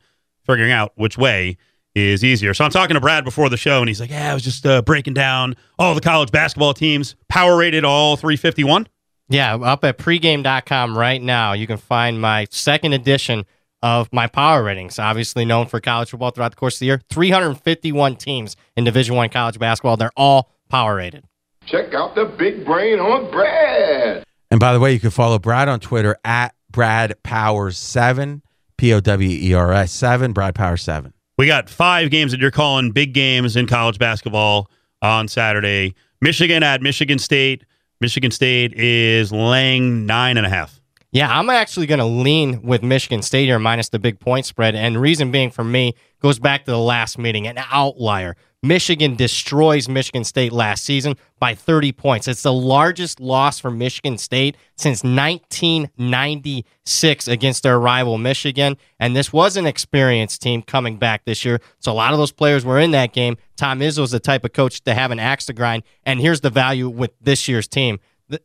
figuring 0.50 0.72
out 0.72 0.92
which 0.96 1.18
way 1.18 1.58
is 1.94 2.24
easier. 2.24 2.54
So 2.54 2.66
I'm 2.66 2.72
talking 2.72 2.96
to 2.96 3.02
Brad 3.02 3.24
before 3.24 3.50
the 3.50 3.58
show, 3.58 3.80
and 3.80 3.88
he's 3.88 4.00
like, 4.00 4.10
"Yeah, 4.10 4.32
I 4.32 4.34
was 4.34 4.44
just 4.44 4.66
uh, 4.66 4.82
breaking 4.82 5.14
down 5.14 5.56
all 5.78 5.94
the 5.96 6.02
college 6.02 6.32
basketball 6.32 6.74
teams, 6.74 7.16
power 7.28 7.58
rated 7.58 7.86
all 7.86 8.16
351." 8.16 8.88
Yeah, 9.30 9.56
up 9.56 9.84
at 9.84 10.00
pregame.com 10.00 10.98
right 10.98 11.22
now, 11.22 11.54
you 11.54 11.68
can 11.68 11.78
find 11.78 12.20
my 12.20 12.48
second 12.50 12.94
edition 12.94 13.46
of 13.84 14.12
my 14.12 14.26
power 14.26 14.64
ratings. 14.64 14.98
Obviously 14.98 15.46
known 15.46 15.68
for 15.68 15.80
college 15.80 16.10
football 16.10 16.32
throughout 16.32 16.50
the 16.50 16.58
course 16.58 16.76
of 16.76 16.80
the 16.80 16.86
year. 16.88 17.02
351 17.12 18.16
teams 18.16 18.56
in 18.76 18.86
Division 18.86 19.16
One 19.16 19.30
college 19.30 19.60
basketball. 19.60 19.98
They're 19.98 20.12
all 20.18 20.52
power 20.70 20.96
rated. 20.96 21.26
Check 21.68 21.94
out 21.94 22.16
the 22.16 22.26
big 22.26 22.66
brain 22.66 23.00
on 23.00 23.30
Brad. 23.30 24.24
And 24.50 24.60
by 24.60 24.74
the 24.74 24.80
way, 24.80 24.94
you 24.94 25.00
can 25.00 25.12
follow 25.12 25.38
Brad 25.38 25.70
on 25.70 25.80
Twitter 25.80 26.18
at 26.26 26.56
Brad 26.72 27.22
Powers 27.22 27.78
seven, 27.78 28.42
P 28.80 28.94
O 28.94 29.02
W 29.02 29.30
E 29.30 29.54
R 29.54 29.74
S 29.74 29.92
seven, 29.92 30.32
Brad 30.32 30.56
Power 30.56 30.78
seven. 30.78 31.14
We 31.38 31.48
got 31.48 31.70
five 31.70 32.10
games 32.12 32.32
that 32.32 32.40
you're 32.40 32.50
calling 32.50 32.92
big 32.92 33.14
games 33.14 33.58
in 33.58 33.68
college 33.68 34.00
basketball 34.00 34.72
on 35.02 35.28
Saturday. 35.28 35.96
Michigan 36.22 36.64
at 36.64 36.82
Michigan 36.82 37.20
State. 37.20 37.66
Michigan 38.00 38.32
State 38.32 38.74
is 38.74 39.34
laying 39.34 40.06
nine 40.06 40.38
and 40.38 40.46
a 40.46 40.50
half. 40.50 40.80
Yeah, 41.12 41.30
I'm 41.30 41.50
actually 41.50 41.88
going 41.88 42.00
to 42.00 42.06
lean 42.06 42.62
with 42.62 42.82
Michigan 42.82 43.22
State 43.22 43.46
here 43.46 43.60
minus 43.60 43.90
the 43.90 44.00
big 44.00 44.18
point 44.20 44.46
spread. 44.46 44.76
And 44.76 45.02
reason 45.02 45.30
being 45.30 45.52
for 45.52 45.66
me 45.66 45.94
goes 46.22 46.40
back 46.40 46.64
to 46.64 46.72
the 46.72 46.78
last 46.78 47.18
meeting, 47.18 47.48
an 47.48 47.58
outlier. 47.58 48.38
Michigan 48.62 49.16
destroys 49.16 49.88
Michigan 49.88 50.26
State 50.26 50.52
last 50.52 50.84
season 50.84 51.16
by 51.40 51.56
30 51.56 51.94
points. 51.94 52.28
It's 52.28 52.44
the 52.44 52.52
largest 52.52 53.22
loss 53.22 53.58
for 53.58 53.72
Michigan 53.72 54.18
State 54.18 54.58
since 54.76 55.02
1996 55.02 57.28
against 57.30 57.64
their 57.64 57.80
rival 57.80 58.18
Michigan. 58.18 58.76
And 59.00 59.16
this 59.16 59.32
was 59.32 59.56
an 59.56 59.66
experienced 59.66 60.42
team 60.42 60.62
coming 60.62 60.98
back 60.98 61.24
this 61.24 61.46
year. 61.46 61.62
So 61.80 61.90
a 61.92 61.94
lot 61.94 62.12
of 62.12 62.20
those 62.20 62.34
players 62.34 62.66
were 62.66 62.80
in 62.80 62.92
that 62.92 63.14
game. 63.14 63.38
Tom 63.56 63.80
Izzo's 63.80 64.12
the 64.12 64.20
type 64.20 64.44
of 64.44 64.52
coach 64.52 64.84
to 64.84 64.94
have 64.94 65.12
an 65.12 65.20
axe 65.20 65.46
to 65.46 65.54
grind. 65.54 65.84
And 66.06 66.20
here's 66.20 66.42
the 66.42 66.50
value 66.50 66.90
with 66.90 67.12
this 67.22 67.48
year's 67.48 67.68
team. 67.68 68.02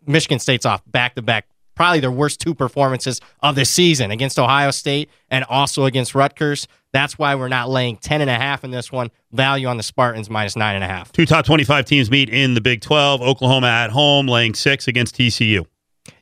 Michigan 0.07 0.39
State's 0.39 0.65
off 0.65 0.81
back 0.87 1.17
to 1.17 1.23
back 1.23 1.49
probably 1.75 1.99
their 1.99 2.13
worst 2.13 2.41
two 2.41 2.55
performances 2.55 3.21
of 3.41 3.57
the 3.57 3.65
season 3.65 4.13
against 4.13 4.39
Ohio 4.39 4.71
State 4.71 5.11
and 5.29 5.43
also 5.45 5.87
against 5.87 6.15
Rutgers. 6.15 6.69
That's 6.95 7.19
why 7.19 7.35
we're 7.35 7.49
not 7.49 7.69
laying 7.69 7.97
10 7.97 8.21
and 8.21 8.31
a 8.31 8.35
half 8.35 8.63
in 8.63 8.71
this 8.71 8.93
one. 8.93 9.11
Value 9.33 9.67
on 9.67 9.77
the 9.77 9.83
Spartans 9.83 10.31
minus 10.31 10.55
nine 10.55 10.77
and 10.77 10.85
a 10.85 10.87
half. 10.87 11.11
Two 11.11 11.27
top 11.27 11.45
25 11.45 11.85
teams 11.85 12.09
meet 12.09 12.31
in 12.31 12.55
the 12.55 12.61
Big 12.61 12.83
12. 12.83 13.21
Oklahoma 13.21 13.67
at 13.67 13.91
home 13.91 14.29
laying 14.29 14.55
six 14.55 14.87
against 14.87 15.17
TCU. 15.17 15.67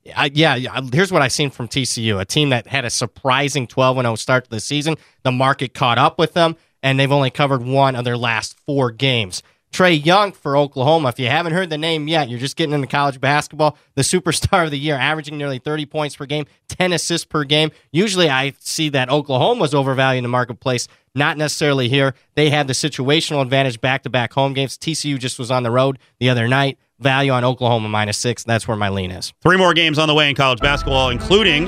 Yeah, 0.02 0.56
yeah, 0.56 0.80
here's 0.90 1.12
what 1.12 1.20
I've 1.20 1.32
seen 1.32 1.50
from 1.50 1.68
TCU 1.68 2.18
a 2.18 2.24
team 2.24 2.48
that 2.50 2.66
had 2.66 2.86
a 2.86 2.90
surprising 2.90 3.66
12 3.66 3.98
0 3.98 4.14
start 4.14 4.44
to 4.44 4.50
the 4.50 4.60
season. 4.60 4.96
The 5.24 5.30
market 5.30 5.74
caught 5.74 5.98
up 5.98 6.18
with 6.18 6.32
them, 6.32 6.56
and 6.82 6.98
they've 6.98 7.12
only 7.12 7.30
covered 7.30 7.62
one 7.62 7.94
of 7.94 8.06
their 8.06 8.16
last 8.16 8.58
four 8.60 8.90
games. 8.90 9.42
Trae 9.72 10.04
Young 10.04 10.32
for 10.32 10.56
Oklahoma. 10.56 11.08
If 11.08 11.18
you 11.18 11.28
haven't 11.28 11.54
heard 11.54 11.70
the 11.70 11.78
name 11.78 12.06
yet, 12.06 12.28
you're 12.28 12.38
just 12.38 12.56
getting 12.56 12.74
into 12.74 12.86
college 12.86 13.20
basketball. 13.20 13.76
The 13.94 14.02
superstar 14.02 14.64
of 14.64 14.70
the 14.70 14.78
year, 14.78 14.96
averaging 14.96 15.38
nearly 15.38 15.58
30 15.58 15.86
points 15.86 16.14
per 16.14 16.26
game, 16.26 16.44
10 16.68 16.92
assists 16.92 17.24
per 17.24 17.44
game. 17.44 17.70
Usually 17.90 18.28
I 18.28 18.54
see 18.58 18.90
that 18.90 19.08
Oklahoma's 19.10 19.74
overvalued 19.74 20.18
in 20.18 20.24
the 20.24 20.28
marketplace. 20.28 20.88
Not 21.14 21.38
necessarily 21.38 21.88
here. 21.88 22.14
They 22.34 22.50
had 22.50 22.66
the 22.66 22.74
situational 22.74 23.42
advantage 23.42 23.80
back 23.80 24.02
to 24.02 24.10
back 24.10 24.32
home 24.32 24.52
games. 24.52 24.76
TCU 24.76 25.18
just 25.18 25.38
was 25.38 25.50
on 25.50 25.62
the 25.62 25.70
road 25.70 25.98
the 26.20 26.28
other 26.28 26.46
night. 26.48 26.78
Value 27.00 27.32
on 27.32 27.44
Oklahoma 27.44 27.88
minus 27.88 28.18
six. 28.18 28.44
That's 28.44 28.68
where 28.68 28.76
my 28.76 28.88
lean 28.88 29.10
is. 29.10 29.32
Three 29.42 29.56
more 29.56 29.74
games 29.74 29.98
on 29.98 30.06
the 30.06 30.14
way 30.14 30.28
in 30.28 30.36
college 30.36 30.60
basketball, 30.60 31.10
including 31.10 31.64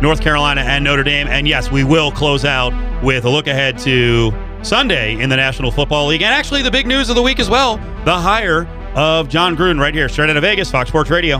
North 0.00 0.20
Carolina 0.20 0.62
and 0.62 0.82
Notre 0.82 1.04
Dame. 1.04 1.28
And 1.28 1.46
yes, 1.46 1.70
we 1.70 1.84
will 1.84 2.10
close 2.10 2.44
out 2.44 2.72
with 3.02 3.24
a 3.24 3.30
look 3.30 3.46
ahead 3.46 3.78
to 3.80 4.32
Sunday 4.62 5.20
in 5.20 5.28
the 5.28 5.36
National 5.36 5.70
Football 5.70 6.06
League. 6.06 6.22
And 6.22 6.32
actually, 6.32 6.62
the 6.62 6.70
big 6.70 6.86
news 6.86 7.08
of 7.10 7.16
the 7.16 7.22
week 7.22 7.40
as 7.40 7.50
well 7.50 7.76
the 8.04 8.18
hire 8.18 8.66
of 8.94 9.28
Jon 9.28 9.56
Gruden 9.56 9.80
right 9.80 9.94
here, 9.94 10.08
straight 10.08 10.30
out 10.30 10.36
of 10.36 10.42
Vegas, 10.42 10.70
Fox 10.70 10.88
Sports 10.88 11.10
Radio. 11.10 11.38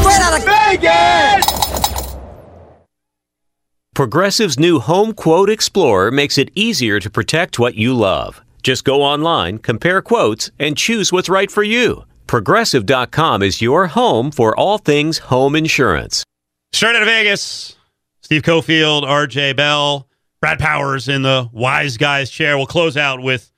Straight 0.00 0.20
out 0.20 0.38
of 0.38 0.44
Vegas! 0.44 1.46
Progressive's 3.94 4.58
new 4.58 4.78
Home 4.78 5.12
Quote 5.12 5.50
Explorer 5.50 6.10
makes 6.10 6.38
it 6.38 6.50
easier 6.54 7.00
to 7.00 7.10
protect 7.10 7.58
what 7.58 7.74
you 7.74 7.92
love. 7.92 8.40
Just 8.62 8.84
go 8.84 9.02
online, 9.02 9.58
compare 9.58 10.00
quotes, 10.00 10.50
and 10.58 10.76
choose 10.76 11.12
what's 11.12 11.28
right 11.28 11.50
for 11.50 11.62
you. 11.62 12.04
Progressive.com 12.26 13.42
is 13.42 13.60
your 13.60 13.88
home 13.88 14.30
for 14.30 14.56
all 14.56 14.78
things 14.78 15.18
home 15.18 15.56
insurance. 15.56 16.24
Straight 16.72 16.96
out 16.96 17.02
of 17.02 17.08
Vegas, 17.08 17.76
Steve 18.20 18.42
Cofield, 18.42 19.02
RJ 19.02 19.56
Bell, 19.56 20.08
Brad 20.40 20.58
Powers 20.58 21.08
in 21.08 21.22
the 21.22 21.48
wise 21.52 21.96
guys 21.96 22.30
chair. 22.30 22.56
We'll 22.56 22.66
close 22.66 22.96
out 22.96 23.20
with 23.22 23.52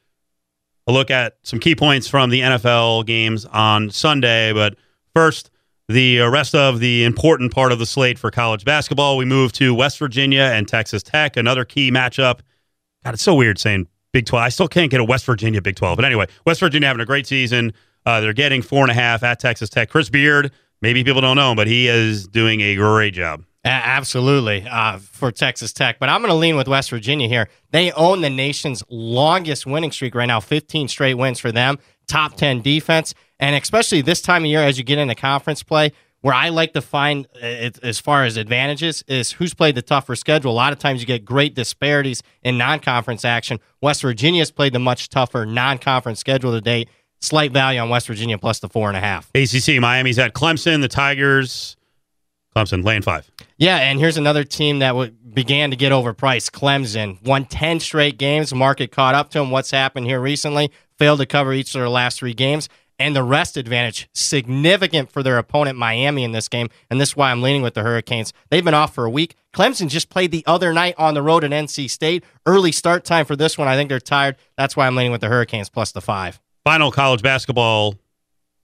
a 0.86 0.92
look 0.92 1.10
at 1.10 1.36
some 1.42 1.60
key 1.60 1.76
points 1.76 2.08
from 2.08 2.30
the 2.30 2.40
NFL 2.40 3.06
games 3.06 3.44
on 3.44 3.90
Sunday. 3.90 4.52
But 4.52 4.76
first, 5.14 5.50
the 5.88 6.20
rest 6.20 6.54
of 6.54 6.80
the 6.80 7.04
important 7.04 7.52
part 7.52 7.70
of 7.70 7.78
the 7.78 7.86
slate 7.86 8.18
for 8.18 8.30
college 8.30 8.64
basketball. 8.64 9.16
We 9.16 9.24
move 9.24 9.52
to 9.54 9.74
West 9.74 9.98
Virginia 9.98 10.42
and 10.42 10.66
Texas 10.66 11.02
Tech, 11.02 11.36
another 11.36 11.64
key 11.64 11.90
matchup. 11.90 12.40
God, 13.04 13.14
it's 13.14 13.22
so 13.22 13.34
weird 13.34 13.58
saying 13.58 13.88
Big 14.12 14.26
12. 14.26 14.42
I 14.42 14.48
still 14.48 14.68
can't 14.68 14.90
get 14.90 15.00
a 15.00 15.04
West 15.04 15.24
Virginia 15.24 15.60
Big 15.60 15.76
12. 15.76 15.96
But 15.96 16.04
anyway, 16.04 16.26
West 16.46 16.60
Virginia 16.60 16.88
having 16.88 17.02
a 17.02 17.06
great 17.06 17.26
season. 17.26 17.72
Uh, 18.04 18.20
they're 18.20 18.32
getting 18.32 18.62
four 18.62 18.82
and 18.82 18.90
a 18.90 18.94
half 18.94 19.22
at 19.22 19.38
Texas 19.38 19.68
Tech. 19.68 19.88
Chris 19.88 20.08
Beard, 20.08 20.50
maybe 20.82 21.02
people 21.02 21.22
don't 21.22 21.36
know 21.36 21.54
but 21.54 21.66
he 21.66 21.88
is 21.88 22.26
doing 22.28 22.60
a 22.60 22.76
great 22.76 23.14
job. 23.14 23.44
Absolutely 23.64 24.66
uh, 24.68 24.98
for 24.98 25.30
Texas 25.30 25.72
Tech. 25.72 26.00
But 26.00 26.08
I'm 26.08 26.20
going 26.20 26.32
to 26.32 26.36
lean 26.36 26.56
with 26.56 26.66
West 26.66 26.90
Virginia 26.90 27.28
here. 27.28 27.48
They 27.70 27.92
own 27.92 28.20
the 28.20 28.30
nation's 28.30 28.82
longest 28.88 29.66
winning 29.66 29.92
streak 29.92 30.16
right 30.16 30.26
now 30.26 30.40
15 30.40 30.88
straight 30.88 31.14
wins 31.14 31.38
for 31.38 31.52
them, 31.52 31.78
top 32.08 32.36
10 32.36 32.60
defense. 32.62 33.14
And 33.38 33.54
especially 33.54 34.02
this 34.02 34.20
time 34.20 34.42
of 34.42 34.46
year, 34.46 34.62
as 34.62 34.78
you 34.78 34.84
get 34.84 34.98
into 34.98 35.14
conference 35.14 35.62
play, 35.62 35.92
where 36.22 36.34
I 36.34 36.48
like 36.48 36.72
to 36.72 36.80
find 36.80 37.26
uh, 37.40 37.70
as 37.82 38.00
far 38.00 38.24
as 38.24 38.36
advantages 38.36 39.04
is 39.06 39.32
who's 39.32 39.54
played 39.54 39.74
the 39.74 39.82
tougher 39.82 40.16
schedule. 40.16 40.50
A 40.50 40.54
lot 40.54 40.72
of 40.72 40.78
times 40.78 41.00
you 41.00 41.06
get 41.06 41.24
great 41.24 41.54
disparities 41.54 42.22
in 42.42 42.58
non 42.58 42.80
conference 42.80 43.24
action. 43.24 43.60
West 43.80 44.02
Virginia's 44.02 44.50
played 44.50 44.72
the 44.72 44.78
much 44.80 45.08
tougher 45.08 45.46
non 45.46 45.78
conference 45.78 46.18
schedule 46.18 46.52
to 46.52 46.60
date. 46.60 46.88
Slight 47.22 47.52
value 47.52 47.80
on 47.80 47.88
West 47.88 48.08
Virginia 48.08 48.36
plus 48.36 48.58
the 48.58 48.68
four 48.68 48.88
and 48.88 48.96
a 48.96 49.00
half. 49.00 49.30
ACC, 49.34 49.80
Miami's 49.80 50.18
at 50.18 50.34
Clemson, 50.34 50.80
the 50.80 50.88
Tigers, 50.88 51.76
Clemson, 52.54 52.84
lane 52.84 53.00
five. 53.02 53.30
Yeah, 53.56 53.76
and 53.76 54.00
here's 54.00 54.16
another 54.16 54.42
team 54.42 54.80
that 54.80 54.88
w- 54.88 55.12
began 55.12 55.70
to 55.70 55.76
get 55.76 55.92
overpriced. 55.92 56.50
Clemson 56.50 57.22
won 57.24 57.44
10 57.44 57.78
straight 57.80 58.18
games. 58.18 58.52
Market 58.52 58.90
caught 58.90 59.14
up 59.14 59.30
to 59.30 59.38
them. 59.38 59.52
What's 59.52 59.70
happened 59.70 60.06
here 60.06 60.20
recently? 60.20 60.72
Failed 60.98 61.20
to 61.20 61.26
cover 61.26 61.52
each 61.52 61.72
of 61.74 61.80
their 61.80 61.88
last 61.88 62.18
three 62.18 62.34
games. 62.34 62.68
And 62.98 63.16
the 63.16 63.22
rest 63.22 63.56
advantage 63.56 64.08
significant 64.12 65.10
for 65.10 65.22
their 65.22 65.38
opponent, 65.38 65.78
Miami, 65.78 66.24
in 66.24 66.32
this 66.32 66.48
game. 66.48 66.68
And 66.90 67.00
this 67.00 67.10
is 67.10 67.16
why 67.16 67.30
I'm 67.30 67.40
leaning 67.40 67.62
with 67.62 67.74
the 67.74 67.82
Hurricanes. 67.82 68.32
They've 68.50 68.64
been 68.64 68.74
off 68.74 68.94
for 68.94 69.04
a 69.04 69.10
week. 69.10 69.34
Clemson 69.54 69.88
just 69.88 70.10
played 70.10 70.30
the 70.30 70.44
other 70.46 70.72
night 70.72 70.94
on 70.98 71.14
the 71.14 71.22
road 71.22 71.44
at 71.44 71.52
NC 71.52 71.88
State. 71.88 72.24
Early 72.46 72.72
start 72.72 73.04
time 73.04 73.24
for 73.26 73.36
this 73.36 73.56
one. 73.56 73.68
I 73.68 73.76
think 73.76 73.88
they're 73.88 74.00
tired. 74.00 74.36
That's 74.58 74.76
why 74.76 74.86
I'm 74.86 74.96
leaning 74.96 75.12
with 75.12 75.20
the 75.20 75.28
Hurricanes 75.28 75.68
plus 75.70 75.92
the 75.92 76.00
five. 76.00 76.40
Final 76.64 76.90
college 76.90 77.22
basketball 77.22 77.96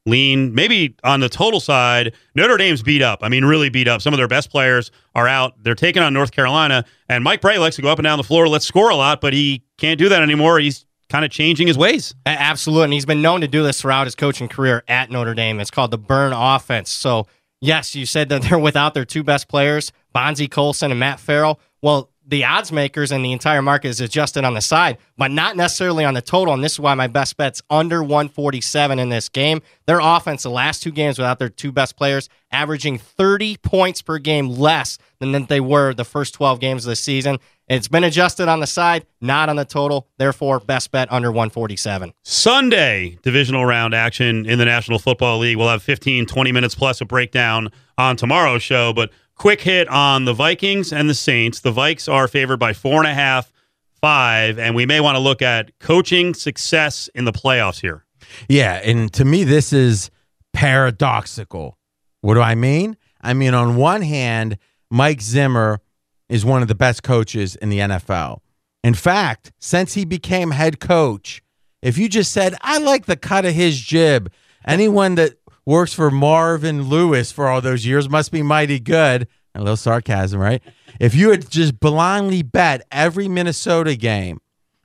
lean, 0.07 0.55
maybe 0.55 0.97
on 1.05 1.21
the 1.21 1.29
total 1.29 1.61
side, 1.61 2.15
Notre 2.35 2.57
Dame's 2.57 2.83
beat 2.83 3.03
up. 3.03 3.21
I 3.23 3.29
mean, 3.29 3.45
really 3.45 3.69
beat 3.69 3.87
up. 3.89 4.01
Some 4.03 4.15
of 4.15 4.19
their 4.19 4.29
best 4.29 4.51
players 4.51 4.91
are 5.15 5.29
out. 5.29 5.63
They're 5.63 5.75
taking 5.75 6.03
on 6.03 6.13
North 6.13 6.33
Carolina, 6.33 6.85
and 7.09 7.23
Mike 7.23 7.41
Brey 7.41 7.59
likes 7.59 7.77
to 7.77 7.83
go 7.83 7.89
up 7.89 7.99
and 7.99 8.05
down 8.05 8.19
the 8.19 8.25
floor, 8.25 8.49
let's 8.49 8.67
score 8.67 8.91
a 8.91 8.97
lot, 8.97 9.21
but 9.21 9.33
he 9.33 9.63
can't 9.77 9.99
do 9.99 10.09
that 10.09 10.23
anymore. 10.23 10.59
He's 10.59 10.87
kind 11.09 11.25
of 11.25 11.31
changing 11.31 11.67
his 11.67 11.79
ways. 11.79 12.15
Absolutely. 12.27 12.85
And 12.85 12.93
he's 12.93 13.07
been 13.07 13.23
known 13.23 13.41
to 13.41 13.49
do 13.49 13.63
this 13.63 13.81
throughout 13.81 14.07
his 14.07 14.15
coaching 14.15 14.49
career 14.49 14.83
at 14.89 15.11
Notre 15.11 15.35
Dame. 15.35 15.61
It's 15.61 15.71
called 15.71 15.91
the 15.91 15.99
burn 15.99 16.33
offense. 16.33 16.91
So, 16.91 17.27
yes, 17.61 17.95
you 17.95 18.07
said 18.07 18.29
that 18.29 18.43
they're 18.49 18.59
without 18.59 18.95
their 18.95 19.05
two 19.05 19.23
best 19.23 19.49
players, 19.49 19.93
Bonzie 20.13 20.49
Colson 20.49 20.91
and 20.91 21.01
Matt 21.01 21.21
Farrell. 21.21 21.61
Well, 21.81 22.11
the 22.29 22.45
odds 22.45 22.71
makers 22.71 23.11
and 23.11 23.25
the 23.25 23.33
entire 23.33 23.63
market 23.63 23.89
is 23.89 24.01
adjusted 24.01 24.45
on 24.45 24.53
the 24.53 24.61
side, 24.61 24.99
but 25.17 25.31
not 25.31 25.57
necessarily 25.57 26.05
on 26.05 26.13
the 26.13 26.21
total. 26.21 26.53
And 26.53 26.63
this 26.63 26.75
is 26.75 26.81
why 26.81 26.95
my 26.95 27.07
best 27.07 27.39
bet's 27.39 27.63
under 27.71 28.03
147 28.03 28.99
in 28.99 29.09
this 29.09 29.31
game. 29.31 29.63
Their 29.87 30.01
offense, 30.01 30.43
the 30.43 30.51
last 30.51 30.83
two 30.83 30.93
games 30.93 31.19
without 31.19 31.39
their 31.39 31.49
two 31.49 31.73
best 31.73 31.97
players, 31.97 32.29
averaging 32.53 32.99
30 32.99 33.57
points 33.57 34.03
per 34.03 34.19
game 34.19 34.51
less 34.51 34.99
than 35.21 35.47
they 35.47 35.61
were 35.61 35.95
the 35.95 36.05
first 36.05 36.35
12 36.35 36.61
games 36.61 36.85
of 36.85 36.91
the 36.91 36.97
season. 36.97 37.39
It's 37.67 37.89
been 37.89 38.05
adjusted 38.05 38.49
on 38.49 38.61
the 38.61 38.67
side, 38.67 39.07
not 39.21 39.49
on 39.49 39.57
the 39.57 39.65
total. 39.65 40.07
Therefore, 40.19 40.61
best 40.61 40.91
bet 40.91 41.11
under 41.11 41.31
147. 41.31 42.13
Sunday, 42.25 43.19
divisional 43.23 43.65
round 43.65 43.95
action 43.95 44.47
in 44.47 44.59
the 44.59 44.65
National 44.65 44.99
Football 44.99 45.39
League. 45.39 45.57
We'll 45.57 45.69
have 45.69 45.83
15, 45.83 46.27
20 46.27 46.53
minutes 46.53 46.75
plus 46.75 47.01
a 47.01 47.05
breakdown 47.05 47.71
on 47.99 48.17
tomorrow's 48.17 48.63
show. 48.63 48.93
But 48.93 49.11
quick 49.39 49.61
hit 49.61 49.89
on 49.89 50.25
the 50.25 50.35
Vikings 50.35 50.93
and 50.93 51.09
the 51.09 51.15
Saints. 51.15 51.61
The 51.61 51.73
Vikes 51.73 52.13
are 52.13 52.29
favored 52.29 52.59
by 52.59 52.73
four 52.73 52.99
and 52.99 53.07
a 53.07 53.15
half, 53.15 53.53
five, 54.01 54.59
and 54.59 54.75
we 54.75 54.85
may 54.85 55.01
want 55.01 55.17
to 55.17 55.21
look 55.21 55.41
at 55.41 55.79
coaching 55.79 56.35
success 56.35 57.09
in 57.15 57.25
the 57.25 57.33
playoffs 57.33 57.81
here. 57.81 58.05
Yeah, 58.49 58.75
and 58.85 59.13
to 59.15 59.25
me, 59.25 59.45
this 59.45 59.73
is 59.73 60.11
paradoxical. 60.53 61.79
What 62.21 62.35
do 62.35 62.41
I 62.41 62.55
mean? 62.55 62.97
I 63.21 63.33
mean, 63.33 63.55
on 63.55 63.77
one 63.77 64.03
hand, 64.03 64.59
Mike 64.91 65.21
Zimmer 65.21 65.81
is 66.29 66.45
one 66.45 66.63
of 66.63 66.69
the 66.69 66.75
best 66.75 67.03
coaches 67.03 67.57
in 67.57 67.69
the 67.69 67.79
NFL. 67.79 68.41
In 68.85 68.95
fact, 68.95 69.53
since 69.59 69.95
he 69.95 70.05
became 70.05 70.51
head 70.51 70.81
coach, 70.81 71.43
if 71.83 71.97
you 71.97 72.09
just 72.09 72.33
said, 72.33 72.55
I 72.61 72.79
like 72.79 73.07
the 73.07 73.17
cut 73.17 73.45
of 73.45 73.55
his 73.55 73.81
jib, 73.81 74.33
anyone 74.67 75.15
that 75.15 75.38
works 75.69 75.93
for 75.93 76.11
Marvin 76.11 76.85
Lewis 76.85 77.31
for 77.31 77.47
all 77.47 77.61
those 77.61 77.85
years 77.85 78.09
must 78.09 78.33
be 78.33 78.43
mighty 78.43 78.81
good. 78.81 79.29
A 79.55 79.59
little 79.59 79.77
sarcasm, 79.77 80.41
right? 80.41 80.63
If 80.99 81.15
you 81.15 81.31
had 81.31 81.51
just 81.51 81.79
blindly 81.79 82.43
bet 82.43 82.87
every 82.91 83.29
Minnesota 83.29 83.95
game 83.95 84.41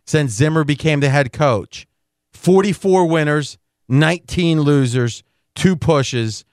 since 0.05 0.33
Zimmer 0.33 0.65
became 0.65 0.99
the 0.99 1.07
head 1.07 1.31
coach, 1.31 1.87
44 2.33 3.05
winners, 3.05 3.57
19 3.87 4.59
losers, 4.59 5.23
two 5.55 5.77
pushes, 5.77 6.43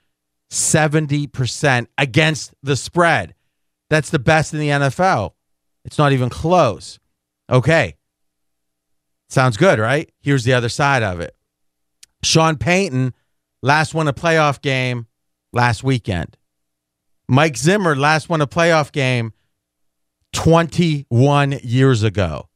70% 0.49 1.89
against 1.99 2.55
the 2.63 2.77
spread. 2.77 3.35
That's 3.89 4.11
the 4.11 4.21
best 4.21 4.55
in 4.55 4.61
the 4.61 4.69
NFL. 4.69 5.33
It's 5.85 5.99
not 5.99 6.13
even 6.13 6.29
close. 6.29 7.01
Okay. 7.51 7.97
Sounds 9.29 9.57
good, 9.57 9.81
right? 9.81 10.09
Here's 10.21 10.45
the 10.45 10.53
other 10.53 10.69
side 10.69 11.03
of 11.03 11.19
it. 11.19 11.35
Sean 12.23 12.59
Payton 12.59 13.13
last 13.63 13.95
won 13.95 14.09
a 14.09 14.13
playoff 14.13 14.61
game 14.61 15.07
last 15.53 15.83
weekend. 15.83 16.37
Mike 17.29 17.57
Zimmer 17.57 17.95
last 17.95 18.29
won 18.29 18.41
a 18.41 18.47
playoff 18.47 18.93
game 18.93 19.33
21 20.33 21.61
years 21.63 22.03
ago. 22.03 22.49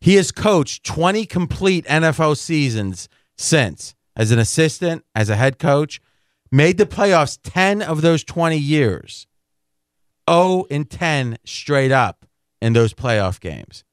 He 0.00 0.16
has 0.16 0.30
coached 0.30 0.84
20 0.84 1.26
complete 1.26 1.86
NFL 1.86 2.36
seasons 2.36 3.08
since 3.36 3.94
as 4.16 4.30
an 4.30 4.38
assistant, 4.38 5.04
as 5.14 5.28
a 5.28 5.36
head 5.36 5.58
coach, 5.58 6.00
made 6.52 6.78
the 6.78 6.86
playoffs 6.86 7.38
10 7.42 7.82
of 7.82 8.02
those 8.02 8.22
20 8.22 8.56
years. 8.56 9.26
0 10.30 10.64
and 10.70 10.88
10 10.88 11.38
straight 11.44 11.92
up 11.92 12.24
in 12.62 12.72
those 12.72 12.94
playoff 12.94 13.40
games. 13.40 13.84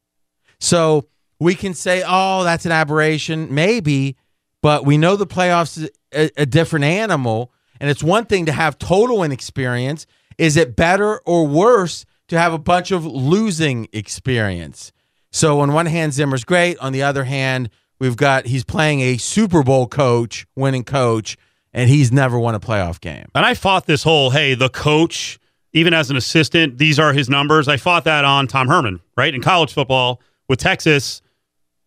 So 0.60 1.08
we 1.40 1.56
can 1.56 1.74
say, 1.74 2.04
oh, 2.06 2.44
that's 2.44 2.66
an 2.66 2.72
aberration. 2.72 3.54
Maybe, 3.54 4.16
but 4.62 4.86
we 4.86 4.98
know 4.98 5.16
the 5.16 5.28
playoffs 5.28 5.90
a, 6.14 6.30
a 6.38 6.46
different 6.46 6.86
animal. 6.86 7.52
And 7.80 7.90
it's 7.90 8.04
one 8.04 8.26
thing 8.26 8.46
to 8.46 8.52
have 8.52 8.78
total 8.78 9.24
inexperience. 9.24 10.06
Is 10.38 10.58
it 10.58 10.76
better 10.76 11.20
or 11.26 11.48
worse 11.48 12.06
to 12.28 12.38
have 12.38 12.54
a 12.54 12.60
bunch 12.60 12.92
of 12.92 13.06
losing 13.06 13.88
experience? 13.92 14.92
So 15.32 15.60
on 15.62 15.74
one 15.74 15.86
hand, 15.86 16.14
Zimmer's 16.14 16.44
great. 16.44 16.78
On 16.80 16.94
the 16.94 17.04
other 17.04 17.24
hand, 17.24 17.70
we've 18.00 18.18
got 18.18 18.46
he's 18.46 18.64
playing 18.64 19.02
a 19.02 19.18
Super 19.18 19.64
Bowl 19.64 19.88
coach, 19.88 20.46
winning 20.56 20.84
coach, 20.84 21.38
and 21.74 21.90
he's 21.90 22.12
never 22.12 22.38
won 22.38 22.54
a 22.54 22.60
playoff 22.60 23.00
game. 23.00 23.26
And 23.34 23.46
I 23.46 23.54
fought 23.54 23.86
this 23.86 24.04
whole, 24.04 24.32
hey, 24.32 24.56
the 24.56 24.70
coach, 24.70 25.40
even 25.74 25.94
as 25.94 26.10
an 26.12 26.18
assistant, 26.18 26.78
these 26.78 27.00
are 27.00 27.14
his 27.14 27.30
numbers. 27.30 27.68
I 27.68 27.78
fought 27.78 28.04
that 28.04 28.26
on 28.26 28.48
Tom 28.48 28.68
Herman, 28.68 29.00
right? 29.16 29.34
In 29.34 29.42
college 29.42 29.74
football 29.74 30.22
with 30.50 30.60
Texas. 30.60 31.22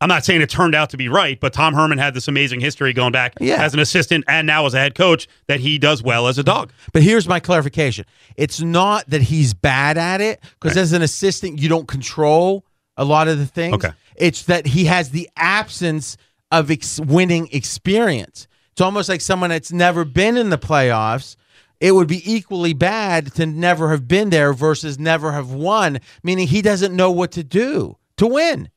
I'm 0.05 0.09
not 0.09 0.23
saying 0.23 0.43
it 0.43 0.51
turned 0.51 0.75
out 0.75 0.91
to 0.91 0.99
be 0.99 1.09
right, 1.09 1.41
but 1.41 1.55
Tom 1.55 1.73
Herman 1.73 1.97
had 1.97 2.13
this 2.13 2.29
amazing 2.29 2.61
history 2.61 2.93
going 2.93 3.13
back 3.13 3.33
Yeah. 3.41 3.63
as 3.65 3.73
an 3.73 3.81
assistant 3.81 4.23
and 4.29 4.47
now 4.47 4.67
as 4.67 4.75
a 4.75 4.79
head 4.79 4.95
coach 4.95 5.27
that 5.47 5.61
he 5.61 5.79
does 5.79 6.03
well 6.03 6.29
as 6.29 6.37
a 6.37 6.43
dog. 6.43 6.73
But 6.93 7.03
here's 7.03 7.27
my 7.27 7.41
clarification. 7.41 8.05
It's 8.37 8.61
not 8.61 9.09
that 9.09 9.23
he's 9.23 9.55
bad 9.55 9.97
at 9.97 10.21
it, 10.21 10.45
because 10.61 10.77
as 10.77 10.93
an 10.93 11.01
assistant, 11.01 11.59
you 11.59 11.71
don't 11.71 11.89
control 11.89 12.67
a 12.99 13.05
lot 13.07 13.29
of 13.29 13.39
the 13.39 13.47
things. 13.47 13.77
Okay. 13.77 13.93
It's 14.17 14.43
that 14.43 14.67
he 14.67 14.85
has 14.85 15.09
the 15.09 15.27
absence 15.39 16.19
of 16.53 16.71
ex- 16.71 17.01
winning 17.01 17.49
experience. 17.51 18.47
It's 18.73 18.83
almost 18.83 19.09
like 19.09 19.23
someone 19.23 19.49
that's 19.49 19.73
never 19.73 20.05
been 20.05 20.37
in 20.37 20.51
the 20.51 20.59
playoffs. 20.59 21.37
It 21.81 21.93
would 21.93 22.09
be 22.09 22.21
equally 22.31 22.75
bad 22.75 23.33
to 23.37 23.47
never 23.47 23.91
have 23.91 24.07
been 24.07 24.29
there 24.29 24.53
versus 24.53 24.99
never 24.99 25.33
have 25.33 25.51
won, 25.51 25.99
meaning 26.23 26.47
he 26.47 26.61
doesn't 26.61 26.95
know 26.95 27.11
what 27.11 27.33
to 27.33 27.43
do 27.43 27.97
to 28.19 28.27
win. 28.27 28.69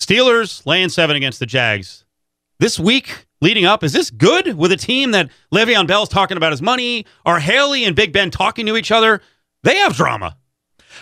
Steelers 0.00 0.64
laying 0.66 0.88
seven 0.88 1.16
against 1.16 1.38
the 1.38 1.46
Jags. 1.46 2.04
This 2.58 2.78
week 2.78 3.26
leading 3.40 3.64
up, 3.64 3.84
is 3.84 3.92
this 3.92 4.10
good 4.10 4.56
with 4.56 4.72
a 4.72 4.76
team 4.76 5.12
that 5.12 5.30
Le'Veon 5.52 5.86
Bell's 5.86 6.08
talking 6.08 6.36
about 6.36 6.52
his 6.52 6.62
money? 6.62 7.06
Are 7.24 7.38
Haley 7.38 7.84
and 7.84 7.94
Big 7.94 8.12
Ben 8.12 8.30
talking 8.30 8.66
to 8.66 8.76
each 8.76 8.90
other? 8.90 9.20
They 9.62 9.76
have 9.76 9.94
drama. 9.94 10.36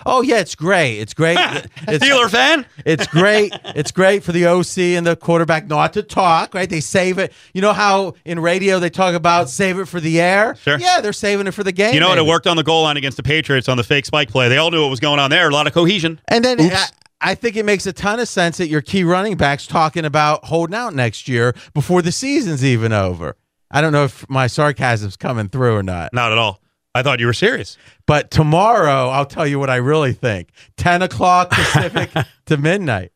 Oh 0.07 0.23
yeah, 0.23 0.39
it's 0.39 0.55
great. 0.55 0.99
It's 0.99 1.15
great. 1.15 1.39
It's, 1.89 2.05
Steeler 2.05 2.29
fan? 2.29 2.67
It's 2.85 3.07
great. 3.07 3.53
It's 3.75 3.93
great 3.93 4.23
for 4.23 4.33
the 4.33 4.47
OC 4.47 4.79
and 4.97 5.07
the 5.07 5.17
quarterback 5.17 5.69
not 5.69 5.95
to 5.95 6.03
talk, 6.03 6.53
right? 6.53 6.69
They 6.69 6.81
save 6.81 7.19
it. 7.19 7.33
You 7.55 7.63
know 7.63 7.73
how 7.73 8.15
in 8.27 8.41
radio 8.41 8.79
they 8.79 8.91
talk 8.91 9.15
about 9.15 9.49
save 9.49 9.79
it 9.79 9.87
for 9.87 9.99
the 9.99 10.21
air? 10.21 10.55
Sure. 10.57 10.79
Yeah, 10.79 11.01
they're 11.01 11.15
saving 11.15 11.47
it 11.47 11.53
for 11.53 11.65
the 11.65 11.73
game. 11.73 11.95
You 11.95 12.01
know 12.01 12.11
what? 12.11 12.19
It 12.19 12.27
worked 12.27 12.47
on 12.47 12.57
the 12.59 12.63
goal 12.63 12.83
line 12.83 12.99
against 12.99 13.17
the 13.17 13.23
Patriots 13.23 13.69
on 13.69 13.79
the 13.79 13.85
fake 13.85 14.05
spike 14.05 14.29
play. 14.29 14.49
They 14.49 14.59
all 14.59 14.71
knew 14.71 14.83
what 14.83 14.91
was 14.91 15.01
going 15.01 15.19
on 15.19 15.31
there. 15.31 15.49
A 15.49 15.53
lot 15.53 15.67
of 15.67 15.73
cohesion. 15.73 16.21
And 16.29 16.45
then 16.45 16.61
I, 16.61 16.87
I 17.21 17.35
think 17.35 17.57
it 17.57 17.65
makes 17.65 17.87
a 17.87 17.93
ton 17.93 18.21
of 18.21 18.29
sense 18.29 18.59
that 18.59 18.69
your 18.69 18.81
key 18.81 19.03
running 19.05 19.37
backs 19.37 19.67
talking 19.67 20.05
about 20.05 20.45
holding 20.45 20.75
out 20.75 20.95
next 20.95 21.29
year 21.29 21.55
before 21.75 22.01
the 22.03 22.13
season's 22.13 22.65
even 22.65 22.93
over. 22.93 23.37
I 23.71 23.81
don't 23.81 23.93
know 23.93 24.05
if 24.05 24.29
my 24.29 24.47
sarcasm's 24.47 25.17
coming 25.17 25.49
through 25.49 25.77
or 25.77 25.83
not. 25.83 26.13
Not 26.13 26.33
at 26.33 26.39
all. 26.39 26.63
I 26.95 27.03
thought 27.03 27.21
you 27.21 27.27
were 27.27 27.35
serious. 27.35 27.77
But 28.07 28.31
tomorrow, 28.31 29.09
I'll 29.09 29.27
tell 29.27 29.47
you 29.47 29.59
what 29.59 29.69
I 29.69 29.77
really 29.77 30.13
think. 30.13 30.51
10 30.79 31.03
o'clock 31.03 31.51
Pacific 31.51 32.11
to 32.47 32.57
midnight. 32.57 33.13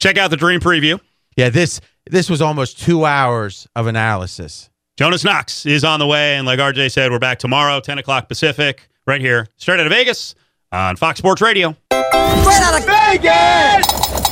Check 0.00 0.18
out 0.18 0.30
the 0.30 0.36
dream 0.36 0.60
preview. 0.60 0.98
Yeah, 1.36 1.48
this 1.48 1.80
this 2.10 2.28
was 2.28 2.42
almost 2.42 2.80
two 2.80 3.04
hours 3.04 3.68
of 3.76 3.86
analysis. 3.86 4.70
Jonas 4.98 5.24
Knox 5.24 5.64
is 5.64 5.84
on 5.84 6.00
the 6.00 6.06
way. 6.06 6.34
And 6.36 6.46
like 6.46 6.58
RJ 6.58 6.90
said, 6.90 7.10
we're 7.10 7.18
back 7.18 7.38
tomorrow, 7.38 7.80
10 7.80 7.98
o'clock 7.98 8.28
Pacific, 8.28 8.88
right 9.06 9.20
here, 9.20 9.46
straight 9.56 9.80
out 9.80 9.86
of 9.86 9.92
Vegas 9.92 10.34
on 10.72 10.96
Fox 10.96 11.18
Sports 11.18 11.42
Radio. 11.42 11.76
Straight 11.90 12.62
out 12.62 12.78
of 12.78 12.86
Vegas! 12.86 14.31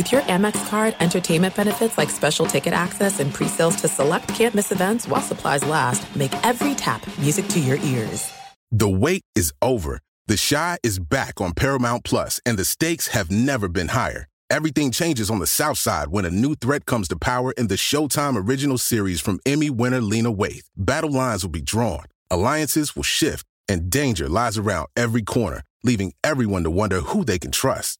With 0.00 0.12
your 0.12 0.22
Amex 0.22 0.66
card, 0.70 0.96
entertainment 0.98 1.54
benefits 1.54 1.98
like 1.98 2.08
special 2.08 2.46
ticket 2.46 2.72
access 2.72 3.20
and 3.20 3.34
pre-sales 3.34 3.76
to 3.82 3.86
select 3.86 4.28
campus 4.28 4.72
events 4.72 5.06
while 5.06 5.20
supplies 5.20 5.62
last, 5.62 6.16
make 6.16 6.32
every 6.42 6.74
tap 6.74 7.06
music 7.18 7.46
to 7.48 7.60
your 7.60 7.76
ears. 7.76 8.32
The 8.70 8.88
wait 8.88 9.24
is 9.34 9.52
over. 9.60 10.00
The 10.26 10.38
Chi 10.38 10.78
is 10.82 10.98
back 10.98 11.38
on 11.42 11.52
Paramount 11.52 12.04
Plus, 12.04 12.40
and 12.46 12.58
the 12.58 12.64
stakes 12.64 13.08
have 13.08 13.30
never 13.30 13.68
been 13.68 13.88
higher. 13.88 14.26
Everything 14.48 14.90
changes 14.90 15.28
on 15.28 15.38
the 15.38 15.46
South 15.46 15.76
Side 15.76 16.08
when 16.08 16.24
a 16.24 16.30
new 16.30 16.54
threat 16.54 16.86
comes 16.86 17.06
to 17.08 17.16
power 17.16 17.52
in 17.58 17.66
the 17.66 17.74
Showtime 17.74 18.48
original 18.48 18.78
series 18.78 19.20
from 19.20 19.38
Emmy 19.44 19.68
winner 19.68 20.00
Lena 20.00 20.32
Waithe. 20.32 20.64
Battle 20.78 21.12
lines 21.12 21.44
will 21.44 21.50
be 21.50 21.60
drawn, 21.60 22.06
alliances 22.30 22.96
will 22.96 23.02
shift, 23.02 23.44
and 23.68 23.90
danger 23.90 24.30
lies 24.30 24.56
around 24.56 24.88
every 24.96 25.20
corner, 25.20 25.62
leaving 25.84 26.14
everyone 26.24 26.64
to 26.64 26.70
wonder 26.70 27.02
who 27.02 27.22
they 27.22 27.38
can 27.38 27.50
trust. 27.50 27.99